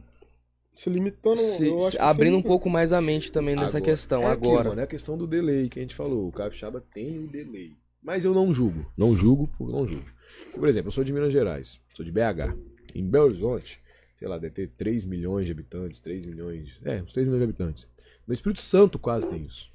[0.75, 1.37] Se limitando.
[1.37, 2.41] se- eu acho se- que abrindo sim.
[2.41, 4.69] um pouco mais a mente também nessa Agora, questão é agora.
[4.71, 6.29] mano, é a questão do delay que a gente falou.
[6.29, 7.73] O Capixaba tem o delay.
[8.07, 8.87] Mas eu não julgo.
[8.97, 10.07] Não julgo, por não julgo.
[10.55, 11.81] Por exemplo, eu sou de Minas Gerais.
[11.93, 12.57] Sou de BH.
[12.95, 13.81] Em Belo Horizonte,
[14.15, 16.79] sei lá, deve ter 3 milhões de habitantes, 3 milhões.
[16.85, 17.89] É, uns 3 milhões de habitantes.
[18.25, 19.69] No Espírito Santo quase tem isso.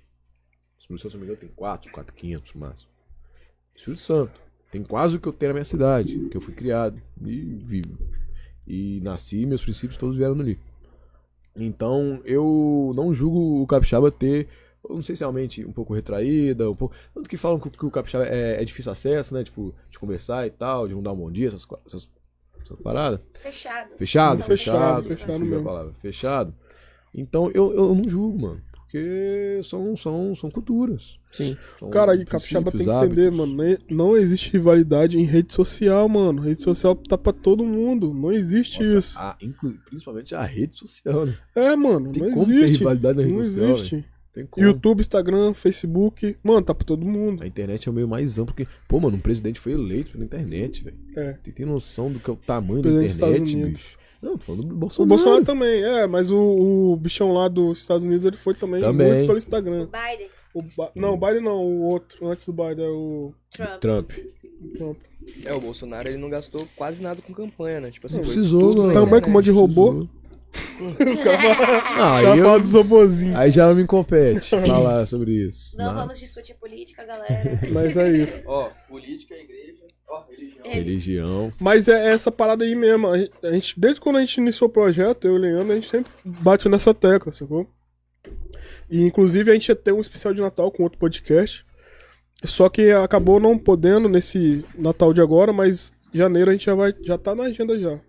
[0.77, 2.89] No Espírito Santo, se não me engano, tem 4, 4, 500 no máximo.
[3.75, 4.41] Espírito Santo.
[4.71, 7.97] Tem quase o que eu tenho na minha cidade, que eu fui criado e vivo.
[8.65, 10.57] E nasci, meus princípios todos vieram dali.
[11.53, 14.47] Então, eu não julgo o Capixaba ter,
[14.89, 16.95] não sei se realmente um pouco retraída, um pouco.
[17.13, 19.43] Tanto que falam que, que o Capixaba é, é difícil acesso, né?
[19.43, 22.09] Tipo, de conversar e tal, de não dar um bom dia, essas, essas,
[22.61, 23.19] essas paradas.
[23.33, 23.95] Fechado.
[23.97, 25.63] Fechado, fechado, fechado mesmo.
[25.63, 25.93] palavra.
[25.99, 26.53] Fechado.
[27.13, 28.61] Então, eu, eu não julgo, mano.
[28.73, 31.17] Porque são, são, são culturas.
[31.31, 31.55] Sim.
[31.79, 33.37] São Cara, e Capixaba tem que entender, hábitos.
[33.37, 33.55] mano.
[33.55, 33.77] né?
[33.89, 36.41] Não existe rivalidade em rede social, mano.
[36.41, 38.13] Rede social tá pra todo mundo.
[38.13, 39.17] Não existe Nossa, isso.
[39.19, 39.37] a-
[39.85, 41.33] principalmente a rede social, né?
[41.55, 42.11] É, mano.
[42.11, 42.79] Tem não como ter existe.
[42.79, 44.05] rivalidade na rede Não social, existe.
[44.33, 44.65] Tem como.
[44.65, 46.37] YouTube, Instagram, Facebook.
[46.43, 47.43] Mano, tá pra todo mundo.
[47.43, 50.23] A internet é o meio mais amplo, porque, pô, mano, um presidente foi eleito pela
[50.23, 50.95] internet, velho.
[51.17, 51.33] É.
[51.43, 53.81] Tem, tem noção do que é o tamanho da Presidente dos internet, Estados Unidos.
[53.81, 53.97] bicho?
[54.21, 55.09] Não, falando do O Bolsonaro.
[55.09, 56.37] Bolsonaro também, é, mas o,
[56.91, 59.07] o bichão lá dos Estados Unidos ele foi também, Também.
[59.07, 59.87] muito pelo O Instagram.
[59.87, 63.79] Biden, O Ba- Não, o Biden não, o outro, antes do Biden, é o Trump.
[63.81, 64.11] Trump.
[64.77, 64.97] Trump.
[65.43, 67.91] É, o Bolsonaro ele não gastou quase nada com campanha, né?
[67.91, 68.93] Tipo assim, Não precisou, tudo mano.
[68.93, 69.93] Também com um monte de robô.
[69.95, 70.20] Precisou.
[70.53, 73.35] Os caras falam Ah, aí, cara eu- fala dos robozinhos.
[73.35, 75.75] aí já não me compete falar sobre isso.
[75.77, 77.59] Não Mas- vamos discutir política, galera.
[77.71, 78.41] Mas é isso.
[78.45, 80.65] Ó, política, igreja, ó, religião.
[80.65, 80.73] É.
[80.73, 81.53] Religião.
[81.59, 83.07] Mas é essa parada aí mesmo.
[83.07, 85.71] A gente, a gente- desde quando a gente iniciou o projeto, eu e o Leandro,
[85.71, 87.67] a gente sempre bate nessa tecla, sacou?
[88.89, 91.63] E inclusive a gente ia ter um especial de Natal com outro podcast.
[92.43, 96.93] Só que acabou não podendo nesse Natal de agora, mas janeiro a gente já vai.
[97.01, 97.99] Já tá na agenda já.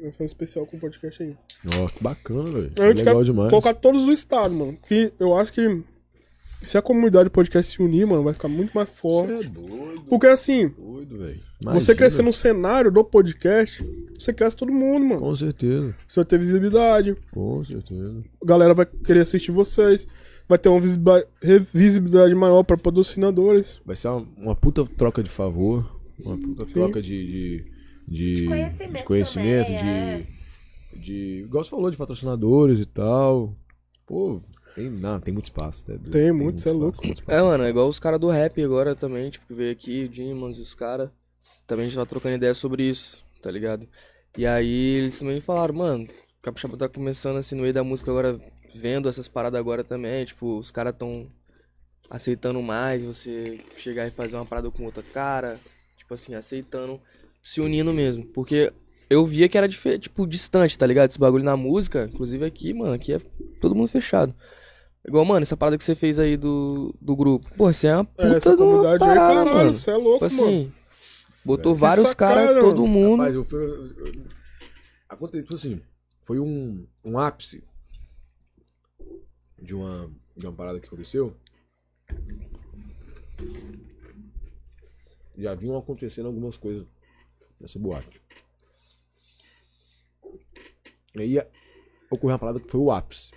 [0.00, 1.34] Vai fazer um especial com o podcast aí.
[1.80, 2.72] Ó, que bacana, velho.
[2.78, 3.50] Gente Legal demais.
[3.50, 4.76] colocar todos os estados, mano.
[4.86, 5.82] Que eu acho que
[6.64, 9.32] se a comunidade podcast se unir, mano, vai ficar muito mais forte.
[9.32, 10.02] Você é doido.
[10.08, 11.40] Porque assim, Doido, velho.
[11.62, 13.84] você crescer no cenário do podcast,
[14.18, 15.20] você cresce todo mundo, mano.
[15.20, 15.94] Com certeza.
[16.06, 18.24] Você vai ter visibilidade, Com certeza.
[18.42, 20.06] a galera vai querer assistir vocês,
[20.48, 20.80] vai ter uma
[21.72, 23.80] visibilidade maior para patrocinadores.
[23.84, 25.88] Vai ser uma, uma puta troca de favor.
[26.24, 26.74] Uma puta Sim.
[26.74, 27.08] troca de.
[27.62, 27.77] de,
[28.08, 30.22] de, De conhecimento de conhecimento, também, é.
[30.92, 31.42] de, de.
[31.44, 33.54] Igual você falou, de patrocinadores e tal.
[34.06, 34.40] Pô,
[34.74, 35.84] tem, não, tem muito espaço.
[35.90, 35.98] Né?
[36.10, 37.04] Tem muito, cê é louco.
[37.04, 37.38] muito espaço.
[37.38, 40.08] É, mano, é igual os caras do rap agora também, tipo, que veio aqui, o
[40.08, 41.10] Dimans e os caras.
[41.66, 43.86] Também a gente tá trocando ideia sobre isso, tá ligado?
[44.36, 48.10] E aí eles também falaram, mano, o Capixaba tá começando assim no meio da música
[48.10, 48.40] agora,
[48.74, 51.28] vendo essas paradas agora também, tipo, os caras tão
[52.08, 55.60] aceitando mais você chegar e fazer uma parada com outra cara,
[55.96, 57.00] tipo assim, aceitando,
[57.42, 58.24] se unindo mesmo.
[58.26, 58.72] Porque
[59.08, 61.10] eu via que era, tipo, distante, tá ligado?
[61.10, 63.18] Esse bagulho na música, inclusive aqui, mano, aqui é
[63.60, 64.34] todo mundo fechado.
[65.06, 67.48] Igual, mano, essa parada que você fez aí do, do grupo.
[67.56, 69.70] Pô, você é uma puta É, essa de uma comunidade aí, parada, caralho, mano.
[69.76, 70.48] você é louco, Tipo mano.
[70.58, 70.72] assim,
[71.44, 72.88] botou Que vários caras, todo mano.
[72.88, 73.18] mundo.
[73.20, 73.58] Rapaz, eu fui.
[73.58, 74.38] eu- eu-
[75.08, 75.80] Aconteceu, tipo assim,
[76.20, 77.64] foi um, um ápice
[79.62, 81.34] de uma, de uma parada que aconteceu.
[85.36, 86.84] Já vinham acontecendo algumas coisas
[87.60, 88.20] nessa boate.
[91.14, 91.38] E aí
[92.10, 93.32] ocorreu uma parada que foi o ápice.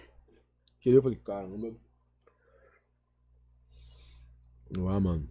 [0.79, 1.75] Que eu falei, caramba.
[4.89, 5.29] Ah, mano.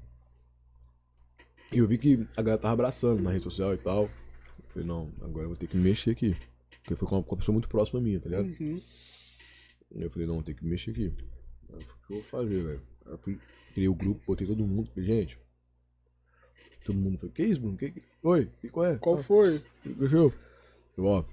[1.72, 4.04] E eu vi que a galera tava abraçando na rede social e tal.
[4.04, 6.36] Eu falei, não, agora eu vou ter que me mexer aqui.
[6.82, 8.46] Porque foi com uma, com uma pessoa muito próxima minha, tá ligado?
[8.60, 8.80] Uhum.
[9.92, 11.14] E eu falei, não, vou ter que me mexer aqui.
[11.72, 12.82] Aí, O que eu vou fazer, velho?
[13.06, 13.38] Eu fui,
[13.72, 15.38] criei o grupo, botei todo mundo, falei, gente.
[16.90, 17.76] Todo mundo falou, que isso, Bruno?
[17.76, 18.02] Que, que...
[18.22, 18.98] Oi, que qual é?
[18.98, 19.62] Qual Ah, foi?
[19.86, 20.32] aconteceu?
[20.96, 21.24] Eu, ó,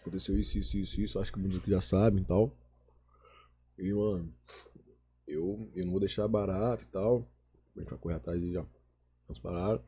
[0.00, 2.54] aconteceu isso, isso, isso, isso, acho que muitos aqui já sabem e tal.
[3.78, 4.30] E, mano,
[5.26, 7.26] eu, eu não vou deixar barato e tal.
[7.74, 8.64] A gente vai correr atrás de já.
[9.28, 9.82] Nós pararam.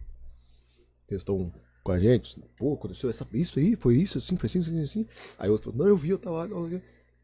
[1.09, 1.52] Eles estão
[1.82, 2.40] com a gente.
[2.56, 5.06] Pô, aconteceu essa, isso aí, foi isso, assim, foi assim, assim, assim.
[5.38, 6.68] Aí outro falou, não, eu vi, eu tava lá.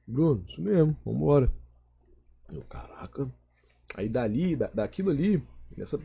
[0.07, 1.51] Bruno, isso mesmo, vambora.
[2.53, 3.31] Eu, caraca.
[3.95, 5.43] Aí dali, da, daquilo ali,
[5.77, 5.99] nessa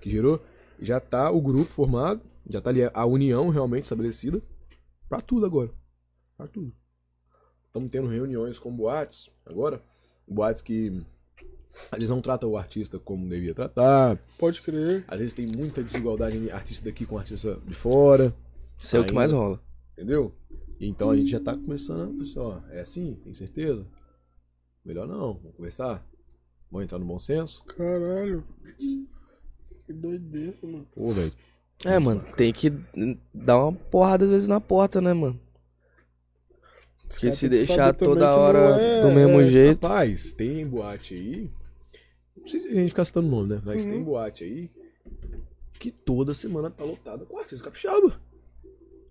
[0.00, 0.42] que gerou,
[0.80, 4.42] já tá o grupo formado, já tá ali a união realmente estabelecida
[5.08, 5.70] pra tudo agora.
[6.36, 6.72] Pra tudo.
[7.66, 9.82] Estamos tendo reuniões com boates agora.
[10.26, 11.04] Boates que
[11.90, 14.18] às vezes não tratam o artista como devia tratar.
[14.38, 15.04] Pode crer.
[15.08, 18.34] Às vezes tem muita desigualdade em artista daqui com artista de fora.
[18.80, 19.60] Isso é o que mais rola.
[19.92, 20.34] Entendeu?
[20.80, 22.62] Então a gente já tá começando, pessoal.
[22.70, 23.14] É assim?
[23.24, 23.86] Tem certeza?
[24.84, 26.06] Melhor não, vamos conversar.
[26.70, 27.64] Vamos entrar no bom senso?
[27.64, 28.44] Caralho.
[29.86, 30.86] Que doideira, mano.
[30.94, 31.32] Pô, velho.
[31.84, 32.72] É, mano, tem que
[33.32, 35.38] dar uma porrada às vezes na porta, né, mano?
[37.08, 39.82] Porque se deixar toda hora é- do mesmo é- jeito.
[39.82, 41.50] Rapaz, tem boate aí.
[42.36, 43.62] Não precisa a gente ficar citando nome, né?
[43.64, 44.70] Mas tem boate aí
[45.78, 48.18] que toda semana tá lotada com artista capixaba.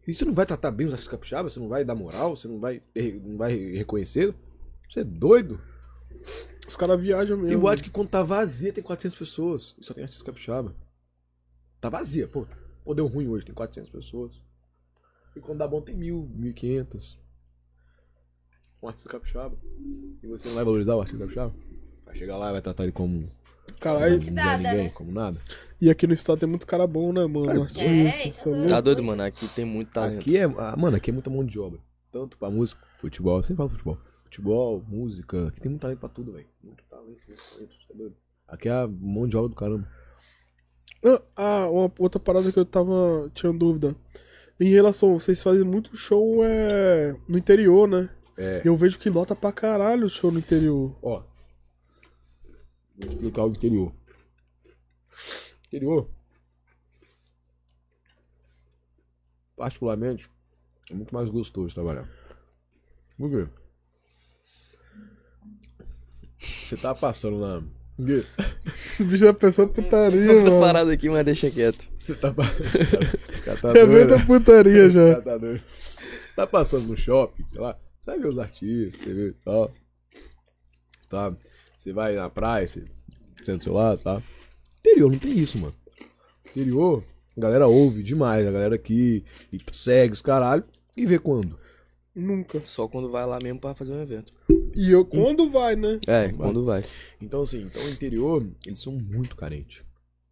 [0.07, 2.47] E você não vai tratar bem os artistas capixaba, você não vai dar moral, você
[2.47, 4.33] não vai, ter- não vai reconhecer.
[4.89, 5.59] Você é doido?
[6.67, 7.49] Os caras viajam mesmo.
[7.49, 9.75] Tem boate que quando tá vazia tem 400 pessoas.
[9.79, 10.75] E só tem artista capixaba.
[11.79, 12.47] Tá vazia, pô.
[12.83, 14.31] Pô, deu ruim hoje, tem 400 pessoas.
[15.35, 17.17] E quando dá bom tem mil, 1.500.
[18.81, 19.57] Um artista capixaba.
[20.21, 21.53] E você não vai valorizar o artista capixaba?
[22.05, 23.29] Vai chegar lá e vai tratar ele como
[23.79, 24.17] Caralho.
[24.31, 24.89] não é ninguém, né?
[24.89, 25.39] como nada.
[25.81, 27.63] E aqui no estado tem muito cara bom, né, mano?
[27.63, 28.67] Artista, É, sabe?
[28.67, 29.23] Tá doido, mano?
[29.23, 30.19] Aqui tem muito talento.
[30.19, 31.79] Aqui é, ah, mano, aqui é muita mão de obra.
[32.11, 33.97] Tanto pra música, futebol, eu sempre falo futebol.
[34.33, 36.47] Futebol, música, aqui tem muito talento pra tudo, velho.
[36.63, 38.15] Muito talento, muito talento, tá doido?
[38.47, 39.87] Aqui é mão de obra do caramba.
[41.05, 43.29] Ah, Ah, uma outra parada que eu tava.
[43.35, 43.95] tinha dúvida.
[44.59, 48.09] Em relação, vocês fazem muito show é, no interior, né?
[48.35, 48.63] É.
[48.65, 50.97] Eu vejo que lota pra caralho o show no interior.
[51.03, 51.21] Ó,
[52.97, 53.93] vou explicar o interior.
[55.67, 56.09] Interior,
[59.55, 60.27] particularmente,
[60.89, 62.09] é muito mais gostoso trabalhar.
[63.15, 63.62] Por quê?
[66.43, 67.39] Você tá passando
[68.05, 68.23] quê?
[68.65, 70.59] Esse bicho já pensou putaria, mano.
[70.59, 71.87] parada aqui, mas deixa quieto.
[72.03, 72.63] Você tá passando.
[73.61, 75.21] Tá Já veio da putaria já.
[75.21, 75.61] tá doido.
[76.27, 79.71] Você tá passando no shopping, sei lá, você vai ver os artistas, você vê tal.
[81.09, 81.35] Tá?
[81.77, 82.85] Você vai na praia, você
[83.43, 84.21] senta do seu lado, tá?
[84.79, 85.73] Interior não tem isso, mano.
[86.51, 87.03] Interior,
[87.37, 90.63] a galera ouve demais, a galera aqui e segue os caralho
[90.95, 91.57] e vê quando.
[92.15, 92.63] Nunca.
[92.65, 94.31] Só quando vai lá mesmo pra fazer um evento.
[94.75, 95.99] E eu, quando vai, né?
[96.07, 96.83] É, quando vai.
[97.19, 99.83] Então, assim, então o interior, eles são muito carentes.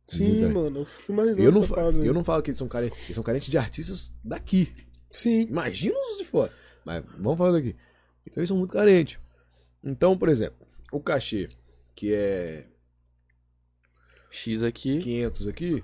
[0.08, 0.54] Sim, Muito carente.
[0.56, 0.80] mano.
[0.80, 3.24] Eu fico imaginando Eu não, parada eu não falo que eles são carentes, eles são
[3.24, 4.72] carentes de artistas daqui.
[5.10, 5.42] Sim.
[5.44, 6.52] Imagina os de fora.
[6.86, 7.76] Mas vamos falar daqui.
[8.28, 9.18] Então eles são muito carentes.
[9.84, 11.48] Então, por exemplo, o cachê,
[11.96, 12.68] que é
[14.30, 14.98] X aqui.
[15.00, 15.84] 500 aqui,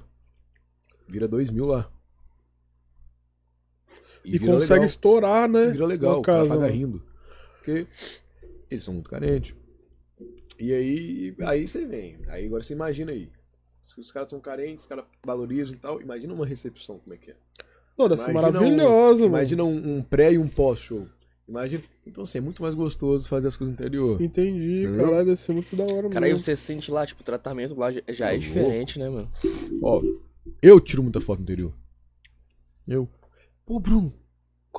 [1.07, 1.89] vira 2 mil lá.
[4.27, 4.85] E, vira consegue legal.
[4.85, 5.67] estourar, né?
[5.67, 6.73] E vira legal, o cara caso, paga né?
[6.73, 7.01] rindo.
[7.57, 7.87] Porque
[8.69, 9.55] eles são muito carentes.
[10.59, 12.17] E aí, aí você vem.
[12.27, 13.29] Aí agora você imagina aí.
[13.81, 16.01] Se os caras são carentes, os caras valorizam e tal.
[16.01, 17.35] Imagina uma recepção, como é que é.
[17.97, 19.37] Não, deve ser maravilhosa, um, mano.
[19.37, 21.07] Imagina um, um pré e um pós-show.
[21.47, 21.81] Imagina.
[22.05, 24.21] Então, assim, é muito mais gostoso fazer as coisas no interior.
[24.21, 25.05] Entendi, Entendeu?
[25.05, 27.91] caralho, deve ser muito da hora Cara, aí você sente lá, tipo, o tratamento lá
[27.91, 29.29] já- já é Tá diferente, né, mano?
[29.81, 30.01] Ó,
[30.61, 31.73] eu tiro muita foto no interior.
[32.87, 33.07] Eu.
[33.67, 34.13] Pô, Bruno.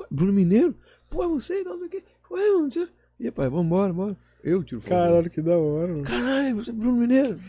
[0.09, 0.75] Bruno Mineiro?
[1.11, 1.63] Pô, é você?
[1.63, 2.03] Não sei o quê.
[2.31, 2.71] Ué, mano.
[2.71, 2.89] Você...
[3.19, 4.17] E pai, vambora, bora.
[4.43, 4.89] Eu tiro foto.
[4.89, 6.03] Caralho, que da hora, mano.
[6.03, 7.39] Caralho, você é Bruno Mineiro?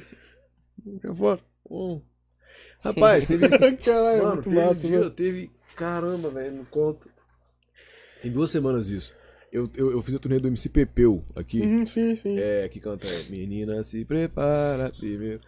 [1.00, 1.42] Tira foto.
[1.66, 2.02] Bom.
[2.80, 3.48] Rapaz, teve.
[3.48, 5.10] Caralho, é mano, muito teve massa, dia, né?
[5.10, 5.50] teve.
[5.74, 7.08] Caramba, velho, não conto.
[8.20, 9.14] Tem duas semanas isso.
[9.50, 11.62] Eu, eu, eu fiz a turnê do MC Pepeu aqui.
[11.62, 12.38] Uhum, sim, sim.
[12.38, 15.40] É, que canta é, Menina se prepara primeiro.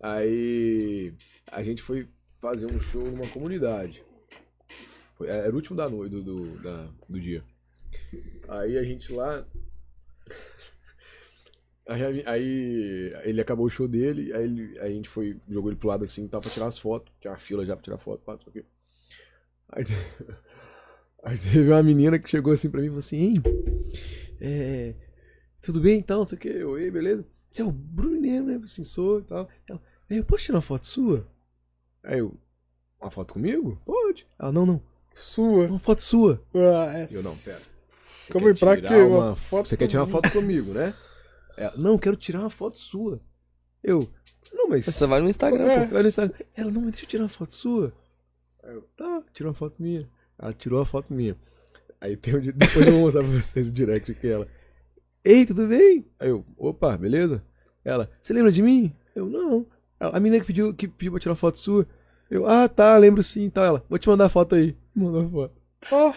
[0.00, 1.12] Aí
[1.52, 2.08] a gente foi
[2.40, 4.02] fazer um show numa comunidade.
[5.14, 7.44] Foi, era o último da noite, do, do, da- do dia.
[8.48, 9.46] Aí a gente lá.
[11.86, 15.78] Aí, aí ele acabou o show dele, aí, ele- aí a gente foi, jogou ele
[15.78, 18.22] pro lado assim, tava pra tirar as fotos, tinha uma fila já pra tirar foto,
[18.24, 18.64] pá, quê.
[19.68, 19.84] Aí,
[21.22, 23.42] aí teve uma menina que chegou assim pra mim e falou assim, hein,
[24.40, 24.94] é,
[25.60, 27.26] tudo bem então, não sei o que, ei, beleza?
[27.52, 28.58] Você é o Bruno né?
[28.64, 29.48] Assim, sou e tal.
[29.68, 29.80] Ela,
[30.10, 31.28] "Ei, eu posso tirar uma foto sua?
[32.02, 32.34] Aí eu,
[33.00, 33.80] uma foto comigo?
[33.84, 34.26] Pode.
[34.38, 34.82] Ela, não, não,
[35.14, 35.66] Sua.
[35.68, 36.42] uma foto sua.
[36.54, 37.06] Ah, é.
[37.10, 37.62] Eu, não, pera.
[38.24, 38.94] Você Calma aí, quer pra tirar quê?
[39.02, 39.18] Uma...
[39.26, 40.22] Uma foto Você quer tirar uma comigo?
[40.28, 40.94] foto comigo, né?
[41.56, 43.20] Ela, não, eu quero tirar uma foto sua.
[43.82, 44.08] Eu,
[44.52, 44.84] não, mas...
[44.86, 45.80] Você vai no Instagram, É.
[45.80, 45.86] pô.
[45.86, 46.36] Você vai no Instagram.
[46.56, 47.92] Ela, não, mas deixa eu tirar uma foto sua.
[48.62, 50.08] Aí eu, tá, tirou uma foto minha.
[50.38, 51.36] Ela tirou a foto minha.
[52.00, 54.48] Aí tem um dia, depois eu vou mostrar pra vocês o direct que ela.
[55.24, 56.04] Ei, tudo bem?
[56.18, 57.42] Aí eu, opa, beleza?
[57.84, 58.94] Ela, você lembra de mim?
[59.14, 59.66] Eu, não.
[60.00, 61.86] Ela, a menina que pediu, que pediu pra tirar foto sua.
[62.34, 63.64] Eu, ah, tá, lembro sim, tá.
[63.64, 64.74] Ela, vou te mandar a foto aí.
[64.92, 65.62] Mandou a foto.
[65.92, 66.12] Ó,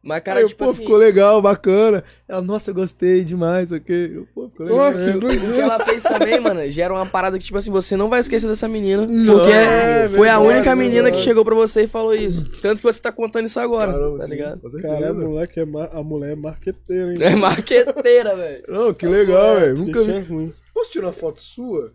[0.00, 2.04] Mas, Aí cara, eu, tipo pô, assim, ficou legal, bacana.
[2.28, 4.12] Ela, nossa, eu gostei demais, ok.
[4.14, 4.92] Eu, pô, ficou legal.
[4.92, 5.26] mesmo.
[5.26, 8.20] o que ela fez também, mano, gera uma parada que, tipo assim, você não vai
[8.20, 9.08] esquecer dessa menina.
[9.08, 11.16] Não, porque é foi a única menina verdade.
[11.16, 12.48] que chegou pra você e falou isso.
[12.62, 14.60] Tanto que você tá contando isso agora, Caramba, tá sim, ligado?
[14.80, 17.18] Cara, a, moleque é a mulher é marqueteira, hein?
[17.20, 18.62] É marqueteira, velho.
[18.68, 19.78] Não, que legal, velho.
[19.78, 20.32] Nunca é vi.
[20.32, 20.54] ruim.
[20.72, 21.90] Posso tirar uma foto sua?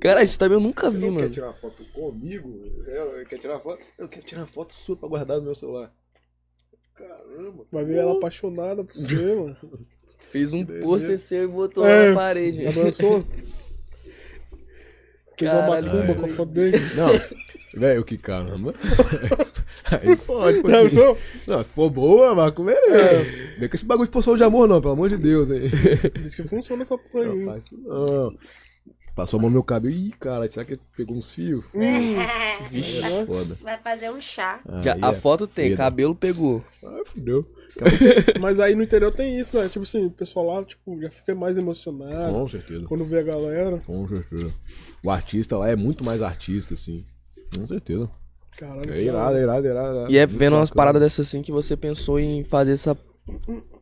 [0.00, 1.34] Cara, isso também eu nunca Você vi, não quer mano.
[1.34, 2.62] tirar uma foto comigo?
[2.86, 3.82] Ela quer tirar uma foto?
[3.98, 5.92] Eu quero tirar uma foto sua pra guardar no meu celular.
[6.94, 7.64] Caramba.
[7.72, 9.56] Vai ver ela apaixonada por você, mano.
[10.32, 12.02] Fez um pôster seu e botou É.
[12.02, 12.62] lá na parede.
[12.64, 13.22] Já dançou?
[15.38, 16.76] Fez uma Caralho, macumba com a foto dele.
[16.96, 17.08] Não,
[17.80, 18.74] velho, que caramba.
[20.02, 20.88] Aí pode, pode.
[20.88, 21.16] Viu?
[21.46, 23.56] Não, se for boa, Marco, merece.
[23.58, 25.62] Vem com esse bagulho de poção de amor, não, pelo amor de Deus, hein.
[26.20, 27.28] Diz que funciona essa porra aí.
[27.30, 27.44] Não hein?
[27.46, 28.36] faz isso, não.
[29.18, 29.92] Passou a mão no meu cabelo.
[29.92, 31.64] Ih, cara, será que pegou uns fios?
[32.70, 33.00] Vixe.
[33.04, 33.58] É foda.
[33.60, 34.60] Vai fazer um chá.
[34.80, 35.76] Já, Aí a é foto tem, feda.
[35.76, 36.62] cabelo pegou.
[36.84, 37.44] Ah, fudeu.
[38.40, 39.68] Mas aí no interior tem isso, né?
[39.68, 42.84] Tipo assim, o pessoal lá tipo, já fica mais emocionado Com certeza.
[42.86, 43.80] quando vê a galera.
[43.84, 44.54] Com certeza.
[45.02, 47.04] O artista lá é muito mais artista, assim.
[47.56, 48.08] Com certeza.
[48.56, 48.92] Caralho.
[48.92, 49.88] É irado, é irado, é irado.
[49.88, 50.12] é irado.
[50.12, 52.96] E é Muito vendo umas paradas dessas assim que você pensou em fazer essa.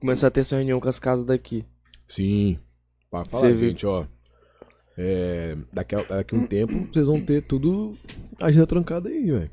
[0.00, 1.62] Começar a ter essa reunião com as casas daqui.
[2.08, 2.58] Sim.
[3.10, 3.68] Pra falar, Você viu?
[3.68, 4.06] gente, ó.
[4.98, 7.96] É, daqui, a, daqui a um tempo vocês vão ter tudo
[8.40, 9.50] agenda trancada aí, velho.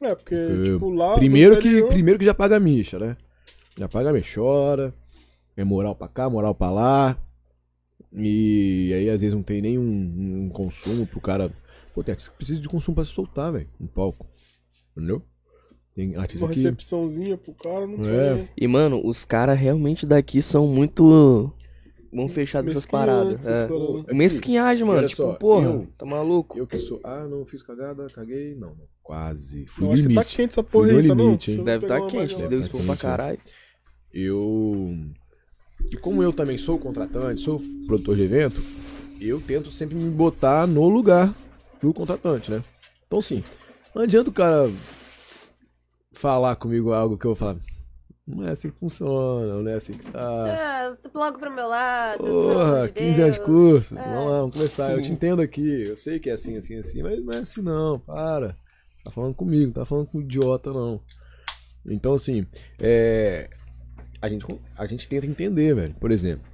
[0.00, 1.14] É, porque, É, tipo, lá.
[1.14, 3.16] Primeiro que, interior- primeiro que já paga a micha, né?
[3.76, 4.94] Já paga a micha, chora.
[5.56, 7.16] É moral pra cá, moral pra lá.
[8.12, 11.50] E aí às vezes não tem nenhum um consumo pro cara.
[11.94, 14.26] Pô, tem artista que precisa de consumo pra se soltar, velho, no palco.
[14.96, 15.22] Entendeu?
[15.94, 16.60] Tem artista Uma que.
[16.60, 18.34] recepçãozinha pro cara, não É.
[18.36, 18.48] tem.
[18.56, 21.52] E, mano, os caras realmente daqui são muito.
[22.12, 23.34] Vão fechar dessas paradas.
[23.46, 23.66] essas É.
[23.68, 24.00] paradas.
[24.04, 24.98] Aqui, Mesquinhagem, mano.
[24.98, 26.58] olha Tipo, só, porra, eu- tá maluco?
[26.58, 27.00] Eu que sou.
[27.04, 28.54] Ah, não fiz cagada, caguei.
[28.54, 28.86] Não, não.
[29.02, 29.66] Quase.
[29.66, 30.36] Fui Eu no acho que tá limite.
[30.36, 31.24] quente essa porra Fui aí, tá não?
[31.26, 32.48] limite, eu Deve tá uma quente, né?
[32.48, 33.38] Deu tá expor pra quente, caralho.
[34.12, 34.96] Eu.
[35.92, 38.60] E como eu também sou contratante, sou produtor de evento,
[39.20, 41.34] eu tento sempre me botar no lugar
[41.80, 42.62] do contratante, né?
[43.06, 43.42] Então, sim,
[43.94, 44.70] não adianta o cara
[46.12, 47.56] falar comigo algo que eu vou falar.
[48.28, 50.94] Não é assim que funciona, não é assim que tá.
[50.94, 52.22] Você logo pro meu lado.
[52.22, 53.98] Porra, de 15 anos de curso.
[53.98, 54.02] É.
[54.04, 54.92] Vamos lá, vamos começar.
[54.92, 55.84] Eu te entendo aqui.
[55.84, 57.98] Eu sei que é assim, assim, assim, mas não é assim não.
[57.98, 58.54] Para.
[59.02, 61.00] Tá falando comigo, não tá falando com idiota, não.
[61.86, 62.46] Então, assim,
[62.78, 63.48] é.
[64.20, 64.44] A gente,
[64.76, 65.94] a gente tenta entender, velho.
[65.94, 66.44] Por exemplo,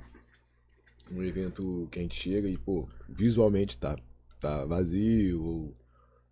[1.12, 3.96] um evento que a gente chega e, pô, visualmente tá,
[4.38, 5.76] tá vazio, ou-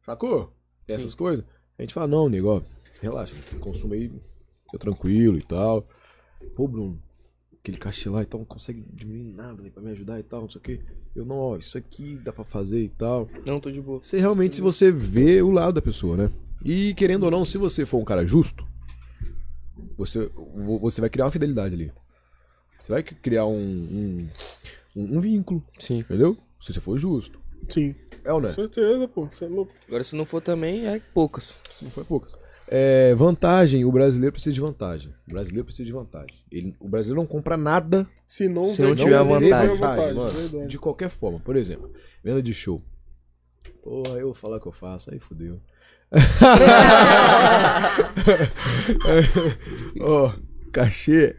[0.07, 0.55] sacou?
[0.87, 1.45] Essas coisas.
[1.79, 2.63] A gente fala, não, nego, ó,
[3.01, 4.13] relaxa, consumo aí,
[4.73, 5.87] fica tranquilo e tal.
[6.57, 6.99] Pô, Bruno,
[7.61, 10.43] aquele cachê lá e tal, não consegue diminuir nada né, pra me ajudar e tal,
[10.43, 10.81] não sei o quê.
[11.15, 13.29] Eu, não, ó, isso aqui dá pra fazer e tal.
[13.45, 14.03] Não, tô de boa.
[14.03, 16.31] Você realmente, se você vê o lado da pessoa, né?
[16.65, 18.67] E querendo ou não, se você for um cara justo,
[19.97, 20.31] você,
[20.81, 21.93] você vai criar uma fidelidade ali.
[22.81, 24.29] Você vai criar um, um,
[24.97, 25.99] um, um vínculo, Sim.
[25.99, 26.37] entendeu?
[26.61, 27.39] Se você for justo.
[27.69, 27.95] Sim.
[28.25, 28.53] É ou não é?
[28.53, 29.27] Com certeza, pô.
[29.27, 29.73] Você é louco.
[29.87, 31.59] Agora, se não for também, é poucas.
[31.81, 32.37] Não foi poucas.
[32.75, 35.13] É, vantagem, o brasileiro precisa de vantagem.
[35.29, 36.35] O brasileiro precisa de vantagem.
[36.51, 39.77] Ele, o brasileiro não compra nada Se não, Se não tiver vantagem.
[39.77, 41.39] vantagem, mano, de qualquer forma.
[41.39, 41.93] Por exemplo,
[42.25, 42.81] venda de show.
[43.83, 45.61] Porra, eu vou falar que eu faço, aí fodeu.
[50.01, 50.33] Ó,
[50.73, 51.37] cachê.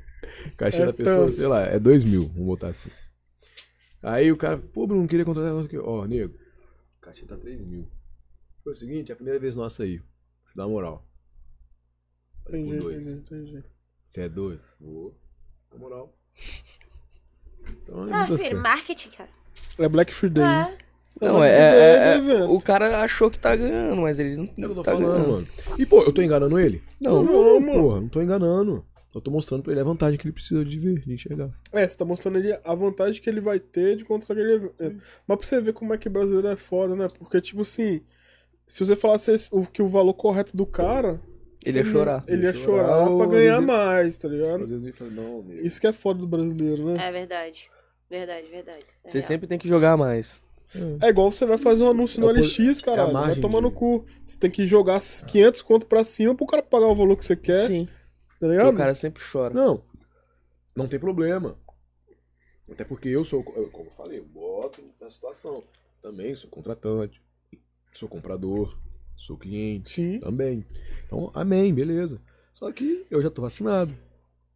[0.57, 1.31] Cachê É da pessoa, tanto.
[1.33, 2.89] sei lá, é dois mil, vamos botar assim.
[4.01, 5.55] Aí o cara, pô, Bruno, queria contratar.
[5.55, 5.77] o quê.
[5.79, 6.33] Ó, nego,
[7.01, 7.87] cachê tá 3 mil.
[8.63, 10.01] Foi o seguinte, é a primeira vez nossa aí.
[10.55, 11.05] Dá moral.
[12.49, 13.05] Jeito, dois.
[13.05, 13.63] jeito.
[14.03, 14.61] Você é doido?
[14.79, 15.15] Vou.
[15.71, 16.13] Na moral.
[17.81, 18.59] Então, é Ah, filho, coisas.
[18.61, 19.29] marketing, cara.
[19.79, 20.43] É Black Friday.
[20.43, 20.77] É.
[21.21, 22.53] Não, Black é, é- do é- evento.
[22.53, 24.91] O cara achou que tá ganhando, mas ele não, É o que eu tô tá
[24.91, 25.31] falando, ganhando.
[25.31, 25.47] mano.
[25.77, 26.81] E, pô, eu tô enganando ele?
[26.99, 27.23] Não.
[27.23, 27.81] Não, mano.
[27.81, 28.85] porra, não tô enganando.
[29.15, 31.51] Eu tô mostrando pra ele a vantagem que ele precisa de ver, de enxergar.
[31.71, 34.73] É, você tá mostrando ali a vantagem que ele vai ter de contra aquele evento.
[35.27, 37.07] Mas pra você ver como é que brasileiro é foda, né?
[37.19, 38.01] Porque, tipo assim,
[38.67, 41.21] se você falasse o que o valor correto do cara,
[41.65, 42.23] Ele ia chorar.
[42.27, 44.63] ele ia Ia chorar, chorar pra ganhar mais, tá ligado?
[44.63, 45.45] Às vezes ele fala, não.
[45.53, 47.07] Isso que é foda do brasileiro, né?
[47.07, 47.69] É verdade.
[48.09, 48.85] Verdade, verdade.
[49.03, 49.27] É Você real.
[49.27, 50.43] sempre tem que jogar mais.
[51.03, 53.05] É igual você vai fazer um anúncio no É LX, é cara.
[53.05, 54.05] vai tomar no de- cu.
[54.25, 57.35] Você tem que jogar 500 conto pra cima pro cara pagar o valor que você
[57.35, 57.87] quer, Sim.
[58.39, 58.73] tá ligado?
[58.73, 59.53] o cara sempre chora.
[59.53, 59.83] Não,
[60.75, 61.57] não tem problema.
[62.71, 65.63] Até porque eu sou, como eu falei, eu boto na situação.
[66.01, 67.21] Também sou contratante,
[67.91, 68.75] sou comprador,
[69.23, 70.65] sou cliente Sim, também.
[71.05, 72.19] Então, amém, beleza.
[72.53, 73.93] Só que eu já tô vacinado.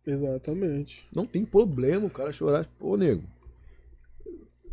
[0.05, 1.07] exatamente.
[1.13, 2.69] Não tem problema o cara chorar.
[2.77, 3.23] Pô, nego,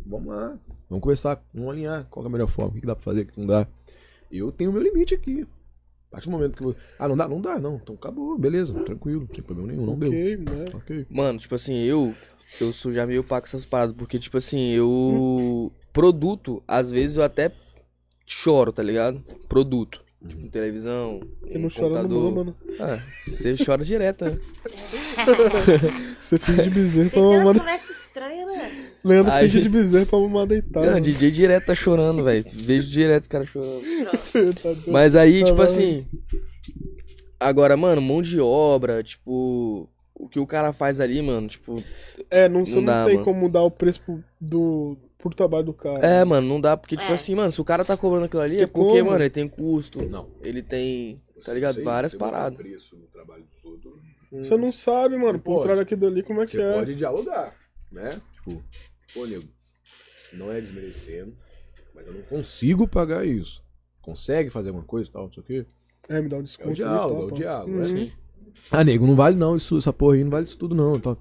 [0.05, 0.59] vamos lá.
[0.89, 3.21] Vamos conversar, vamos alinhar qual que é a melhor forma, o que dá pra fazer,
[3.21, 3.67] o que não dá.
[4.31, 5.47] Eu tenho o meu limite aqui.
[6.09, 6.75] A partir do momento que eu...
[6.99, 7.27] Ah, não dá?
[7.27, 7.75] Não dá, não.
[7.75, 10.09] Então acabou, beleza, tranquilo, sem problema nenhum, não deu.
[10.09, 10.65] ok, né?
[10.73, 11.05] Ok.
[11.09, 12.13] Mano, tipo assim, eu.
[12.61, 13.95] Eu sou já meio com essas paradas.
[13.95, 15.71] Porque, tipo assim, eu.
[15.91, 17.51] Produto, às vezes eu até
[18.25, 19.21] choro, tá ligado?
[19.47, 20.03] Produto.
[20.27, 21.19] Tipo, televisão.
[21.47, 22.33] Quem um não chora não computador.
[22.33, 22.75] mama, né?
[22.79, 24.37] Ah, você chora direto, né?
[26.19, 27.55] Você finge de bezerro pra mamar.
[27.59, 28.71] conversas estranhas, né?
[29.03, 30.89] Leandro Aí- finge de bezerro pra mamar deitado.
[30.89, 32.43] Não, DJ direto tá chorando, velho.
[32.51, 33.81] Vejo direto os caras chorando.
[34.61, 34.69] Tá.
[34.91, 36.05] Mas aí, Tá tipo assim.
[37.39, 39.87] Agora, mano, mão de obra, tipo.
[40.17, 41.77] O que o cara faz ali, mano, tipo.
[42.31, 43.25] É, não, você Não não, dá, tem mano.
[43.25, 44.97] como mudar o preço pro, do,
[45.29, 46.05] pro trabalho do cara.
[46.05, 47.15] É, mano, não dá, porque, tipo É.
[47.15, 49.11] assim, mano, se o cara tá cobrando aquilo ali, é porque, como?
[49.11, 50.03] mano, ele tem custo.
[50.09, 50.29] Não.
[50.41, 51.83] Ele tem, tá ligado?
[51.83, 52.57] Várias paradas.
[52.57, 53.93] preço no trabalho dos outros.
[54.31, 55.63] Você não sabe, mano, por pode.
[55.63, 56.73] trás daquilo ali, como é que Você é.
[56.73, 57.55] pode dialogar,
[57.91, 58.19] né?
[58.33, 58.61] Tipo,
[59.13, 59.43] pô, nego,
[60.33, 61.33] não é desmerecendo,
[61.93, 63.63] mas eu não consigo pagar isso.
[64.01, 65.65] Consegue fazer alguma coisa e tal, não sei o quê?
[66.09, 66.67] É, me dá um É desconto.
[66.69, 67.71] o ali, diálogo, tá, é o diálogo.
[67.71, 67.77] Uhum.
[67.79, 67.85] né?
[67.85, 68.11] Sim.
[68.71, 70.99] Ah, nego, não vale não, isso, essa porra aí não vale isso tudo não.
[70.99, 71.15] Tá?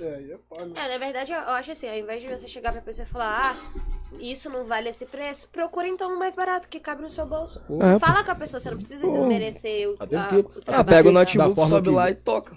[0.00, 0.72] É, aí é pá, né?
[0.76, 3.52] É, na verdade, eu acho assim, ao invés de você chegar pra pessoa e falar,
[3.52, 3.80] ah,
[4.20, 7.60] isso não vale esse preço, procura então um mais barato que cabe no seu bolso.
[7.80, 10.64] É, Fala com a pessoa, você não precisa desmerecer o, Até a- porque- o Ah,
[10.64, 10.88] trabalho.
[10.88, 12.56] pega o notebook, forma sobe que- lá e toca.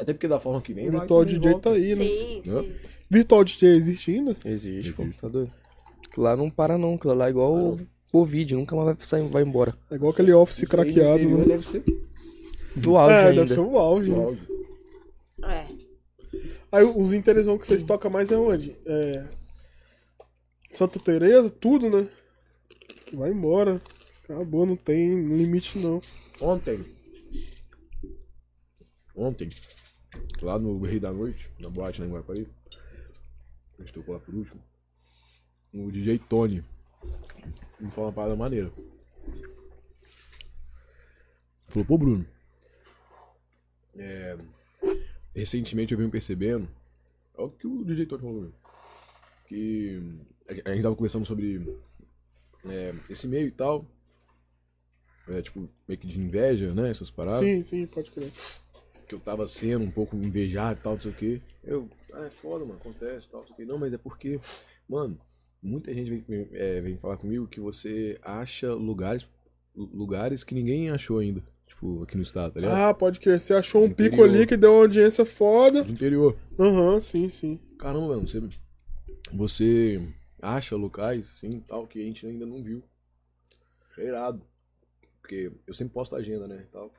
[0.00, 0.88] Até porque da forma que vem.
[0.88, 1.70] O vai, Virtual DJ volta.
[1.70, 2.04] tá aí, né?
[2.04, 2.72] Sim, sim.
[3.08, 4.36] Virtual DJ existe ainda?
[4.44, 5.24] Existe, pô, Existe.
[5.24, 7.80] Aquilo lá não para não, aquilo lá é igual o
[8.10, 9.72] Covid, nunca mais vai sair, vai embora.
[9.90, 11.44] É igual aquele Office Isso craqueado, né?
[11.44, 11.84] Deve ser
[12.74, 13.34] Do áudio É, ainda.
[13.42, 14.10] deve ser o auge.
[14.10, 14.24] do né?
[14.24, 14.48] áudio.
[15.44, 15.83] É.
[16.74, 18.76] Aí os interesão que vocês tocam mais é onde?
[18.84, 19.28] É.
[20.72, 22.08] Santa Teresa, tudo, né?
[23.12, 23.80] Vai embora.
[24.24, 26.00] Acabou, não tem limite não.
[26.40, 26.84] Ontem.
[29.14, 29.50] Ontem.
[30.42, 32.48] Lá no Rei da Noite, na boate lá em Guapaí.
[33.78, 34.60] Eu estou lá por último.
[35.72, 36.64] O DJ Tony.
[37.78, 38.72] Me falou uma parada maneira.
[41.68, 42.26] Falou, pô, Bruno.
[43.96, 44.36] É,
[45.34, 46.68] recentemente eu venho percebendo.
[47.36, 48.54] Olha o que o DJ Tony falou comigo.
[49.48, 50.02] Que
[50.64, 51.78] a gente tava conversando sobre
[52.64, 53.84] é, esse meio e tal.
[55.28, 56.90] É, tipo, meio que de inveja, né?
[56.90, 57.40] Essas paradas.
[57.40, 58.30] Sim, sim, pode crer.
[59.08, 61.40] Que eu tava sendo um pouco invejado e tal, não sei o quê.
[61.62, 63.64] Eu, ah, é foda, mano, acontece tal, não sei o quê.
[63.64, 64.38] Não, mas é porque,
[64.88, 65.18] mano,
[65.62, 69.26] muita gente vem, é, vem falar comigo que você acha lugares,
[69.74, 71.42] lugares que ninguém achou ainda.
[71.84, 72.76] Tipo, aqui no estado, tá ligado?
[72.78, 73.38] Ah, pode crer.
[73.38, 74.34] Você achou um Do pico interior.
[74.36, 75.84] ali que deu uma audiência foda.
[75.84, 76.34] Do interior.
[76.58, 77.60] Aham, sim, sim.
[77.78, 78.40] Caramba, mano, você,
[79.30, 80.08] você
[80.40, 82.82] acha locais, assim, tal, que a gente ainda não viu.
[83.98, 84.40] É irado.
[85.20, 86.90] Porque eu sempre posto a agenda, né, tal.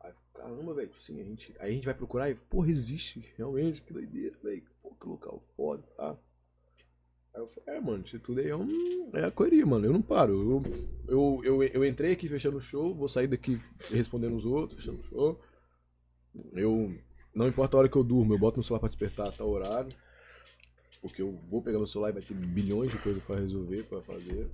[0.00, 3.82] Aí, caramba, velho, assim, a gente, aí a gente vai procurar e, porra, existe, realmente,
[3.82, 4.62] que doideira, velho.
[4.82, 6.16] Pô, que local foda, tá?
[7.34, 9.92] Aí eu falei, é, mano, isso tudo aí é, um, é a correria, mano, eu
[9.92, 10.32] não paro.
[10.32, 10.62] Eu,
[11.08, 13.58] eu, eu, eu entrei aqui fechando o show, vou sair daqui
[13.90, 15.40] respondendo os outros, fechando o show.
[16.52, 16.94] Eu,
[17.34, 19.48] não importa a hora que eu durmo, eu boto no celular pra despertar a tal
[19.48, 19.94] horário.
[21.00, 24.02] Porque eu vou pegar no celular e vai ter bilhões de coisas pra resolver, pra
[24.02, 24.48] fazer.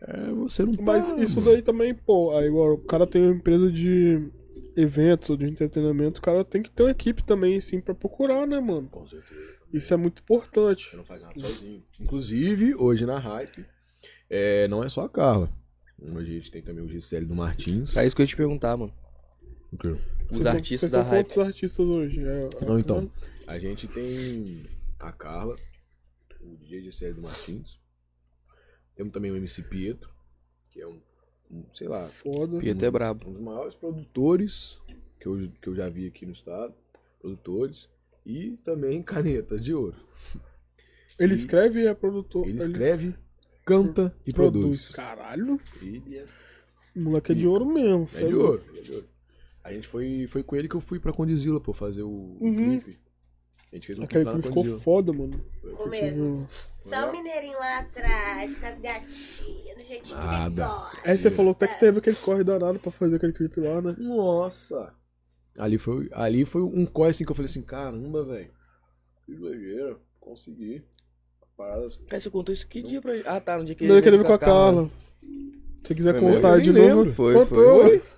[0.00, 1.52] É, você não Mas para, isso mano.
[1.52, 4.30] daí também, pô, aí o cara tem uma empresa de
[4.76, 8.46] eventos ou de entretenimento, o cara tem que ter uma equipe também, sim, pra procurar,
[8.46, 8.88] né, mano?
[8.88, 9.57] Com certeza.
[9.72, 10.90] Isso é muito importante.
[10.90, 11.84] Você não faz nada sozinho.
[12.00, 13.66] Inclusive, hoje na Hype,
[14.30, 15.52] é, não é só a Carla.
[16.00, 17.96] Hoje a gente tem também o Gisele do Martins.
[17.96, 18.92] É isso que eu ia te perguntar, mano.
[19.72, 19.96] O quê?
[20.30, 21.26] Os artistas vocês da hype.
[21.26, 22.22] quantos artistas hoje?
[22.24, 23.10] É, é- Não, então.
[23.46, 24.64] A gente tem
[24.98, 25.56] a Carla,
[26.40, 27.78] o DJ Gisele do Martins.
[28.94, 30.10] Temos também o MC Pietro,
[30.72, 31.00] que é um,
[31.50, 32.58] um, sei lá, Foda.
[32.58, 33.28] Pietro é brabo.
[33.28, 34.78] um dos maiores produtores
[35.20, 36.74] que eu, que eu já vi aqui no estado,
[37.20, 37.88] produtores,
[38.28, 39.96] e também caneta de ouro.
[41.18, 42.46] Ele E- escreve e é produtor.
[42.46, 43.14] Ele escreve,
[43.64, 44.90] canta e produz.
[44.90, 46.24] Caralho, Ele é,
[46.94, 48.04] o moleque é de ouro mesmo.
[48.04, 48.28] é sério.
[48.28, 49.08] de ouro, ele é de ouro.
[49.64, 52.38] A gente foi, foi com ele que eu fui pra Condizila, pô, fazer o, o
[52.40, 52.80] Uhum.
[52.80, 53.00] clipe.
[53.70, 55.44] A gente fez um Aquele clipe ficou foda, mano.
[55.78, 56.46] O mesmo.
[56.80, 60.66] Só o mineirinho lá atrás, com as gatinhas, do jeitinho que ele Nada.
[60.66, 61.10] gosta.
[61.10, 63.94] Aí você falou até que teve aquele corre danado pra fazer aquele clipe lá, né?
[63.98, 64.94] Nossa!
[65.58, 68.50] Ali foi, ali foi um corre assim que eu falei assim, caramba, velho.
[69.26, 70.82] Que doideira, consegui.
[71.42, 72.00] A parada assim.
[72.10, 73.28] Aí você contou isso que dia pra gente?
[73.28, 74.90] Ah, tá, no dia que Daí que ele veio com a Carla.
[75.20, 76.36] Se você quiser Foi mesmo?
[76.36, 76.86] contar Eu de novo.
[76.86, 77.14] lembro.
[77.14, 77.82] Foi, contou.
[77.82, 78.02] foi.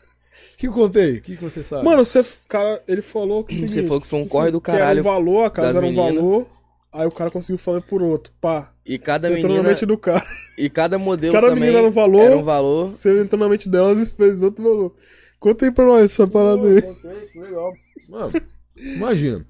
[0.54, 1.16] O que eu contei?
[1.16, 1.84] O que você sabe?
[1.84, 2.24] Mano, você.
[2.46, 3.54] Cara, ele falou que.
[3.54, 5.50] Você seguinte, falou que foi um assim, corre do que era caralho um valor, a
[5.50, 6.14] casa era um meninas.
[6.14, 6.46] valor.
[6.92, 8.32] Aí o cara conseguiu falar por outro.
[8.40, 8.72] Pá.
[8.84, 9.68] E cada você entrou na menina.
[9.70, 10.24] mente do cara.
[10.58, 12.20] E cada modelo Cada também menina era um valor.
[12.22, 12.88] Era um valor.
[12.90, 14.94] Você entrou na mente delas e fez outro valor.
[15.40, 16.82] Conta aí pra nós essa parada aí.
[16.82, 17.72] Contei, que legal.
[18.08, 18.32] Mano,
[18.76, 19.44] imagina.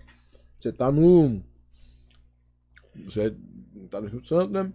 [0.58, 1.42] Você tá no.
[3.04, 3.34] Você
[3.90, 4.72] tá no Rio Santo, né?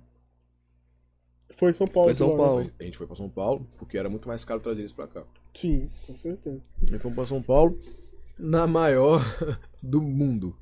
[1.51, 2.09] Foi em São Paulo.
[2.09, 2.43] Foi São lá, né?
[2.43, 2.71] Paulo.
[2.79, 5.23] A gente foi pra São Paulo, porque era muito mais caro trazer eles pra cá.
[5.53, 6.61] Sim, com certeza.
[6.83, 7.79] A gente foi pra São Paulo,
[8.37, 9.21] na maior
[9.81, 10.57] do mundo.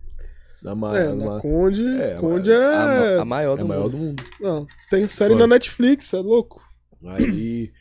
[0.62, 0.98] Na maior.
[0.98, 1.88] É, na Conde.
[2.00, 2.76] É, Conde a- é.
[2.76, 2.86] A,
[3.18, 3.92] ma- a maior é do a maior mundo.
[3.92, 4.24] do mundo.
[4.40, 5.40] Não, tem série Foi.
[5.40, 6.62] na Netflix, é louco.
[7.06, 7.72] Aí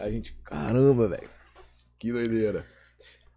[0.00, 1.28] a gente, caramba, velho.
[1.98, 2.64] Que doideira.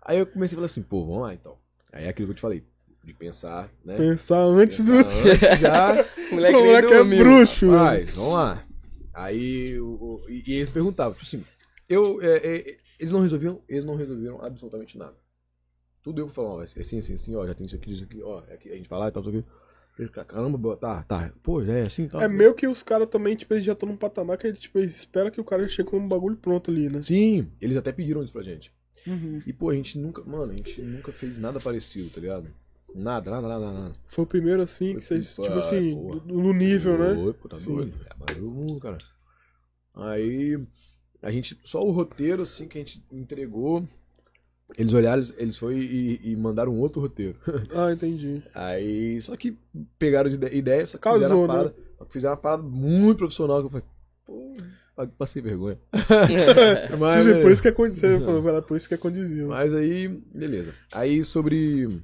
[0.01, 1.57] Aí eu comecei a falar assim, pô, vamos lá então.
[1.91, 2.63] Aí é aquilo que eu te falei,
[3.03, 3.97] de pensar, né?
[3.97, 4.91] Pensar antes do.
[4.93, 6.05] Pensar antes já.
[6.31, 7.77] O moleque, O moleque é bruxo, mano.
[7.79, 8.65] Rapaz, vamos lá.
[9.13, 11.43] Aí, o- o- e, e eles perguntavam, tipo assim,
[11.89, 15.15] eu, é, é, eles não resolviam, eles não resolveram absolutamente nada.
[16.01, 16.27] Tudo eu
[16.77, 18.75] é assim, assim, assim, ó, já tem isso aqui, isso aqui, ó, é aqui, a
[18.75, 19.45] gente fala e tal, isso aqui.
[20.09, 22.21] Caramba, tá, tá, pô, já é assim, tal.
[22.21, 24.79] É meio que os caras também, tipo, eles já estão num patamar que eles, tipo,
[24.79, 27.01] eles esperam que o cara chegue com um bagulho pronto ali, né?
[27.01, 28.71] Sim, eles até pediram isso pra gente.
[29.05, 29.41] Uhum.
[29.45, 32.47] E, pô, a gente nunca, mano, a gente nunca fez nada parecido, tá ligado?
[32.93, 33.91] Nada, nada, nada, nada.
[34.05, 35.95] Foi o primeiro, assim, que Foi, vocês, pô, tipo assim,
[36.25, 37.13] no nível, né?
[37.13, 37.75] Oi, pô, tá Sim.
[37.75, 37.93] doido.
[38.29, 38.97] É do mundo, cara.
[39.93, 40.59] Aí,
[41.21, 43.87] a gente, só o roteiro, assim, que a gente entregou,
[44.77, 47.37] eles olharam, eles, foram e, e mandaram um outro roteiro.
[47.75, 48.41] Ah, entendi.
[48.53, 49.57] Aí, só que
[49.99, 51.53] pegaram as ide- ideias, só que Casou, fizeram uma né?
[51.53, 53.85] parada, só que fizeram uma parada muito profissional, que eu falei,
[54.25, 54.57] pô,
[55.17, 55.77] passei vergonha.
[56.85, 58.19] Tipo Mas, é, por isso que é condizível.
[58.19, 59.47] Eu falei, cara, por isso que é condizível.
[59.49, 60.73] mas aí, beleza.
[60.91, 62.01] Aí sobre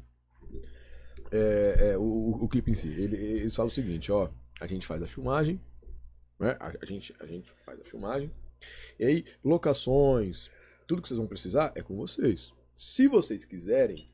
[1.32, 4.30] é, é, o, o clipe em si, ele- eles falam o seguinte, ó,
[4.60, 5.60] a gente faz a filmagem,
[6.40, 6.56] né?
[6.60, 8.32] A, a gente, a gente faz a filmagem,
[9.00, 10.50] e aí locações,
[10.88, 12.54] tudo que vocês vão precisar é com vocês.
[12.80, 14.06] Se vocês quiserem,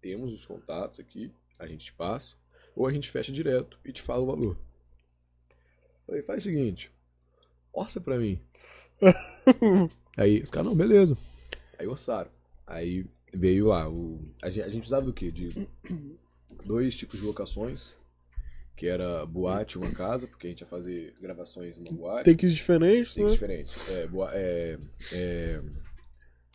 [0.00, 2.36] temos os contatos aqui, a gente te passa,
[2.74, 4.58] ou a gente fecha direto e te fala o valor.
[6.04, 6.90] Falei, faz o seguinte,
[7.72, 8.40] orça pra mim.
[10.18, 11.16] Aí os caras, não, beleza.
[11.78, 12.28] Aí orçaram.
[12.66, 15.30] Aí veio lá, o, a, gente, a gente precisava do quê?
[15.30, 15.68] De
[16.66, 17.94] dois tipos de locações,
[18.76, 22.28] que era boate e uma casa, porque a gente ia fazer gravações numa boate.
[22.32, 23.32] Takes diferentes, Takes né?
[23.32, 23.88] diferentes.
[23.90, 24.76] É, boa- é,
[25.12, 25.62] é,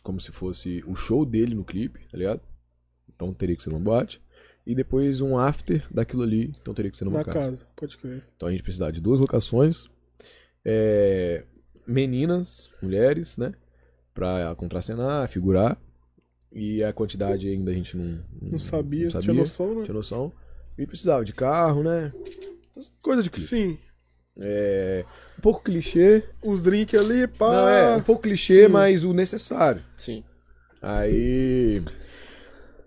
[0.04, 2.40] como se fosse o show dele no clipe, tá ligado?
[3.12, 4.22] Então teria que ser numa boate.
[4.66, 7.38] E depois um after daquilo ali, então teria que ser numa Na casa.
[7.38, 8.22] casa, pode crer.
[8.36, 9.88] Então a gente precisava de duas locações.
[10.64, 11.44] é,
[11.86, 13.52] meninas, mulheres, né?
[14.14, 15.76] Pra contracenar, figurar.
[16.52, 19.82] E a quantidade ainda a gente não, Não sabia, tinha noção, né?
[19.84, 20.32] tinha noção.
[20.78, 22.12] E precisava de carro, né?
[23.02, 23.46] Coisas de clipe.
[23.46, 23.78] Sim.
[24.38, 25.04] É,
[25.38, 26.24] um pouco clichê.
[26.42, 27.52] Os drinks ali, pá.
[27.52, 28.72] Não, é um pouco clichê, Sim.
[28.72, 29.82] mas o necessário.
[29.96, 30.24] Sim.
[30.82, 31.82] Aí.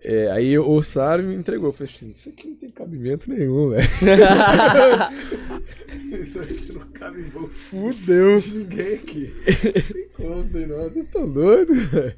[0.02, 1.68] é, aí o Saro me entregou.
[1.68, 3.88] Eu falei assim: Isso aqui não tem cabimento nenhum, velho.
[6.12, 8.38] Isso aqui não cabe em bolsa Fudeu.
[8.38, 9.32] de ninguém aqui.
[9.34, 10.76] Não tem como, sei não.
[10.78, 12.16] Vocês estão doidos, velho.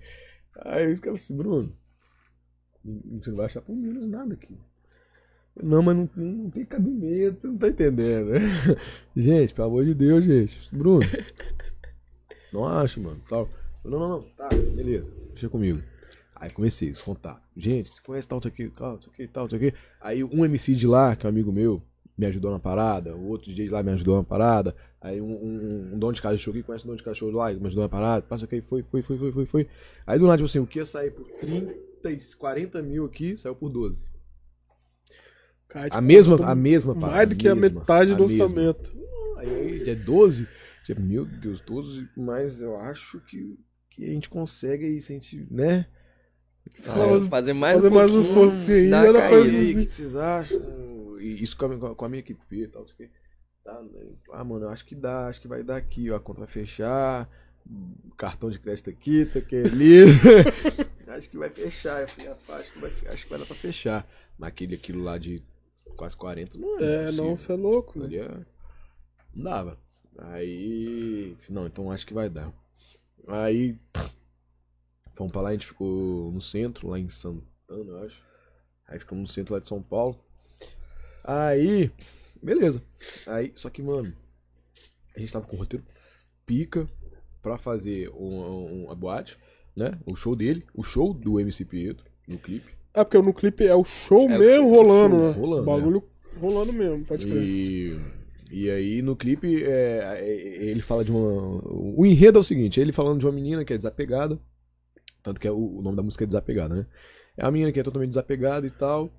[0.65, 1.73] Aí os caras assim: Bruno,
[2.85, 4.57] você não vai achar por menos nada aqui.
[5.63, 8.41] Não, mas não, não tem cabimento, você não tá entendendo, né?
[9.17, 10.59] Gente, pelo amor de Deus, gente.
[10.73, 11.01] Bruno,
[12.53, 13.21] não acho, mano.
[13.29, 13.49] Tal.
[13.85, 14.23] Eu, Não, não, não.
[14.37, 15.11] Tá, beleza.
[15.33, 15.83] Deixa comigo.
[16.37, 17.43] Aí comecei a contar.
[17.55, 19.75] Gente, você conhece tal, isso aqui, tal, isso aqui, tal, isso aqui.
[20.01, 21.83] Aí um MC de lá, que é um amigo meu,
[22.17, 23.15] me ajudou na parada.
[23.15, 24.75] O outro DJ de lá me ajudou na parada.
[25.01, 27.67] Aí um, um, um dono de cachorro que conhece um dono de cachorro lá, me
[27.67, 28.23] ajudou na parada.
[28.23, 29.69] Passa aqui, foi, foi, foi, foi, foi, foi.
[30.07, 31.75] Aí do nada, tipo assim, o que ia sair por 30,
[32.11, 34.07] e 40 mil aqui, saiu por 12.
[35.71, 37.17] Cara, A mesma, a mesma parada.
[37.17, 38.45] Mais do que a mesma, metade do mesma.
[38.45, 38.93] orçamento.
[39.39, 40.47] Aí, é 12.
[40.85, 43.57] Tipo, meu Deus, 12, mas eu acho que,
[43.91, 45.87] que a gente consegue aí, se a gente, né?
[46.83, 49.85] Fala- fazer mais fazer um mais um focinho aí, era pra aí, o assim.
[49.87, 50.61] que, vocês acham?
[51.21, 53.11] Isso com a, minha- com a minha equipe e tal, não sei o quê.
[53.65, 54.01] Tá, né?
[54.33, 56.49] ah, mano, eu acho que dá, acho que vai dar aqui, ó, a conta vai
[56.49, 57.29] fechar,
[58.17, 60.05] cartão de crédito aqui, isso aqui ali.
[61.09, 62.01] acho que vai fechar.
[62.01, 64.07] Eu falei, rapaz, acho que vai, acho que vai dar pra fechar.
[64.39, 65.43] Mas aquele, aquilo lá de
[66.01, 67.09] quase 40 não é.
[67.09, 67.91] É, não, você é louco.
[67.91, 68.47] Aquilo ali é-
[69.35, 69.79] Não dava.
[70.19, 71.37] Aí.
[71.51, 72.51] Não, então acho que vai dar.
[73.29, 73.79] Aí.
[75.15, 78.23] Fomos pra lá, a gente ficou no centro, lá em Santana, eu acho.
[78.89, 80.19] Aí ficamos no centro lá de São Paulo.
[81.23, 81.91] Aí.
[82.43, 82.83] Beleza.
[83.27, 84.17] Aí, só que, mano.
[85.15, 85.85] A gente tava com o roteiro
[86.47, 86.87] pica
[87.43, 89.37] pra fazer um, um- a boate,
[89.77, 90.01] né?
[90.07, 92.75] O show dele, o show do MC Pietro, no clipe.
[92.95, 95.33] É, porque no clipe é o show É o mesmo show, rolando, show né?
[95.41, 96.03] rolando, o bagulho
[96.41, 97.43] rolando mesmo, pode crer.
[97.43, 98.01] E,
[98.51, 101.61] e aí no clipe é, é, ele fala de uma.
[101.65, 104.39] O enredo é o seguinte: ele falando de uma menina que é desapegada.
[105.23, 106.87] Tanto que é o, o nome da música é Desapegada, né?
[107.37, 109.11] É uma menina que é totalmente desapegada e tal.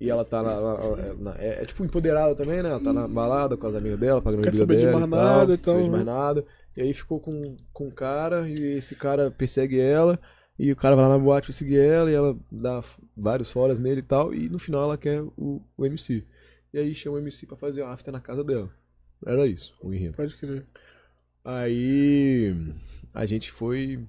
[0.00, 2.70] E ela tá na, na- na- é, é tipo empoderada também, né?
[2.70, 5.06] Ela tá na balada com as amigas dela, pagando a bebida saber de dela.
[5.06, 6.12] mais e tal, nada e quer saber tal, de mais né?
[6.12, 6.44] nada.
[6.76, 10.18] E aí ficou com, com um cara, e esse cara persegue ela.
[10.58, 12.82] E o cara vai lá na boate seguir ela, e ela dá
[13.16, 14.34] vários foras nele e tal.
[14.34, 16.24] E no final ela quer o, o MC.
[16.72, 18.70] E aí chama o MC pra fazer uma after na casa dela.
[19.24, 20.16] Era isso, o enredo.
[20.16, 20.66] Pode crer.
[21.44, 22.54] Aí
[23.12, 24.06] a gente foi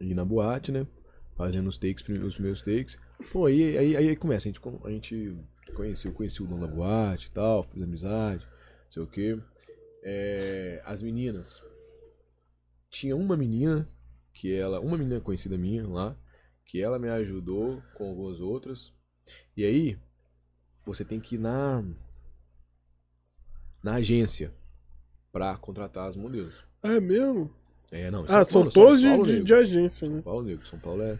[0.00, 0.86] ir na boate, né?
[1.36, 2.98] Fazendo os takes, os meus takes.
[3.32, 5.36] Pô, aí, aí, aí começa, a gente, a gente
[5.74, 9.38] conheceu, conheceu o dono da boate e tal, fiz amizade, não sei o quê.
[10.02, 11.62] É, as meninas.
[12.90, 13.88] Tinha uma menina,
[14.32, 14.80] que ela.
[14.80, 16.16] Uma menina conhecida minha lá,
[16.64, 18.92] que ela me ajudou com algumas outras.
[19.56, 19.98] E aí,
[20.84, 21.82] você tem que ir na.
[23.82, 24.52] Na agência
[25.32, 26.54] pra contratar as modelos.
[26.82, 27.50] Ah, é mesmo?
[27.90, 28.24] É, não.
[28.28, 30.14] Ah, São- todos de, Paulo, de, agência, né?
[30.16, 30.66] São Paulo, nego.
[30.66, 31.18] São Paulo é.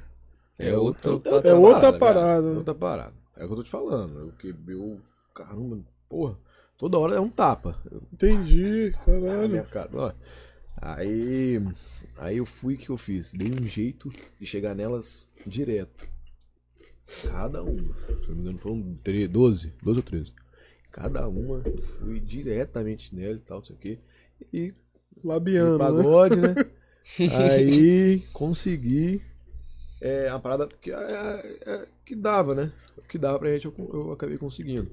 [0.58, 1.98] É outro É outra viado.
[1.98, 2.46] parada.
[2.48, 3.14] Outra parada.
[3.36, 4.18] É o que eu tô te falando.
[4.18, 5.00] Eu que eu.
[5.34, 6.36] Caramba, porra.
[6.76, 7.78] Toda hora é um tapa.
[8.12, 9.66] Entendi, na minha caralho.
[9.66, 9.90] cara.
[9.94, 10.12] Ó,
[10.76, 11.60] Aí.
[12.18, 13.32] Aí eu fui o que eu fiz.
[13.32, 16.08] Dei um jeito de chegar nelas direto.
[17.28, 17.94] Cada uma.
[18.06, 20.32] Se eu não me engano, foram 13, 12, 12 ou 13.
[20.90, 21.62] Cada uma
[21.98, 23.98] fui diretamente nela e tal, não sei o quê.
[24.52, 24.74] E
[25.24, 25.78] Labiano, de né?
[25.78, 26.54] pagode, né?
[27.36, 29.20] Aí consegui
[30.00, 32.72] é, a parada que, é, é, que dava, né?
[32.96, 34.90] O que dava pra gente eu, eu acabei conseguindo.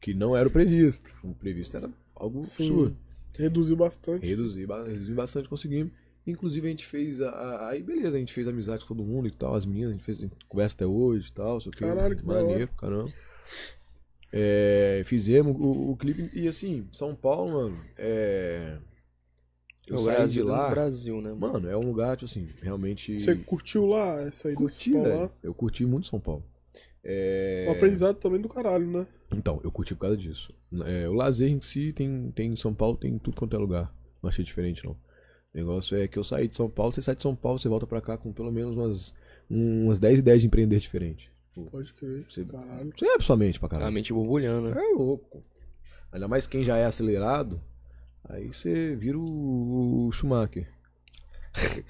[0.00, 1.10] Que não era o previsto.
[1.22, 2.64] O previsto era algo Sim.
[2.64, 2.96] absurdo.
[3.40, 4.26] Reduziu bastante.
[4.26, 5.92] Reduzir, ba- reduzir bastante, conseguimos.
[6.26, 9.26] Inclusive a gente fez a, a- Aí beleza, a gente fez amizade com todo mundo
[9.26, 11.70] e tal, as meninas, a gente fez a gente conversa até hoje e tal, sei
[11.70, 11.78] o que.
[11.78, 13.10] Caralho, que maneiro, caramba.
[14.32, 18.78] É, fizemos o, o clipe e assim, São Paulo, mano, é.
[19.88, 20.68] Eu o saí Brasil de lá.
[20.68, 21.52] do Brasil, né, mano?
[21.54, 23.18] Mano, é um lugar, tipo assim, realmente.
[23.18, 25.30] Você curtiu lá essa do curti, São Paulo lá?
[25.42, 26.44] Eu curti muito São Paulo.
[27.04, 27.66] É...
[27.68, 29.06] O aprendizado também do caralho, né?
[29.34, 30.52] Então, eu curti por causa disso.
[30.84, 33.58] É, o lazer em si tem, tem em São Paulo, tem em tudo quanto é
[33.58, 33.94] lugar.
[34.22, 34.92] Não achei diferente, não.
[34.92, 34.98] O
[35.54, 37.86] negócio é que eu saí de São Paulo, você sai de São Paulo, você volta
[37.86, 39.14] pra cá com pelo menos umas,
[39.48, 41.30] umas 10 ideias de empreender diferentes.
[41.70, 42.24] Pode crer.
[42.28, 42.92] Você, Caralho.
[42.96, 43.92] você abre sua mente pra A caralho.
[43.92, 44.80] mente borbulhando, né?
[44.80, 45.42] É louco.
[46.12, 47.60] Ainda mais quem já é acelerado,
[48.24, 50.68] aí você vira o, o Schumacher.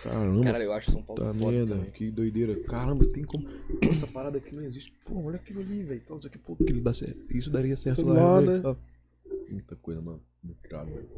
[0.03, 1.91] Caramba, Cara, eu acho São Paulo Puta foda merda, também.
[1.91, 2.59] que doideira.
[2.65, 3.45] Caramba, tem como.
[3.49, 4.93] Pô, Essa parada aqui não existe.
[5.05, 6.01] Pô, olha aquilo ali, velho.
[6.19, 7.23] Isso aqui, pô, aquilo dá certo.
[7.37, 8.77] Isso daria certo Lá, lá, né?
[9.51, 10.21] Muita coisa, mano.
[10.43, 11.09] Muito caro, velho.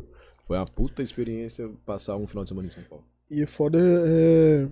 [0.47, 3.05] Foi uma puta experiência passar um final de semana em São Paulo.
[3.31, 4.69] E é foda é.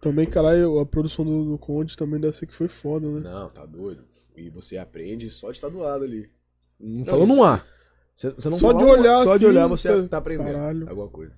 [0.00, 3.20] Também, caralho, a produção do, do Conde também deve ser que foi foda, né?
[3.20, 4.04] Não, tá doido.
[4.36, 6.30] E você aprende só de estar do lado ali.
[6.78, 7.66] Não falando um ar.
[8.14, 10.18] Você, você não Só de um ar, olhar Só assim, de olhar você você- tá
[10.18, 10.88] aprendendo Caralho.
[10.88, 11.32] alguma coisa.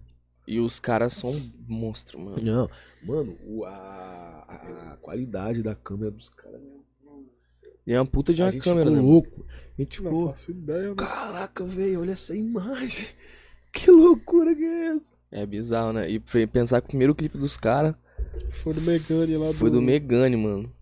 [0.53, 1.33] E os caras são
[1.69, 2.39] monstro, mano.
[2.43, 2.69] Não,
[3.05, 3.71] mano, o, a,
[4.49, 6.61] a, a qualidade da câmera dos caras,
[7.87, 9.09] E é uma puta de a uma gente câmera, ficou né?
[9.09, 9.47] louco.
[9.79, 10.29] A gente Não ficou.
[10.31, 10.95] faço ideia, né?
[10.97, 13.07] Caraca, velho, olha essa imagem.
[13.73, 15.13] Que loucura que é essa?
[15.31, 16.11] É bizarro, né?
[16.11, 17.95] E pra pensar que o primeiro clipe dos caras
[18.49, 19.55] Foi do Megane lá do.
[19.55, 20.75] foi do Megane, mano.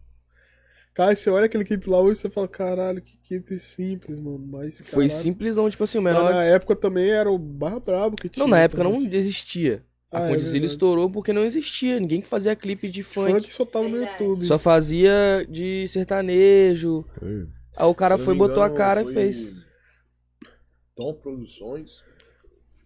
[0.98, 4.40] Cara, você olha aquele clipe lá hoje e você fala, caralho, que clipe simples, mano.
[4.50, 5.22] Mas, Foi caralho.
[5.22, 6.28] simplesão, tipo assim, o Mas menor.
[6.34, 8.42] na época também era o barra brabo que tinha.
[8.42, 9.04] Não, na época também.
[9.04, 9.84] não existia.
[10.10, 10.72] A Ah, é Condizila verdade.
[10.72, 12.00] estourou porque não existia.
[12.00, 13.30] Ninguém que fazia clipe de funk.
[13.30, 13.96] Funk só tava no.
[13.98, 14.44] YouTube.
[14.44, 17.04] Só fazia de sertanejo.
[17.76, 19.52] Aí o cara foi, botou a cara foi e fez.
[20.96, 22.02] Tom Produções.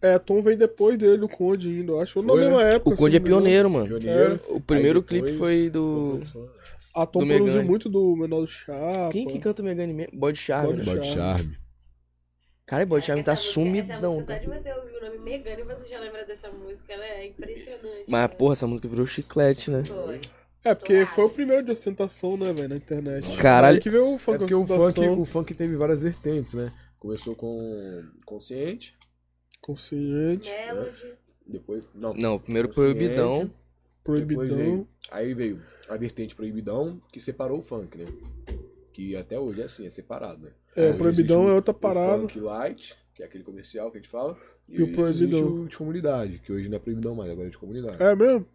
[0.02, 2.18] É, Tom veio depois dele, o Conde ainda, eu acho.
[2.18, 2.74] Ou na Foi, mesma né?
[2.74, 2.90] época.
[2.94, 3.40] O Conde é me engano.
[3.43, 3.86] pioneiro, mano.
[3.86, 4.40] Pioneiro.
[4.51, 6.20] O primeiro clipe foi do.
[6.94, 7.69] A Tom produziu Megane.
[7.69, 9.10] muito do Menor do Chapa.
[9.12, 10.12] Quem que canta Megane mesmo?
[10.19, 10.94] Bode Charme, Bode né?
[10.97, 11.59] Bode Charme.
[12.66, 14.14] Cara, Bode Charme tá música- sumidão.
[14.16, 14.52] música, só cara.
[14.56, 18.05] de você ouvir o nome Megane, você já lembra dessa música, ela é impressionante.
[18.09, 18.28] Mas, né?
[18.28, 19.85] porra, essa música virou chiclete, né?
[19.85, 20.20] Foi.
[20.64, 23.36] É, porque foi o primeiro de ostentação, né, velho, na internet.
[23.36, 23.74] Caralho.
[23.77, 26.73] Aí que veio o É funk porque o funk, o funk teve várias vertentes, né?
[27.01, 27.59] Começou com
[28.24, 28.94] Consciente,
[29.60, 30.48] consciente.
[30.51, 31.14] Melody.
[31.47, 31.82] depois...
[31.94, 33.51] Não, Não, primeiro Proibidão.
[34.05, 34.47] Proibidão.
[34.56, 35.60] Veio, aí veio
[35.93, 38.06] a vertente proibidão, que separou o funk, né?
[38.93, 40.52] Que até hoje é assim, é separado, né?
[40.77, 42.23] É, Hoje proibidão o- é outra o parada.
[42.23, 44.36] funk light, que é aquele comercial que a gente fala.
[44.69, 44.94] E o existe
[45.31, 45.62] proibidão.
[45.62, 48.02] o de comunidade, que hoje não é proibidão mais, agora é de comunidade.
[48.02, 48.47] É mesmo?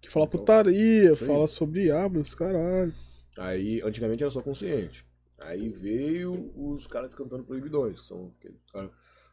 [0.00, 2.92] Que fala Então, putaria, fala sobre armas, caralho.
[3.36, 5.04] Aí, antigamente era só consciente.
[5.40, 8.90] Aí veio os caras cantando proibidões, que são aqueles caras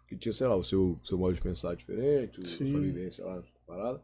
[0.08, 2.68] que tinha, sei lá, o seu, seu modo de pensar diferente, o Sim.
[2.68, 4.02] sua vivência lá, parada.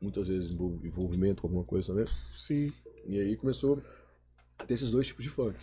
[0.00, 2.06] Muitas vezes envolv- envolvimento com alguma coisa também.
[2.36, 2.72] Sim.
[3.06, 3.80] E aí começou
[4.58, 5.56] a ter esses dois tipos de funk.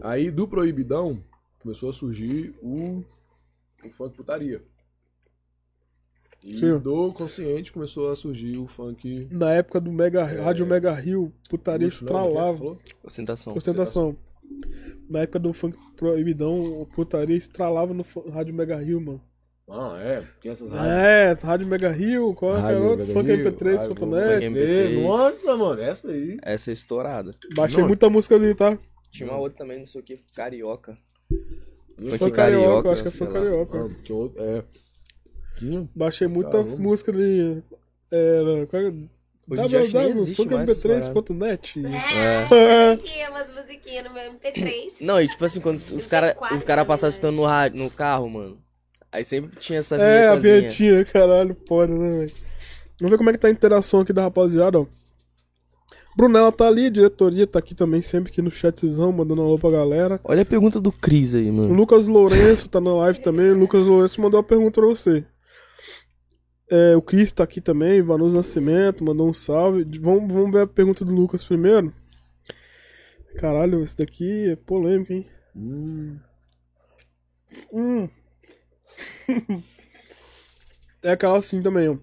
[0.00, 1.22] Aí do proibidão
[1.60, 3.04] começou a surgir o,
[3.84, 4.62] o funk putaria.
[6.42, 6.78] E Sim.
[6.78, 9.26] do consciente começou a surgir o funk.
[9.30, 12.58] Na época do Mega, Rádio Mega Rio, putaria como é que você estralava.
[12.58, 12.78] falou?
[13.02, 13.54] Ostentação.
[13.56, 14.16] Ostentação.
[15.08, 19.22] Na época do funk proibidão, putaria estralava no Rádio Mega Rio, mano.
[19.68, 20.22] Ah, é.
[20.40, 20.92] Tinha essas rádios.
[20.92, 23.06] É, essa Rádio Mega Rio, qual é que era Rádio outra?
[23.06, 24.34] Mega Funk Rio, MP3, Rádio Fotonet.
[24.34, 25.02] Funk É, MP3.
[25.02, 26.36] Nossa, mano, essa aí.
[26.42, 27.34] Essa é estourada.
[27.56, 27.88] Baixei Não.
[27.88, 28.78] muita música ali, tá?
[29.10, 30.98] Tinha uma outra também, não sei o que, Carioca.
[31.96, 33.32] Funk Foi carioca, carioca, acho que foi lá.
[33.32, 33.78] carioca.
[33.78, 34.64] Ah, tinha outro, é.
[35.58, 35.88] Tinha.
[35.94, 36.76] Baixei muita Caramba.
[36.76, 37.62] música ali.
[38.12, 38.66] Era.
[38.66, 38.92] qual é?
[39.46, 41.82] Hoje em dia acho que nem existe mais essas www.funkmp3.net.
[42.50, 44.92] É, tinha umas musiquinhas no meu MP3.
[45.02, 47.90] Não, e tipo assim, quando os caras os cara passavam também, escutando no, rádio, no
[47.90, 48.63] carro, mano.
[49.14, 52.32] Aí sempre tinha essa É, a vinhetinha, caralho, foda, né, velho?
[53.00, 54.86] Vamos ver como é que tá a interação aqui da rapaziada, ó.
[56.16, 59.70] Brunella tá ali, diretoria tá aqui também, sempre aqui no chatzão, mandando um alô pra
[59.70, 60.20] galera.
[60.24, 61.72] Olha a pergunta do Cris aí, O mano.
[61.74, 63.52] Lucas Lourenço tá na live também.
[63.52, 65.24] O Lucas Lourenço mandou uma pergunta pra você.
[66.68, 69.84] É, o Cris tá aqui também, Vanus Nascimento, mandou um salve.
[70.00, 71.94] Vamos, vamos ver a pergunta do Lucas primeiro.
[73.36, 75.24] Caralho, esse daqui é polêmico, hein?
[75.54, 76.18] Hum,
[77.72, 78.08] Hum.
[81.02, 81.96] É aquela assim também, ó.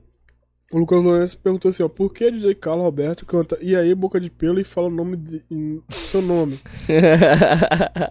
[0.71, 4.21] O Lucas Lourenço perguntou assim, ó, por que DJ Carlos Roberto canta E aí, boca
[4.21, 6.57] de pelo e fala o nome de, em- seu nome?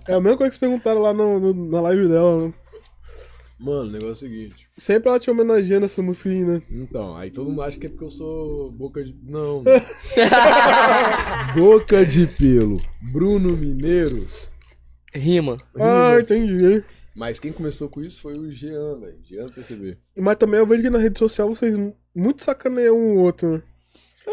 [0.06, 2.54] é a mesma coisa que se perguntaram lá no, no- na live dela, né?
[3.58, 4.68] Mano, o negócio é o seguinte.
[4.78, 6.62] Sempre ela te homenageando essa musiquinha, né?
[6.70, 9.14] Então, aí todo mundo acha que é porque eu sou boca de.
[9.22, 9.62] Não.
[11.54, 12.80] boca de pelo.
[13.12, 14.26] Bruno Mineiro.
[15.14, 15.58] Rima.
[15.78, 16.82] Ah, entendi.
[17.20, 19.18] Mas quem começou com isso foi o Jean, velho.
[19.22, 19.98] Jean PCB.
[20.16, 21.76] Mas também eu vejo que na rede social vocês
[22.16, 23.62] muito sacaneiam um o outro, né?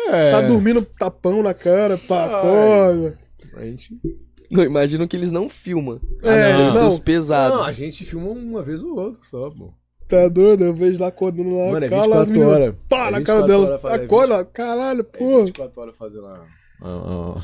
[0.08, 0.32] É.
[0.32, 3.20] Tá dormindo tapão na cara, pá, foda.
[3.56, 3.90] A gente.
[4.50, 6.00] Não, imagino que eles não filmam.
[6.24, 6.88] É, ser não.
[6.88, 7.58] os pesados.
[7.58, 9.74] Não, a gente filma uma vez ou outra só, pô.
[10.08, 10.64] Tá doido?
[10.64, 12.76] Eu vejo lá acordando lá, Mano, é cala as 24 meninas, horas.
[12.88, 13.66] Pá, É na cara 24 dela.
[13.68, 15.46] horas, fala, é Acorda, caralho, É pô.
[15.46, 16.46] 24 horas fazendo uma,
[16.80, 17.44] uma-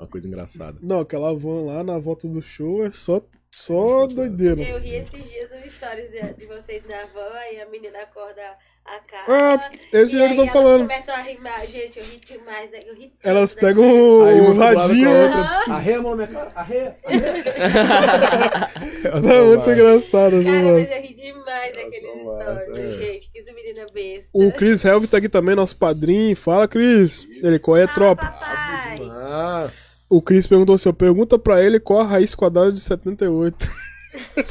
[0.00, 0.76] uma coisa engraçada.
[0.82, 4.60] Não, aquela van lá na volta do show é só, só doideira.
[4.62, 8.42] Eu ri esses dias no stories de, de vocês na van e a menina acorda
[8.84, 9.24] a cara.
[9.28, 10.80] Ah, esse e é aí que eu tô elas falando.
[10.82, 11.66] começam a rimar.
[11.66, 12.70] Gente, eu ri demais.
[12.86, 13.68] Eu ri tanto Elas daquilo.
[13.68, 15.10] pegam Aí o radinho.
[15.10, 15.74] outra.
[15.74, 16.52] Arreia a mão na minha cara.
[16.54, 16.96] Arreia.
[17.04, 18.70] arreia.
[19.04, 20.78] É muito engraçado, assim, Cara, mano.
[20.78, 22.96] mas eu ri demais daqueles stories, é.
[22.98, 23.30] gente.
[23.30, 24.30] Que menina besta.
[24.34, 26.34] O Chris Helv tá aqui também, nosso padrinho.
[26.36, 27.26] Fala, Chris.
[27.42, 28.26] Ele, qual é a Ah, tropa?
[28.26, 28.98] papai.
[29.00, 29.87] Mas...
[30.10, 33.70] O Chris perguntou assim, ó, pergunta pra ele qual a raiz quadrada de 78.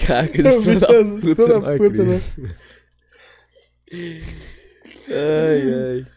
[0.05, 1.67] Cara, que O filho bicho da é puta.
[1.69, 2.21] Ai, puta, né?
[5.09, 6.07] Ai, ai.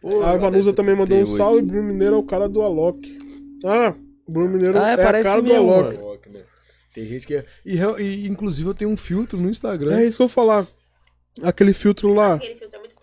[0.00, 1.36] Pô, A Vanusa também mandou um 78.
[1.36, 1.62] salve.
[1.62, 3.18] Bruno Mineiro é o cara do Alok.
[3.64, 3.94] Ah,
[4.28, 6.28] Bruno Mineiro Ah, é, a parece cara do Alok.
[6.28, 6.42] Né?
[6.94, 7.44] Tem gente que é.
[7.64, 9.98] E, e, inclusive eu tenho um filtro no Instagram.
[9.98, 10.66] É isso que eu vou falar.
[11.42, 12.34] Aquele filtro lá.
[12.34, 12.94] Aquele filtro é muito.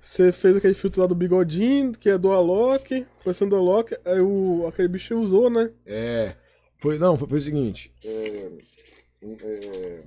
[0.00, 3.94] Você fez aquele filtro lá do bigodinho, que é do Alok, coleção do Alok.
[4.02, 5.70] Aí o, aquele bicho usou, né?
[5.84, 6.34] É.
[6.78, 7.92] Foi, não, foi, foi o seguinte.
[8.02, 8.50] É,
[9.22, 10.02] é,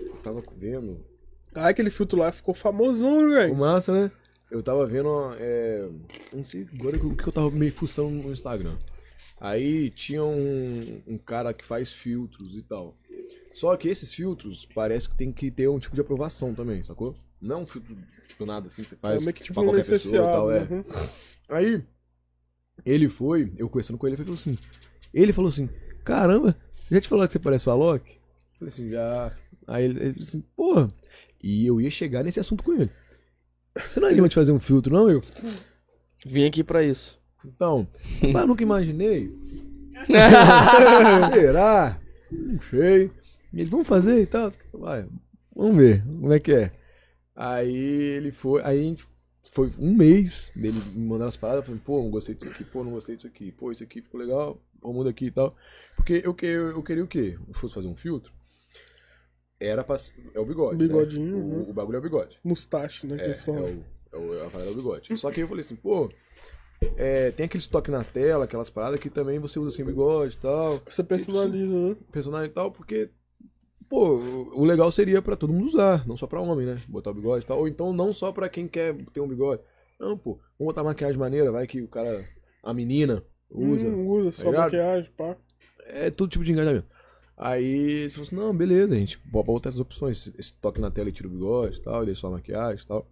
[0.00, 1.04] eu tava vendo.
[1.52, 3.56] Aí aquele filtro lá ficou famosão, O velho.
[3.56, 4.12] massa, né?
[4.50, 5.08] Eu tava vendo.
[5.40, 5.88] É,
[6.32, 8.76] não sei agora o que eu tava meio fuçando no Instagram.
[9.40, 12.96] Aí tinha um, um cara que faz filtros e tal.
[13.52, 17.16] Só que esses filtros parece que tem que ter um tipo de aprovação também, sacou?
[17.40, 17.96] Não é um filtro
[18.38, 19.16] do nada assim que você faz.
[19.16, 20.32] É meio que tipo um qualquer pessoa licenciado.
[20.32, 20.60] tal, é.
[20.60, 20.66] né?
[20.70, 20.82] Uhum.
[21.48, 21.82] Aí,
[22.84, 24.58] ele foi, eu conversando com ele, ele falou assim.
[25.12, 25.68] Ele falou assim:
[26.04, 26.56] Caramba,
[26.90, 28.10] já te falou que você parece o Alok?
[28.10, 28.18] Eu
[28.58, 29.32] falei assim, já.
[29.66, 30.88] Aí ele, ele assim, porra.
[31.42, 32.90] E eu ia chegar nesse assunto com ele.
[33.76, 35.08] Você não anima de fazer um filtro, não?
[35.08, 35.22] Eu.
[36.26, 37.20] Vim aqui pra isso.
[37.44, 37.86] Então,
[38.32, 39.30] mas nunca imaginei.
[41.32, 42.00] Será?
[42.32, 43.10] Não sei.
[43.52, 44.50] Ele, vamos fazer e tal.
[44.72, 45.06] Vai,
[45.54, 46.72] vamos ver como é que é.
[47.40, 47.72] Aí
[48.16, 48.60] ele foi.
[48.64, 49.06] Aí a gente
[49.52, 51.60] foi um mês dele me mandando as paradas.
[51.60, 54.02] Eu falei, pô, não gostei disso aqui, pô, não gostei disso aqui, pô, isso aqui
[54.02, 55.54] ficou legal, pô, muda aqui e tal.
[55.94, 57.38] Porque eu, que- eu queria o quê?
[57.52, 58.32] Se fosse fazer um filtro,
[59.60, 59.96] era pra.
[60.34, 60.78] É o bigode.
[60.78, 60.86] né?
[60.88, 61.70] Bigodinho, O, uhum.
[61.70, 62.38] o bagulho é o bigode.
[62.42, 63.16] Mustache, né?
[63.20, 63.84] É, eles é falam.
[64.12, 65.16] o, É a parada do bigode.
[65.16, 66.10] Só que aí eu falei assim, pô,
[66.96, 70.38] é, tem aquele estoque na tela, aquelas paradas que também você usa sem bigode e
[70.38, 70.80] tal.
[70.88, 71.96] Você personaliza, né?
[72.10, 73.10] personagem e tal, porque,
[73.88, 76.78] pô, o legal seria pra todo mundo usar, não só pra homem, né?
[76.88, 77.58] Botar o bigode e tal.
[77.58, 79.62] Ou então não só pra quem quer ter um bigode.
[79.98, 82.24] Não, pô, vamos botar maquiagem maneira, vai que o cara,
[82.62, 83.88] a menina, usa.
[83.88, 84.64] Hum, usa, só ligado?
[84.64, 85.36] maquiagem, pá.
[85.86, 86.86] É todo tipo de engajamento.
[87.36, 90.32] Aí ele falou assim, não, beleza, a gente botar essas opções.
[90.38, 92.84] Esse- toque na tela e tira o bigode e tal, e deixa só a maquiagem
[92.84, 93.06] e tal.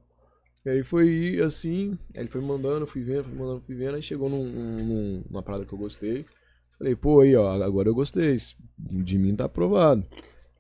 [0.65, 3.95] E aí foi assim, aí ele foi me mandando, fui vendo, fui mandando, fui vendo,
[3.95, 6.25] aí chegou num, num- numa parada que eu gostei.
[6.77, 8.37] Falei, pô, aí, ó, agora eu gostei.
[8.77, 10.05] De mim tá aprovado.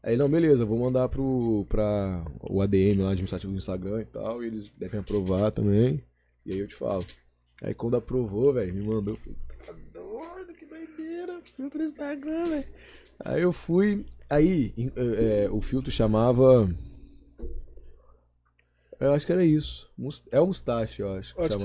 [0.06, 4.40] Aí, não, beleza, vou mandar pro, pra o ADM lá administrativo do Instagram e tal,
[4.42, 6.00] e eles devem aprovar também.
[6.44, 7.04] E aí eu te falo.
[7.60, 9.20] Aí quando aprovou, velho, me mandou, eu
[9.64, 12.64] falei, tá doido, que doideira, filtro Instagram, velho.
[13.24, 16.70] Aí eu fui, aí é, o filtro chamava...
[19.00, 19.90] Eu acho que era isso.
[20.30, 21.34] É o Mustache, eu acho.
[21.34, 21.64] que Acho que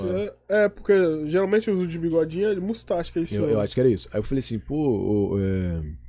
[0.50, 0.92] é, é, porque
[1.28, 3.36] geralmente eu uso de bigodinho é mustache, que é isso.
[3.36, 4.08] Eu, eu acho que era isso.
[4.12, 6.02] Aí eu falei assim, pô, o- é...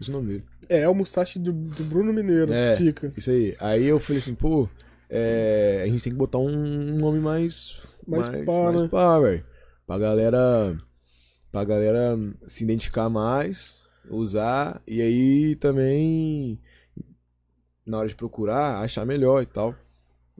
[0.00, 0.44] É o nome dele.
[0.68, 2.76] É, é o mustache do, do Bruno Mineiro, É.
[2.76, 3.12] fica.
[3.16, 3.56] Isso aí.
[3.60, 4.68] Aí eu falei assim, pô,
[5.08, 7.76] é, a gente tem que botar um nome mais.
[8.06, 8.88] Mais mais, pá, mais né?
[8.88, 9.44] pá, velho.
[9.86, 10.76] Pra galera.
[11.52, 12.16] Pra galera
[12.46, 13.78] se identificar mais,
[14.10, 16.58] usar, e aí também.
[17.86, 19.74] Na hora de procurar, achar melhor e tal.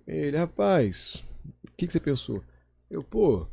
[0.06, 1.22] Ele, rapaz,
[1.68, 2.42] o que, que você pensou?
[2.90, 3.46] Eu, pô,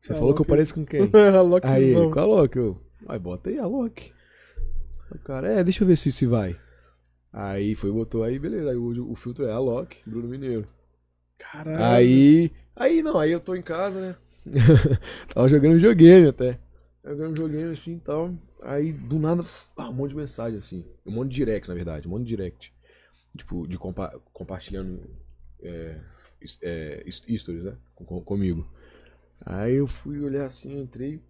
[0.00, 0.50] você É, falou que eu Loki.
[0.50, 1.02] pareço com quem?
[1.14, 1.40] A
[1.70, 2.10] Aí, Lockzão.
[2.10, 2.58] qual a Loki?
[2.58, 4.12] Eu, aí bota aí a Loki.
[5.10, 6.56] O cara, é, deixa eu ver se se vai.
[7.32, 8.70] Aí foi, botou aí, beleza.
[8.70, 10.66] Aí o, o filtro é a Loki, Bruno Mineiro.
[11.38, 11.84] Caralho.
[11.84, 14.16] Aí, aí não, aí eu tô em casa, né?
[15.34, 16.58] Tava jogando videogame até.
[17.04, 18.34] Jogando videogame assim e tal.
[18.62, 19.44] Aí do nada,
[19.76, 20.84] ah, um monte de mensagem assim.
[21.04, 22.08] Um monte de direct, na verdade.
[22.08, 22.72] Um monte de direct.
[23.36, 25.00] Tipo, de compa compartilhando
[25.62, 26.00] é,
[26.62, 27.76] é, stories, né?
[27.94, 28.66] Com- com- comigo.
[29.44, 31.20] Aí eu fui olhar assim, entrei.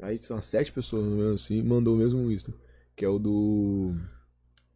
[0.00, 2.52] Aí são umas sete pessoas, no assim, mandou o mesmo Insta.
[2.96, 3.94] Que é o do.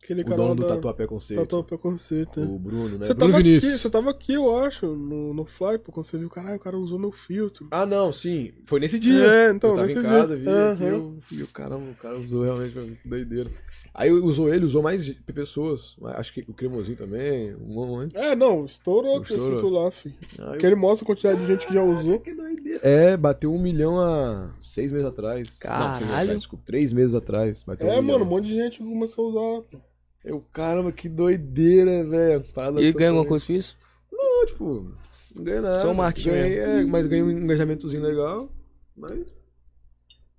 [0.03, 1.41] Aquele O dono do da- Tatuapé Conceito.
[1.43, 2.39] Tatuapé Preconceito.
[2.39, 2.45] é.
[2.45, 3.07] O Bruno, né?
[3.07, 3.81] Você Bruno tava aqui, Vinícius.
[3.81, 6.79] você tava aqui, eu acho, no, no Fly, pô, quando você viu, caralho, o cara
[6.79, 7.67] usou meu filtro.
[7.73, 8.53] Ah, não, sim.
[8.67, 9.25] Foi nesse dia.
[9.25, 10.45] É, então, eu tava nesse em casa, dia.
[10.45, 10.73] vi Aham.
[10.75, 13.51] aqui, eu vi, o caramba, o cara usou realmente, doideira.
[13.99, 15.97] Aí usou ele, usou mais pessoas.
[16.17, 18.15] Acho que o Cremosinho também, um monte.
[18.15, 20.15] É, não, estourou aquele filtro lá, filho.
[20.37, 22.21] Porque ele mostra a quantidade de gente que já usou.
[22.21, 22.81] Que doideira.
[22.83, 25.39] É, bateu um milhão há seis meses atrás.
[25.39, 26.05] Não, seis meses Caralho.
[26.05, 27.63] atrás, desculpa, três meses atrás.
[27.63, 29.67] Bateu É, um mano, um monte de gente começou a usar.
[29.71, 29.79] pô.
[30.23, 32.45] Eu, caramba, que doideira, velho.
[32.79, 33.79] E ele ganha alguma coisa com isso?
[34.13, 34.93] Não, tipo,
[35.35, 35.81] não ganha nada.
[35.81, 38.51] Só o marketing Ganhei, é, mas ganhei um engajamentozinho legal.
[38.95, 39.36] Mas.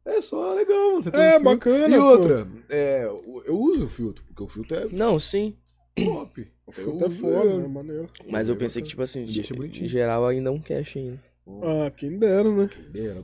[0.08, 1.04] É só legal, mano.
[1.04, 2.06] Você tem É, um bacana, E pô.
[2.06, 3.04] outra, é,
[3.46, 5.56] eu uso o filtro, porque o filtro é Não, sim.
[5.96, 6.48] top.
[6.66, 7.58] O filtro é Eu foda, ele.
[7.62, 8.10] né, maneiro.
[8.30, 9.86] Mas eu pensei que, tipo assim, Deixa bonitinho.
[9.86, 11.20] em geral ainda um cash ainda.
[11.64, 12.70] Ah, quem dera, né?
[12.94, 13.24] Era.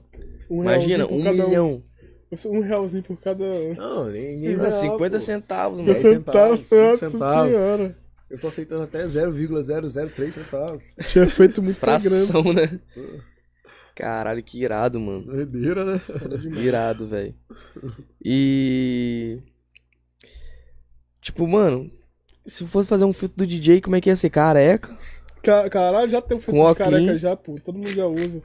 [0.50, 1.84] Um Imagina, um milhão.
[2.48, 3.44] Um realzinho por cada.
[3.78, 5.20] Não, nem, nem real, 50 pô.
[5.20, 5.94] centavos, mano.
[5.94, 7.52] Dez centavos, centavos, cinco nossa centavos.
[7.52, 7.98] senhora.
[8.30, 10.82] Eu tô aceitando até 0,003 centavos.
[11.12, 11.78] Tinha feito muito.
[11.78, 12.80] Fração, né?
[13.96, 15.24] Caralho, que irado, mano.
[15.24, 16.02] Doideira, né?
[16.60, 17.36] Irado, velho.
[18.24, 19.40] E.
[21.22, 21.90] Tipo, mano,
[22.46, 24.30] se fosse fazer um filtro do DJ, como é que ia ser?
[24.30, 24.96] Careca?
[25.42, 27.60] Ca- Caralho, já tem um filtro Com de careca já, pô.
[27.64, 28.44] Todo mundo já usa.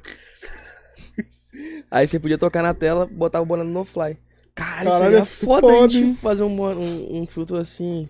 [1.90, 4.16] Aí você podia tocar na tela, botar o boné no fly.
[4.54, 6.14] Caralho, Caralho, seria é foda, foda, de hein?
[6.20, 8.08] fazer um, um, um filtro assim.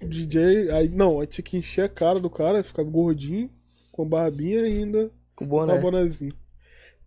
[0.00, 3.50] DJ, aí não, aí tinha que encher a cara do cara, ficar gordinho,
[3.92, 5.74] com barbinha ainda, Com com boné.
[5.74, 6.32] o bonezinho.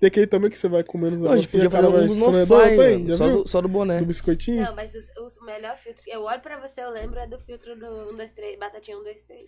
[0.02, 2.08] Tem aquele também que você vai comendo os Não, a gente negocinhos, podia fazer um
[2.08, 3.12] do ficando no fly, tem?
[3.16, 4.00] só, do, só do boné.
[4.00, 4.64] Do biscoitinho?
[4.64, 6.04] Não, mas o, o melhor filtro.
[6.08, 9.04] Eu olho pra você, eu lembro é do filtro do 1, 2, 3, Batatinha 1,
[9.04, 9.46] 2, 3.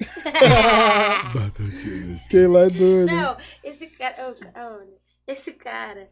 [1.34, 2.16] Batatinha.
[2.30, 3.08] Quem lá é doido.
[3.08, 4.36] Não, esse cara.
[4.56, 5.00] oh?
[5.26, 6.08] Esse cara.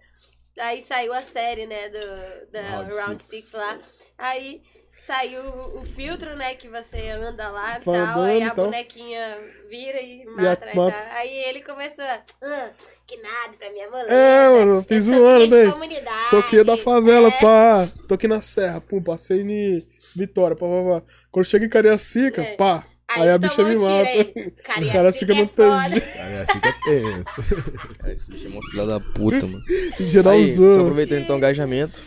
[0.60, 3.52] Aí saiu a série, né, do, da Round Round Six.
[3.52, 3.78] 6 lá.
[4.18, 4.64] Aí
[5.06, 5.42] saiu
[5.76, 8.22] o filtro, né, que você anda lá e tal.
[8.24, 8.66] Aí e a tal.
[8.66, 9.38] bonequinha
[9.70, 10.98] vira e mata, e mata.
[10.98, 11.18] tal.
[11.18, 12.22] Aí ele começou a.
[12.44, 12.70] "Ah,
[13.08, 14.08] que nada pra minha mulher.
[14.10, 15.72] É, mano, eu fiz um ano, né?
[15.72, 16.30] comunidade.
[16.30, 17.32] Sou aqui da favela, é.
[17.42, 17.88] pá.
[18.08, 21.08] Tô aqui na serra, pum, passei em Vitória, pá, pá, pá.
[21.32, 22.56] Quando chega em Cariacica, É.
[22.56, 22.86] pá.
[23.14, 24.08] Aí, a bicha me mata.
[24.08, 24.24] aí.
[24.64, 25.72] Cariacica Cariacica é não tem.
[25.72, 27.44] Aí que é tenso.
[28.04, 29.62] Aí esse bicho é uma filha da puta, mano.
[29.68, 30.82] Aí, só Geralzão.
[30.82, 32.02] aproveitando então o engajamento,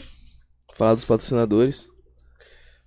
[0.75, 1.89] falar dos patrocinadores.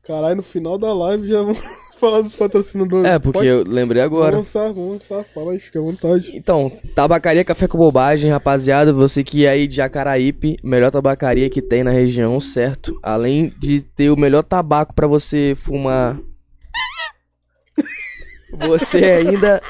[0.07, 1.59] Caralho, no final da live já vamos
[1.99, 3.05] falar dos patrocinadores.
[3.05, 4.31] É, porque Pode- eu lembrei agora.
[4.38, 5.23] Vamos lançar, vamos lançar.
[5.34, 6.31] Fala aí, fica à vontade.
[6.35, 8.93] Então, tabacaria Café com Bobagem, rapaziada.
[8.93, 12.97] Você que é aí de Jacaraípe, melhor tabacaria que tem na região, certo?
[13.03, 16.17] Além de ter o melhor tabaco pra você fumar.
[18.67, 19.61] Você ainda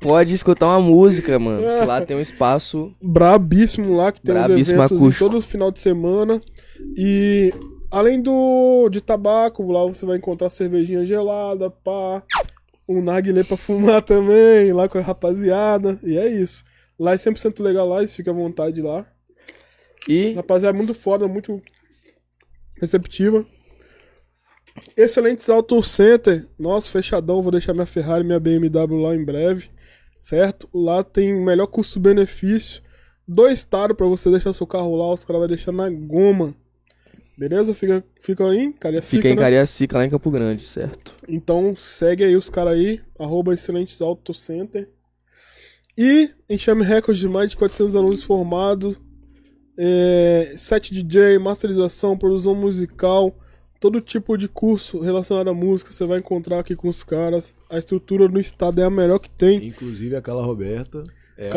[0.00, 1.60] pode escutar uma música, mano.
[1.62, 2.92] que Lá tem um espaço.
[3.00, 5.30] brabíssimo lá, que tem Brabíssimo eventos acústico.
[5.30, 6.40] todo final de semana.
[6.96, 7.52] E
[7.94, 12.22] além do de tabaco, lá você vai encontrar cervejinha gelada, pá.
[12.88, 15.98] Um narguilé pra fumar também, lá com a rapaziada.
[16.02, 16.64] E é isso.
[16.98, 19.06] Lá é 100% legalize, fica à vontade lá.
[20.08, 21.62] E Rapaziada, muito foda, muito
[22.78, 23.46] receptiva.
[24.96, 26.46] Excelentes Auto Center.
[26.58, 27.40] Nossa, fechadão.
[27.40, 29.70] Vou deixar minha Ferrari e minha BMW lá em breve.
[30.18, 30.68] Certo?
[30.74, 32.82] Lá tem o melhor custo-benefício.
[33.26, 35.12] Dois taros pra você deixar seu carro lá.
[35.12, 36.54] Os caras vão deixar na goma.
[37.36, 37.74] Beleza?
[37.74, 39.42] Fica, fica aí, Cariacica, fica em né?
[39.42, 41.14] Cariacica, lá em Campo Grande, certo?
[41.28, 44.88] Então segue aí os caras aí, arroba Excelentes Auto Center.
[45.96, 48.96] E Enxame Records de mais de 400 alunos formados.
[49.76, 53.36] É, set DJ, masterização, produção musical,
[53.80, 57.54] todo tipo de curso relacionado à música você vai encontrar aqui com os caras.
[57.68, 59.66] A estrutura no estado é a melhor que tem.
[59.66, 61.02] Inclusive a Carla Roberta.
[61.36, 61.50] É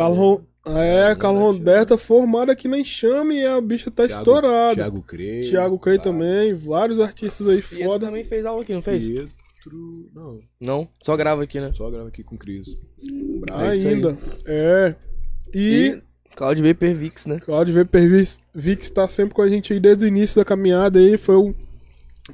[0.75, 4.21] a- é, a Carlo Mona Roberta formada aqui na Enxame e a bicha tá Thiago-
[4.21, 4.75] estourada.
[4.75, 5.41] Thiago Crei.
[5.41, 6.03] Thiago Crey tá.
[6.05, 8.05] também, vários artistas aí Pietro foda.
[8.07, 9.05] também fez aula aqui, não fez?
[9.07, 9.29] Pietro.
[10.15, 10.87] Não, Não?
[11.03, 11.69] Só grava aqui, né?
[11.73, 12.77] só grava aqui com o Cris.
[13.51, 13.67] É.
[13.69, 14.17] Ainda.
[14.45, 14.95] É.
[15.53, 16.01] E, E
[16.37, 17.37] Cloud Vapor Vix, né?
[17.37, 18.01] Claudio Vapor
[18.55, 21.17] Vix tá sempre com a gente aí desde o início da caminhada aí.
[21.17, 21.53] Foi o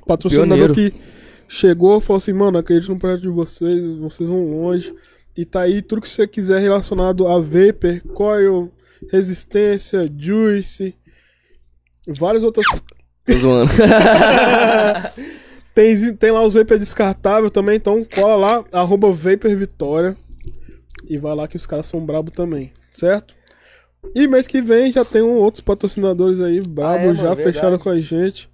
[0.05, 0.73] patrocinador Pioneiro.
[0.75, 0.93] que
[1.47, 4.93] chegou falou assim, mano, acredito no projeto de vocês, vocês vão longe.
[5.37, 8.71] E tá aí tudo que você quiser relacionado a Vapor, Coil,
[9.11, 10.95] Resistência, Juice,
[12.07, 12.65] várias outras.
[13.25, 13.71] Tô zoando.
[15.73, 20.15] Tem, tem lá os Vapor descartável também, então cola lá, arroba Vapor Vitória.
[21.09, 23.33] E vai lá que os caras são brabo também, certo?
[24.15, 27.33] E mês que vem já tem um- outros patrocinadores aí, brabo, Ah, é, mano, já
[27.33, 27.43] verdade.
[27.79, 28.49] com a gente.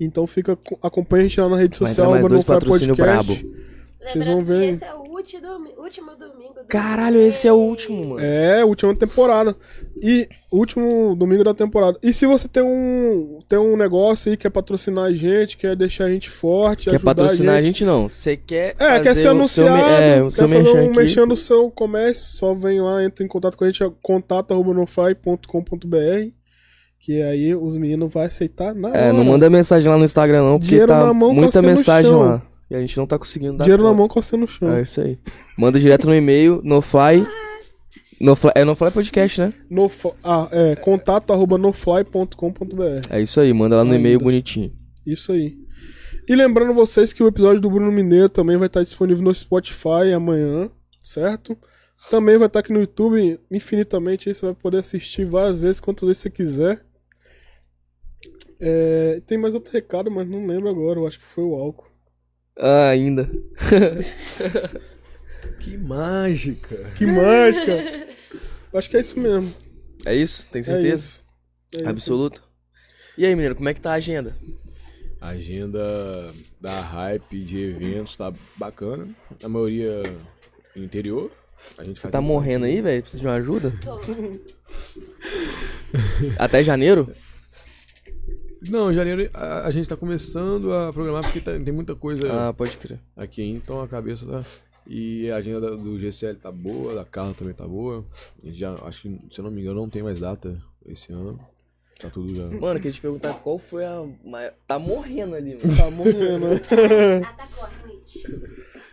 [0.00, 3.46] Então fica, acompanha a gente lá na rede Vai social, Nofly patrocínio Podcast.
[4.12, 4.68] Vocês vão Lembrando ver.
[4.68, 8.20] que esse é o último, domi- último domingo do Caralho, esse é o último, mano.
[8.20, 9.56] É, última temporada.
[10.02, 11.98] E último domingo da temporada.
[12.02, 16.04] E se você tem um, tem um negócio aí, quer patrocinar a gente, quer deixar
[16.04, 17.78] a gente forte, Quer ajudar patrocinar a a gente.
[17.78, 18.08] gente não.
[18.08, 18.74] Você quer.
[18.78, 20.96] É, quer ser anunciado, Seu, é, o quer seu fazer um aqui.
[20.96, 26.30] mexendo no seu comércio, só vem lá, entra em contato com a gente, é contato.nofly.com.br
[27.00, 29.12] que aí os meninos vão aceitar na É, hora.
[29.12, 32.40] não manda mensagem lá no Instagram não, porque Dinheiro tá mão, muita mensagem lá.
[32.70, 33.98] E a gente não tá conseguindo dar Dinheiro na conta.
[33.98, 34.72] mão, coçando no chão.
[34.72, 35.18] É isso aí.
[35.58, 37.26] Manda direto no e-mail, no fly.
[38.20, 39.52] No fly é no fly podcast, né?
[39.68, 39.90] No,
[40.22, 44.72] ah, é, contato.nofly.com.br É isso aí, manda lá no e-mail bonitinho.
[45.06, 45.58] Isso aí.
[46.26, 50.12] E lembrando vocês que o episódio do Bruno Mineiro também vai estar disponível no Spotify
[50.14, 50.70] amanhã,
[51.02, 51.56] certo?
[52.10, 56.06] Também vai estar aqui no YouTube infinitamente, aí você vai poder assistir várias vezes, quantas
[56.06, 56.82] vezes você quiser.
[58.60, 61.93] É, tem mais outro recado, mas não lembro agora, eu acho que foi o álcool.
[62.58, 63.28] Ah, ainda.
[65.60, 66.76] Que mágica.
[66.94, 68.06] Que mágica!
[68.74, 69.52] acho que é isso mesmo.
[70.04, 70.46] É isso?
[70.48, 70.94] Tem É certeza?
[70.94, 71.24] isso.
[71.74, 71.88] É isso.
[71.88, 72.42] Absoluto.
[73.16, 74.36] E aí, menino, como é que tá a agenda?
[75.20, 79.08] A agenda da hype de eventos tá bacana.
[79.42, 80.02] A maioria
[80.76, 81.30] no interior.
[81.78, 83.00] A gente Você faz tá um- morrendo aí, velho?
[83.00, 83.72] Precisa de uma ajuda?
[83.82, 83.98] Tô.
[86.38, 87.10] Até janeiro?
[88.68, 92.48] Não, em janeiro a, a gente tá começando a programar porque tá- tem muita coisa
[92.48, 92.98] Ah, pode crer.
[93.16, 94.44] aqui, então a cabeça tá.
[94.86, 98.04] E a agenda da- do GCL tá boa, da Carla também tá boa.
[98.42, 101.12] A gente já, acho que, se eu não me engano, não tem mais data esse
[101.12, 101.38] ano.
[101.98, 102.44] Tá tudo já.
[102.44, 104.52] Mano, queria te perguntar qual foi a maior...
[104.66, 105.74] Tá morrendo ali, mano.
[105.76, 106.46] Tá morrendo.
[107.24, 108.24] Atacou a Twitch.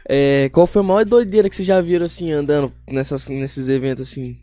[0.08, 4.08] É, qual foi a maior doideira que vocês já viram, assim, andando nessas, nesses eventos,
[4.08, 4.38] assim?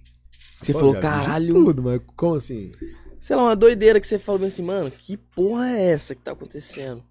[0.61, 1.55] Que Você Pô, falou, de caralho...
[1.55, 2.73] Tudo, mas como assim?
[3.21, 6.23] Sei lá, uma doideira que você falou bem assim, mano, que porra é essa que
[6.23, 7.03] tá acontecendo?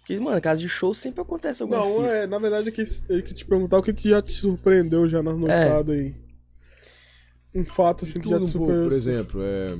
[0.00, 2.14] Porque, mano, casa de show sempre acontece alguma Não, fita.
[2.14, 5.06] é, na verdade, eu quis, eu quis te perguntar o que, que já te surpreendeu
[5.08, 6.14] já nas notadas aí.
[7.54, 8.88] Um fato assim que já te um surpreendeu.
[8.88, 9.78] por exemplo, é,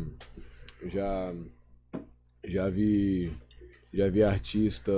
[0.83, 1.35] eu já
[2.45, 3.33] já vi
[3.93, 4.93] já vi artista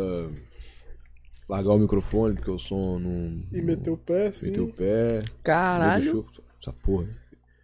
[1.48, 4.50] largar o microfone porque o som não E meteu o pé, assim.
[4.50, 6.02] meteu o pé, Caralho.
[6.02, 6.24] deixou
[6.60, 7.08] essa porra.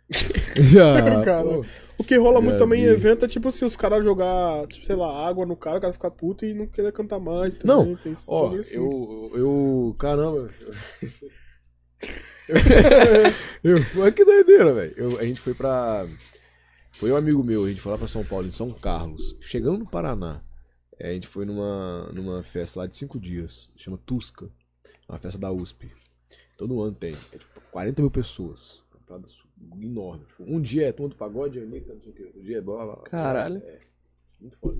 [0.73, 1.61] já, Cara,
[1.99, 4.95] O que rola muito também em evento é tipo assim, os caras jogar, tipo, sei
[4.97, 7.57] lá, água no cara, o cara ficar puto e não querer cantar mais.
[7.65, 8.77] Não, Também, tem esse ó, assim.
[8.77, 10.49] eu eu caramba.
[13.65, 15.19] eu, mas que doideira, velho.
[15.19, 16.07] A gente foi pra
[16.93, 19.37] foi um amigo meu, a gente foi lá pra São Paulo, em São Carlos.
[19.41, 20.43] Chegando no Paraná,
[20.99, 24.49] é, a gente foi numa, numa festa lá de cinco dias, chama Tusca,
[25.09, 25.91] uma festa da USP.
[26.57, 28.81] Todo ano tem, é tipo 40 mil pessoas.
[28.91, 29.29] Uma parada
[29.81, 30.25] enorme.
[30.27, 32.23] Tipo, um dia é turma do pagode, Anitta, não sei o que.
[32.25, 33.03] Outro dia é blá, blá, blá.
[33.05, 33.57] Caralho.
[33.65, 33.79] É,
[34.41, 34.79] muito foda.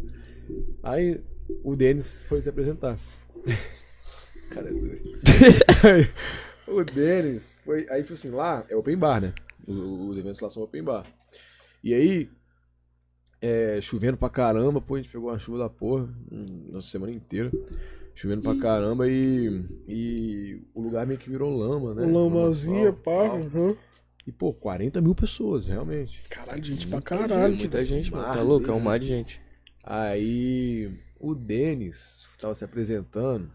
[0.83, 1.21] Aí
[1.65, 2.99] o Denis foi se apresentar.
[4.51, 4.73] Cara, é
[6.71, 7.87] o Denis foi.
[7.91, 9.35] Aí, tipo assim, lá é open bar, né?
[9.69, 11.05] O- Os eventos lá são open bar.
[11.83, 12.31] E aí,
[13.41, 16.09] é, chovendo pra caramba, pô, a gente pegou uma chuva da porra,
[16.71, 17.51] nossa semana inteira.
[18.15, 22.07] Chovendo pra caramba e, e o lugar meio que virou lama, né?
[22.07, 23.29] Lamazinha, pá.
[23.29, 23.77] tal.
[24.27, 26.23] E, pô, 40 mil pessoas, realmente.
[26.29, 27.53] Caralho, gente pra Muita caralho.
[27.53, 28.25] gente, Muita gente, mano.
[28.25, 28.69] Tá louco?
[28.69, 29.41] É um mar de gente.
[29.85, 33.51] Aí o Denis tava se apresentando.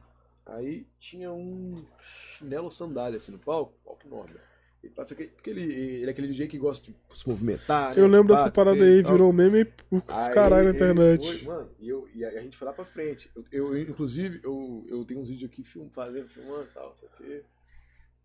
[0.46, 4.36] Aí tinha um chinelo sandália assim no palco, palco enorme.
[4.84, 7.96] Ele passa aquele- Porque ele, ele é aquele DJ que gosta de se movimentar.
[7.98, 9.12] Eu né, lembro de dessa parada aí, tal.
[9.12, 11.24] virou meme os caralho na internet.
[11.24, 13.30] foi, mano, e, eu, e a, a gente foi lá pra frente.
[13.36, 13.46] Eu,
[13.76, 17.08] eu, inclusive, eu, eu tenho uns vídeos aqui film, fazendo, filmando e tal, não sei
[17.08, 17.44] o quê.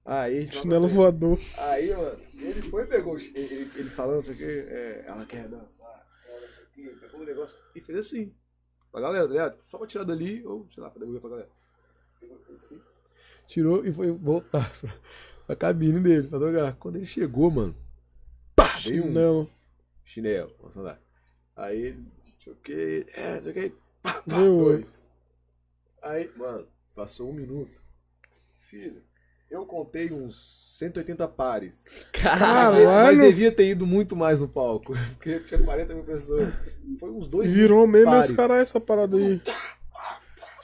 [0.07, 1.37] Aí, Chinelo voador.
[1.59, 5.27] Aí, mano, ele foi e pegou, ele, ele, falando, não sei o que, é, ela
[5.27, 8.33] quer dançar, ela não sei o que, pegou o negócio e fez assim.
[8.93, 9.59] Pra galera, tá ligado?
[9.63, 11.51] Só pra tirar dali, ou sei lá, pra devolver pra galera.
[12.55, 12.81] Assim,
[13.49, 14.95] tirou e foi voltar pra,
[15.49, 16.77] pra cabine dele, pra tocar.
[16.77, 17.75] Quando ele chegou, mano,
[18.55, 19.51] pá, veio um Chinelo.
[20.05, 21.03] chinelo, uma sandália.
[21.57, 21.99] Aí
[22.63, 25.11] que, é, que, pá, pá, dois.
[26.01, 27.83] Aí, mano, passou um minuto.
[28.59, 29.03] Filho,
[29.51, 31.85] eu contei uns 180 pares.
[32.13, 32.77] Mas, Caralho.
[32.79, 34.93] de- mas devia ter ido muito mais no palco.
[35.17, 36.53] Porque tinha 40 mil pessoas.
[37.01, 37.51] Foi uns dois.
[37.51, 38.31] Virou meme pares.
[38.31, 39.41] os caras essa parada aí.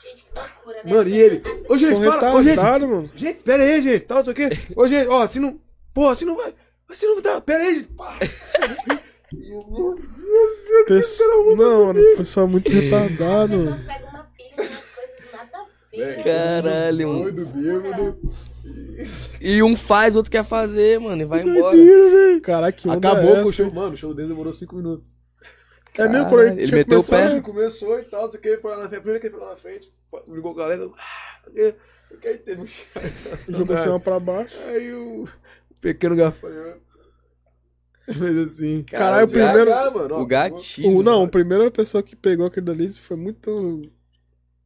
[0.02, 0.92] Gente, que loucura, né?
[0.92, 1.42] Mano, e ele?
[1.68, 2.34] Ô, gente, São para!
[2.34, 2.59] Ô, gente!
[2.60, 3.10] mano.
[3.14, 4.00] Gente, pera aí, gente!
[4.00, 4.48] Tal, não sei o quê.
[4.76, 5.60] Ô, gente, ó, se não.
[5.94, 6.52] Pô, se não vai.
[6.92, 7.40] Se não dá.
[7.40, 7.88] Pera aí, gente!
[9.34, 11.24] E eu, meu Deus, eu Pesso-
[11.56, 13.54] Não, mano, o pessoal é muito retardado.
[13.54, 16.22] As pessoas pegam uma pilha de umas coisas nada a ver.
[16.24, 17.22] Caralho, mano.
[17.32, 18.18] Doido, bêbado.
[19.40, 21.76] E um faz, outro quer fazer, mano, e vai embora.
[22.43, 23.72] Caraca, que onda Acabou é com o show.
[23.72, 25.18] Mano, o show dele demorou 5 minutos.
[25.98, 27.32] É mesmo, Caralho, quando ele meteu o começado- pé.
[27.32, 28.98] Ele começou e tal, não sei o que, foi lá na frente.
[28.98, 30.89] A primeira que ele foi lá na frente, foi- ligou a galera.
[30.97, 31.74] Ah,
[32.09, 32.84] porque aí teve um chat.
[33.51, 34.56] Jogou o chão pra baixo.
[34.68, 35.26] Aí o
[35.80, 36.80] pequeno gafanhoto
[38.06, 38.82] fez assim.
[38.84, 40.97] Caralho, o primeiro- já, mano, ó, O gatilho.
[40.97, 41.30] O, não, a mano.
[41.30, 43.82] primeira pessoa que pegou aquele dali foi muito.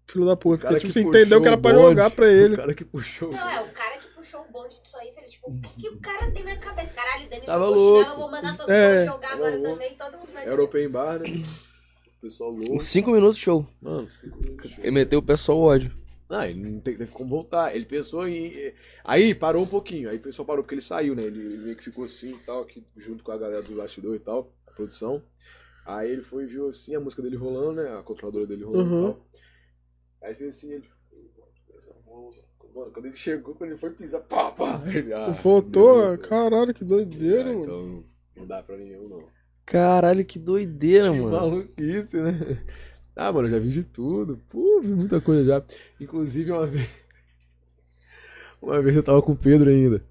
[0.08, 0.62] Filho da puta.
[0.68, 2.54] Porque, tipo, que você entendeu que era pra bonde, jogar pra ele.
[2.54, 3.32] O cara que puxou.
[3.32, 5.88] Não, é o cara que puxou o bonde disso aí, falei, tipo, o que, que
[5.88, 6.92] o cara tem na cabeça?
[6.94, 7.98] Caralho, Denis Tava louco.
[8.04, 9.00] chinelo, eu vou mandar todo É.
[9.00, 9.72] mundo jogar agora Tava louco.
[9.80, 11.26] também, todo mundo vai Era open bar, né?
[12.18, 12.80] O pessoal louco.
[12.82, 13.66] 5 minutos show.
[13.80, 14.78] Mano, cinco minutos.
[14.78, 15.92] Ele meteu o pé só o ódio.
[16.28, 17.74] Ah, ele não teve, teve como voltar.
[17.74, 18.72] Ele pensou em.
[19.04, 20.08] Aí parou um pouquinho.
[20.10, 21.22] Aí o pessoal parou porque ele saiu, né?
[21.22, 24.16] Ele, ele meio que ficou assim e tal, aqui, junto com a galera do bastidor
[24.16, 25.22] e tal, a produção.
[25.84, 27.96] Aí ele foi e viu assim a música dele rolando, né?
[27.96, 29.00] A controladora dele rolando Uhum.
[29.02, 29.26] e tal.
[30.26, 30.88] Aí fez assim, ele.
[32.74, 34.82] Mano, quando ele chegou, quando ele foi pisar, pá, pá!
[34.86, 37.62] Ele, ah, Voltou, Deus, caralho, que doideira, Ah, mano.
[37.62, 38.04] então
[38.36, 39.24] não dá pra nenhum, não.
[39.64, 41.30] Caralho, que doideira, Que mano.
[41.30, 42.64] maluquice, né?
[43.14, 44.38] Ah, mano, eu já vi de tudo.
[44.50, 45.64] Pô, vi muita coisa já.
[46.00, 46.88] Inclusive, uma vez.
[48.60, 50.04] Uma vez eu tava com o Pedro ainda.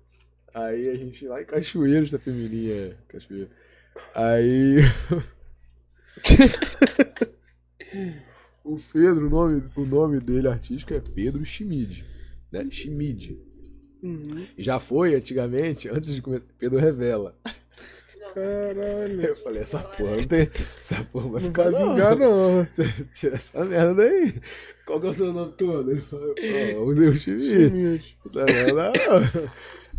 [0.54, 3.50] Aí a gente lá em Cachoeiros, da Pemirinha, Cachoeiro.
[4.16, 4.78] Aí.
[8.66, 12.04] o Pedro, o nome, o nome dele artístico é Pedro Schmid.
[12.52, 12.66] Né?
[12.72, 13.40] Schmid.
[14.02, 14.46] Uhum.
[14.58, 16.46] Já foi antigamente, antes de começar.
[16.58, 17.38] Pedro Revela.
[18.34, 19.22] Caralho.
[19.22, 20.50] Eu falei, essa porra não tem.
[20.80, 21.72] Essa porra vai Não ficar.
[21.72, 22.66] vai vingar, não.
[22.66, 22.84] Você
[23.14, 24.34] tira essa merda aí.
[24.86, 25.92] Qual que é o seu nome todo?
[25.92, 26.36] Ele falou,
[26.78, 28.18] ó, usei o Schmidt.
[28.26, 29.52] Essa merda não.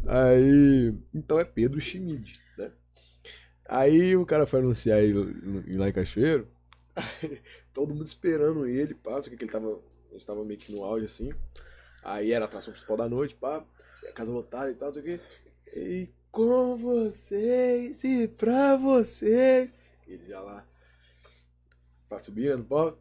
[0.09, 2.71] Aí, então é Pedro Schmidt, né?
[3.69, 6.47] Aí o cara foi anunciar ele lá em Cachoeiro.
[6.97, 7.41] Aí,
[7.73, 9.79] todo mundo esperando ele, pá, só que ele tava,
[10.11, 11.31] ele tava meio que no auge assim.
[12.03, 13.65] Aí era a atração principal da noite, pá,
[14.09, 15.21] a casa lotada e tal, não sei o quê.
[15.75, 19.75] E com vocês e pra vocês.
[20.07, 20.65] Ele já lá,
[22.09, 22.95] tá subindo, pô.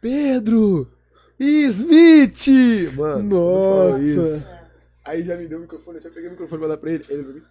[0.00, 0.90] Pedro
[1.38, 2.48] Smith!
[2.96, 4.64] Mano, Nossa.
[5.04, 7.04] Aí já me deu o microfone, assim, eu peguei o microfone pra dar pra ele.
[7.08, 7.42] Ele pra mim,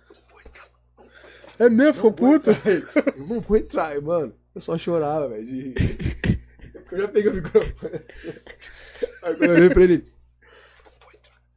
[1.59, 2.49] É mesmo, ficou puto?
[2.49, 4.33] eu não vou entrar, mano.
[4.55, 6.43] Eu só chorava, velho, de rir.
[6.91, 8.39] Eu já peguei o microfone assim.
[9.23, 10.05] Aí quando eu olhei pra ele.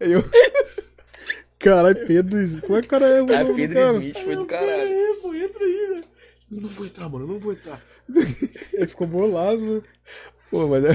[0.00, 0.24] Aí eu.
[1.58, 2.64] Caralho, Pedro Smith.
[2.64, 3.22] Como é que o cara é?
[3.22, 3.96] o Ah, nome do Pedro cara?
[3.98, 4.82] Smith foi do caralho.
[4.82, 6.04] aí, pô, entra aí, velho.
[6.50, 7.82] Não vou entrar, mano, eu não vou entrar.
[8.72, 9.82] Ele ficou bolado, né?
[10.50, 10.90] Pô, mas é.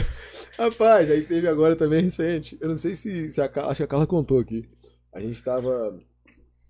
[0.57, 2.57] Rapaz, aí teve agora também recente.
[2.61, 3.71] Eu não sei se, se a Carla.
[3.71, 4.67] Acho que a Carla contou aqui.
[5.13, 5.99] A gente tava.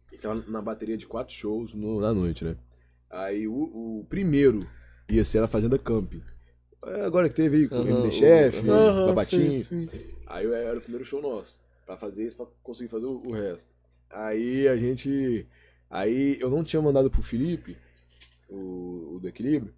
[0.08, 2.56] A gente tava na bateria de quatro shows no- na noite, né?
[3.10, 4.60] Aí o, o primeiro
[5.16, 6.22] ia ser na Fazenda Camping.
[6.86, 9.60] É, Agora que teve aí com o Aham, MD Chef, o- Aham, Babatinho.
[9.60, 10.00] sim, sim.
[10.28, 11.60] Aí era o primeiro show nosso.
[11.86, 13.70] Pra fazer isso, pra conseguir fazer o, o resto.
[14.10, 15.46] Aí a gente.
[15.90, 17.78] Aí eu não tinha mandado pro Felipe,
[18.50, 19.74] o, o do equilíbrio,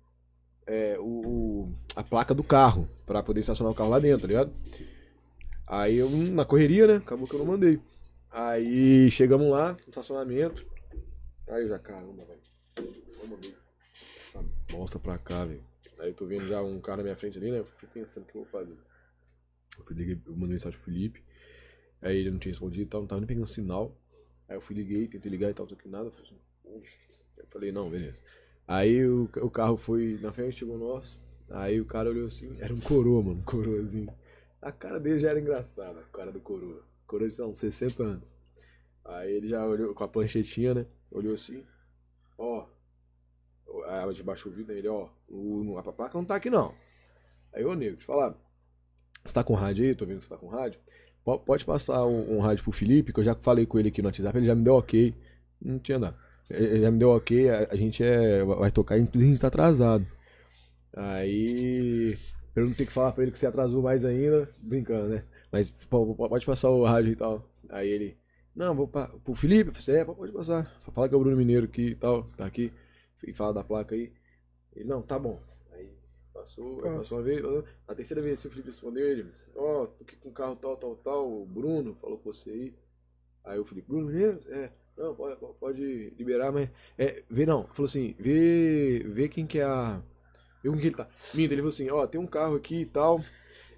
[0.68, 1.04] é, o,
[1.64, 4.52] o- a placa do carro, pra poder estacionar o carro lá dentro, tá ligado?
[5.66, 6.96] Aí eu, na correria, né?
[6.98, 7.80] Acabou que eu não mandei.
[8.32, 10.66] Aí chegamos lá, no estacionamento.
[11.50, 12.90] Aí eu já, caramba, velho.
[13.22, 13.56] Vamos ver
[14.74, 15.64] bosta pra cá, velho.
[16.00, 17.60] Aí eu tô vendo já um cara na minha frente ali, né?
[17.60, 18.76] Eu fui pensando o que eu vou fazer.
[19.78, 21.24] Eu, fui, liguei, eu mandei mensagem pro Felipe.
[22.02, 23.96] Aí ele não tinha respondido e tal, não tava nem pegando sinal.
[24.48, 26.10] Aí eu fui liguei, tentei ligar e tal, só que nada.
[26.10, 26.38] Assim.
[27.38, 28.20] Eu falei, não, beleza.
[28.68, 31.20] Aí o, o carro foi na frente, chegou nosso.
[31.50, 34.12] Aí o cara olhou assim, era um coroa, mano, coroazinho.
[34.62, 36.84] A cara dele já era engraçada, a cara do coroa.
[37.06, 38.36] Coroa de, uns 60 anos.
[39.06, 40.86] Aí ele já olhou com a planchetinha, né?
[41.12, 41.64] Olhou assim,
[42.38, 42.66] ó.
[43.88, 44.78] A gente baixou o né?
[44.78, 46.74] ele, ó, o, a placa não tá aqui não.
[47.54, 48.36] Aí, ô nego, eu falar.
[49.24, 49.96] Você tá com rádio aí?
[49.96, 50.80] Tô vendo que você tá com rádio.
[51.24, 54.02] Po- Pode passar um, um rádio pro Felipe, que eu já falei com ele aqui
[54.02, 55.14] no WhatsApp, ele já me deu ok.
[55.62, 56.18] Não tinha nada.
[56.50, 59.48] Ele já me deu ok, a, a gente é, vai tocar, inclusive a gente tá
[59.48, 60.06] atrasado.
[60.96, 62.18] Aí.
[62.56, 65.24] Eu não tenho que falar pra ele que você atrasou mais ainda, brincando, né?
[65.52, 67.50] Mas po- po- pode passar o rádio e tal.
[67.70, 68.18] Aí ele.
[68.56, 69.72] Não, vou pa, pro Felipe.
[69.74, 70.72] Falei, é, pode passar.
[70.94, 72.72] Fala que é o Bruno Mineiro aqui e tal, tá aqui.
[73.26, 74.14] E fala da placa aí.
[74.74, 75.42] Ele, não, tá bom.
[75.72, 75.90] Aí
[76.34, 77.42] passou, aí passou uma vez.
[77.88, 80.78] Na terceira vez assim, o Felipe respondeu ele, ó, tô aqui com o carro tal,
[80.78, 82.76] tal, tal, o Bruno falou com você aí.
[83.44, 84.40] Aí o Felipe, Bruno Mineiro?
[84.48, 86.70] É, não, pode, pode liberar, mas.
[86.98, 87.68] É, vê não.
[87.68, 89.04] Falou assim, vê.
[89.08, 90.02] Vê quem que é a.
[90.64, 91.10] Vê com quem ele tá.
[91.34, 93.22] Minta, ele falou assim, ó, tem um carro aqui e tal.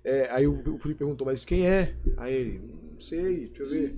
[0.03, 1.95] É, aí o, o Felipe perguntou, mas quem é?
[2.17, 3.95] Aí ele, não sei, deixa eu ver.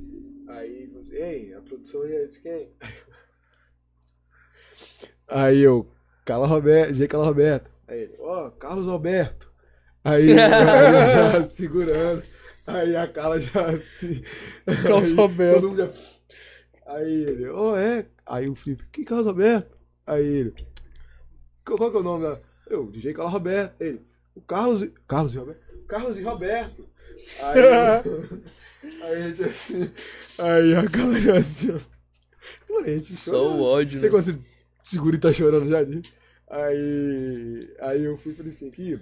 [0.47, 2.71] Aí falou assim, ei, a produção aí é de quem?
[5.27, 5.87] Aí eu,
[6.25, 7.07] Carla Roberto, G.
[7.07, 7.71] Carla Roberto.
[7.87, 9.51] Aí ele, ó, Carlos Alberto.
[10.03, 12.21] Aí, já segurando.
[12.67, 14.21] Aí a Carla já assim.
[14.83, 15.89] Carlos aí mundo já-
[16.93, 18.05] Aí ele, ó, é.
[18.25, 19.75] Aí o Felipe, que Carlos Alberto?
[20.05, 20.53] Aí ele,
[21.65, 22.39] qual, que é o nome da.
[22.69, 23.73] Eu, DJ Carlos Roberto.
[23.81, 24.01] Ele,
[24.35, 24.81] o Carlos.
[24.81, 25.61] e- Carlos e Roberto?
[25.87, 26.87] Carlos e Roberto.
[27.43, 27.59] Aí,
[29.03, 29.91] aí a gente assim.
[30.39, 32.73] Aí a Carla já assim, ó.
[32.73, 34.15] Mano, a gente Só chorando, o ódio, Tem né?
[34.89, 35.83] segura e tá chorando já?
[35.83, 36.13] de-
[36.49, 37.75] Aí.
[37.79, 38.99] Aí eu fui e falei assim aqui.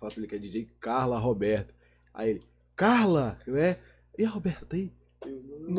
[0.00, 1.74] Fala pra ele que é DJ Carla Roberto.
[2.14, 2.42] Aí ele,
[2.76, 3.38] Carla!
[3.46, 3.78] Eu é.
[4.18, 4.92] E a Roberta tá aí?
[5.24, 5.70] Eu, não,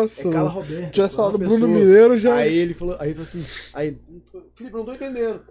[0.00, 0.60] Nossa, É Carla mano.
[0.60, 0.90] Roberta.
[0.90, 1.68] Tivesse falado Bruno.
[1.68, 2.36] Mineiro já.
[2.36, 4.00] Aí ele falou, aí ele falou assim, aí ele,
[4.54, 5.42] Felipe, eu não tô entendendo.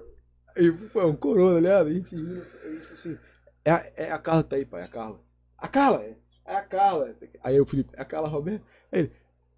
[0.55, 1.87] Aí, pô, é um coroa, tá ligado?
[1.87, 3.17] A gente falou assim,
[3.65, 5.19] é a, é a Carla que tá aí, pai, é a Carla.
[5.57, 7.15] A Carla, é, é a Carla.
[7.43, 8.63] Aí o Felipe, é a Carla Roberto?
[8.91, 9.11] Aí ele,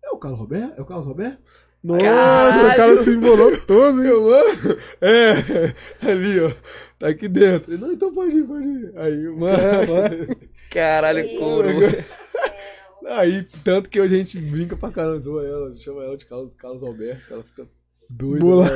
[0.04, 0.78] é o Carlos Roberto?
[0.78, 1.42] É o Carlos Roberto?
[1.84, 2.68] Nossa, Caralho.
[2.72, 4.10] o cara se embolou todo, hein?
[4.10, 6.52] Eu, mano, é, ali, ó,
[7.00, 7.74] tá aqui dentro.
[7.74, 8.92] Ele, não, então pode ir, pode ir.
[8.98, 10.38] Aí, mano,
[10.70, 11.64] Caralho, Meu.
[11.64, 12.44] Deus do céu.
[13.08, 16.84] aí, tanto que a gente brinca pra caramba, zoa ela, chama ela de Carlos, Carlos
[16.84, 17.66] Alberto, ela fica
[18.10, 18.70] doida, Bola.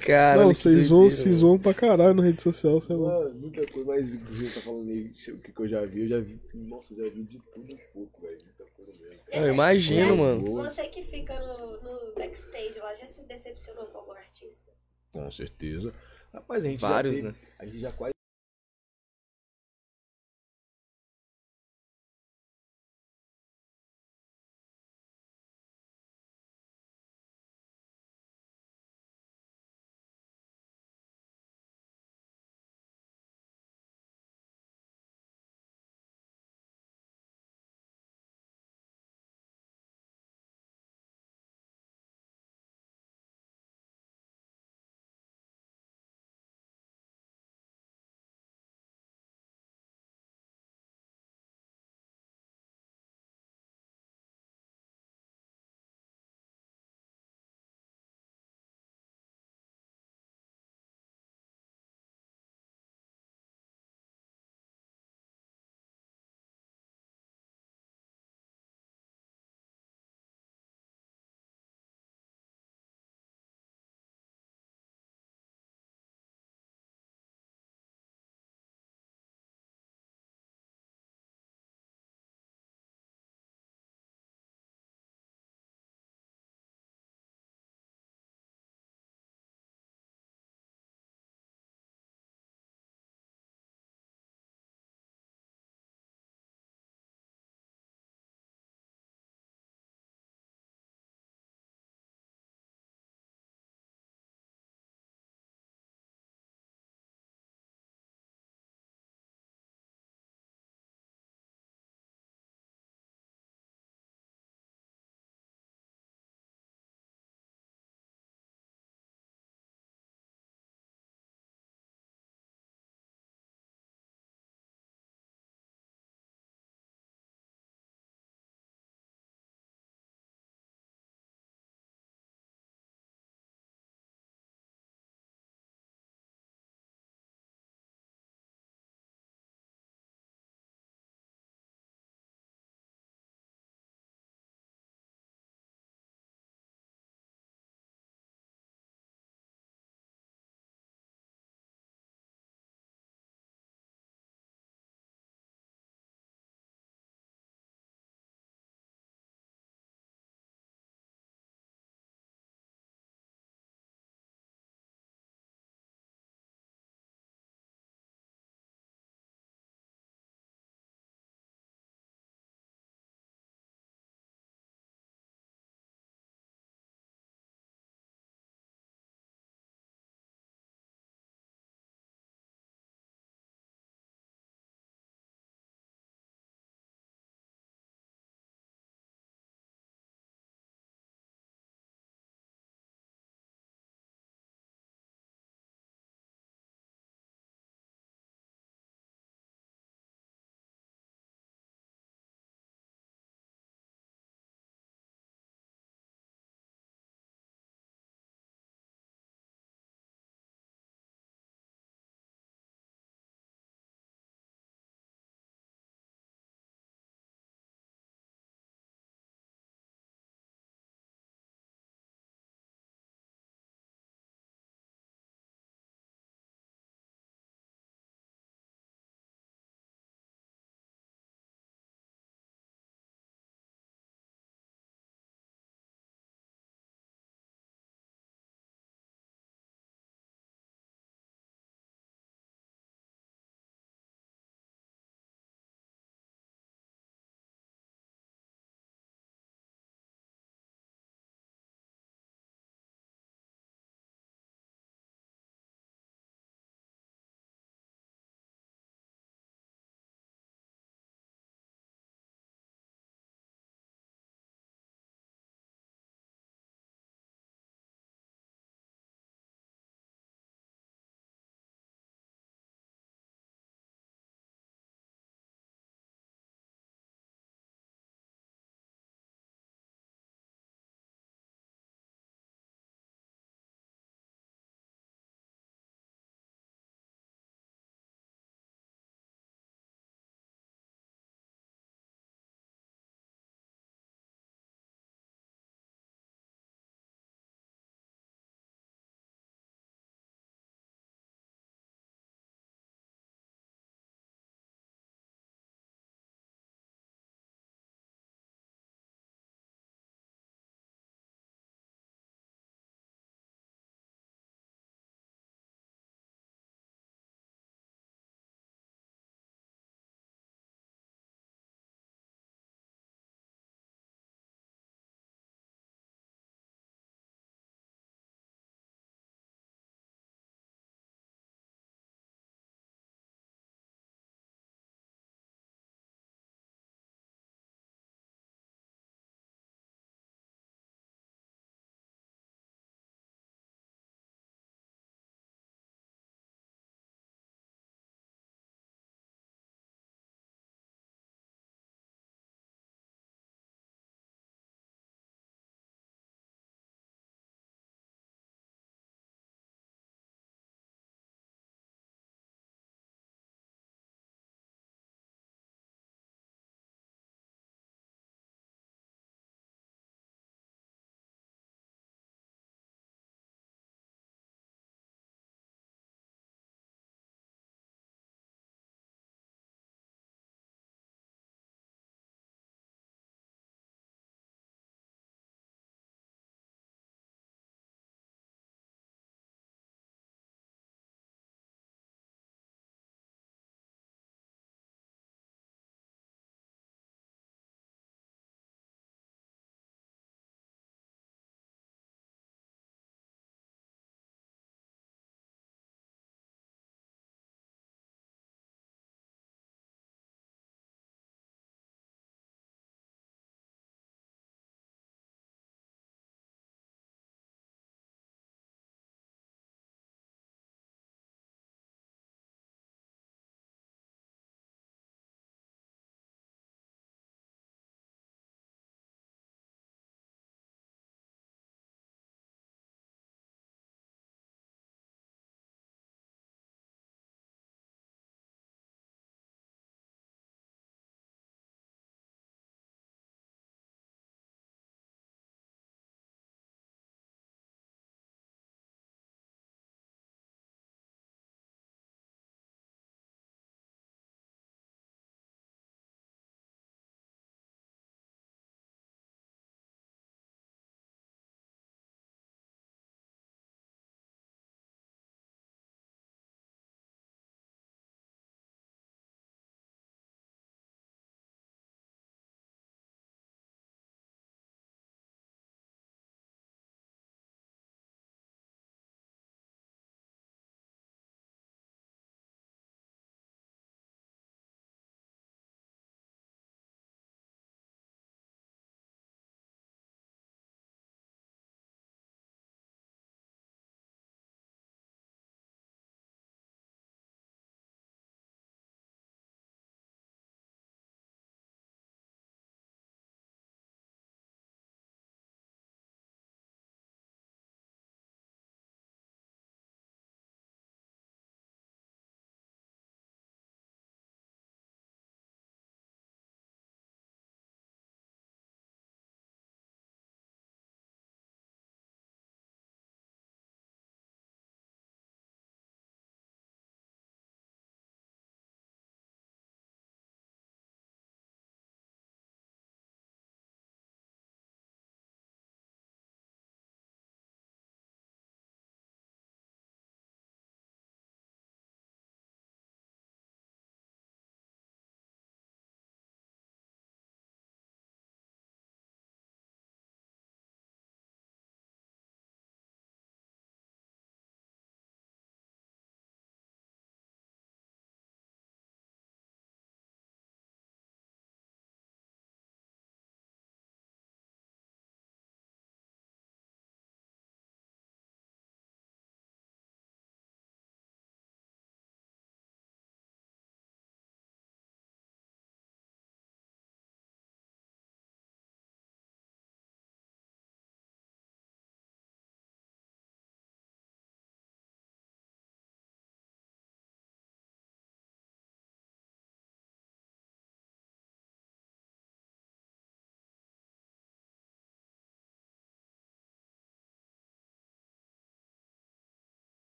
[0.00, 3.18] Caralho, Não, vocês zoam, se zoam pra caralho na rede social, sei lá.
[3.20, 6.08] Mano, muita coisa, mas inclusive tá falando aí o que, que eu já vi, eu
[6.08, 9.20] já vi, nossa, eu já vi de tudo um pouco, velho, muita coisa mesmo.
[9.32, 10.52] Eu imagino, Já- mano.
[10.54, 11.91] Você que fica no, no
[12.32, 14.72] backstage lá já se decepcionou com algum artista?
[15.12, 15.94] Com certeza.
[16.32, 17.48] Rapaz, a gente Vários, já teve, né?
[17.58, 18.14] A gente já quase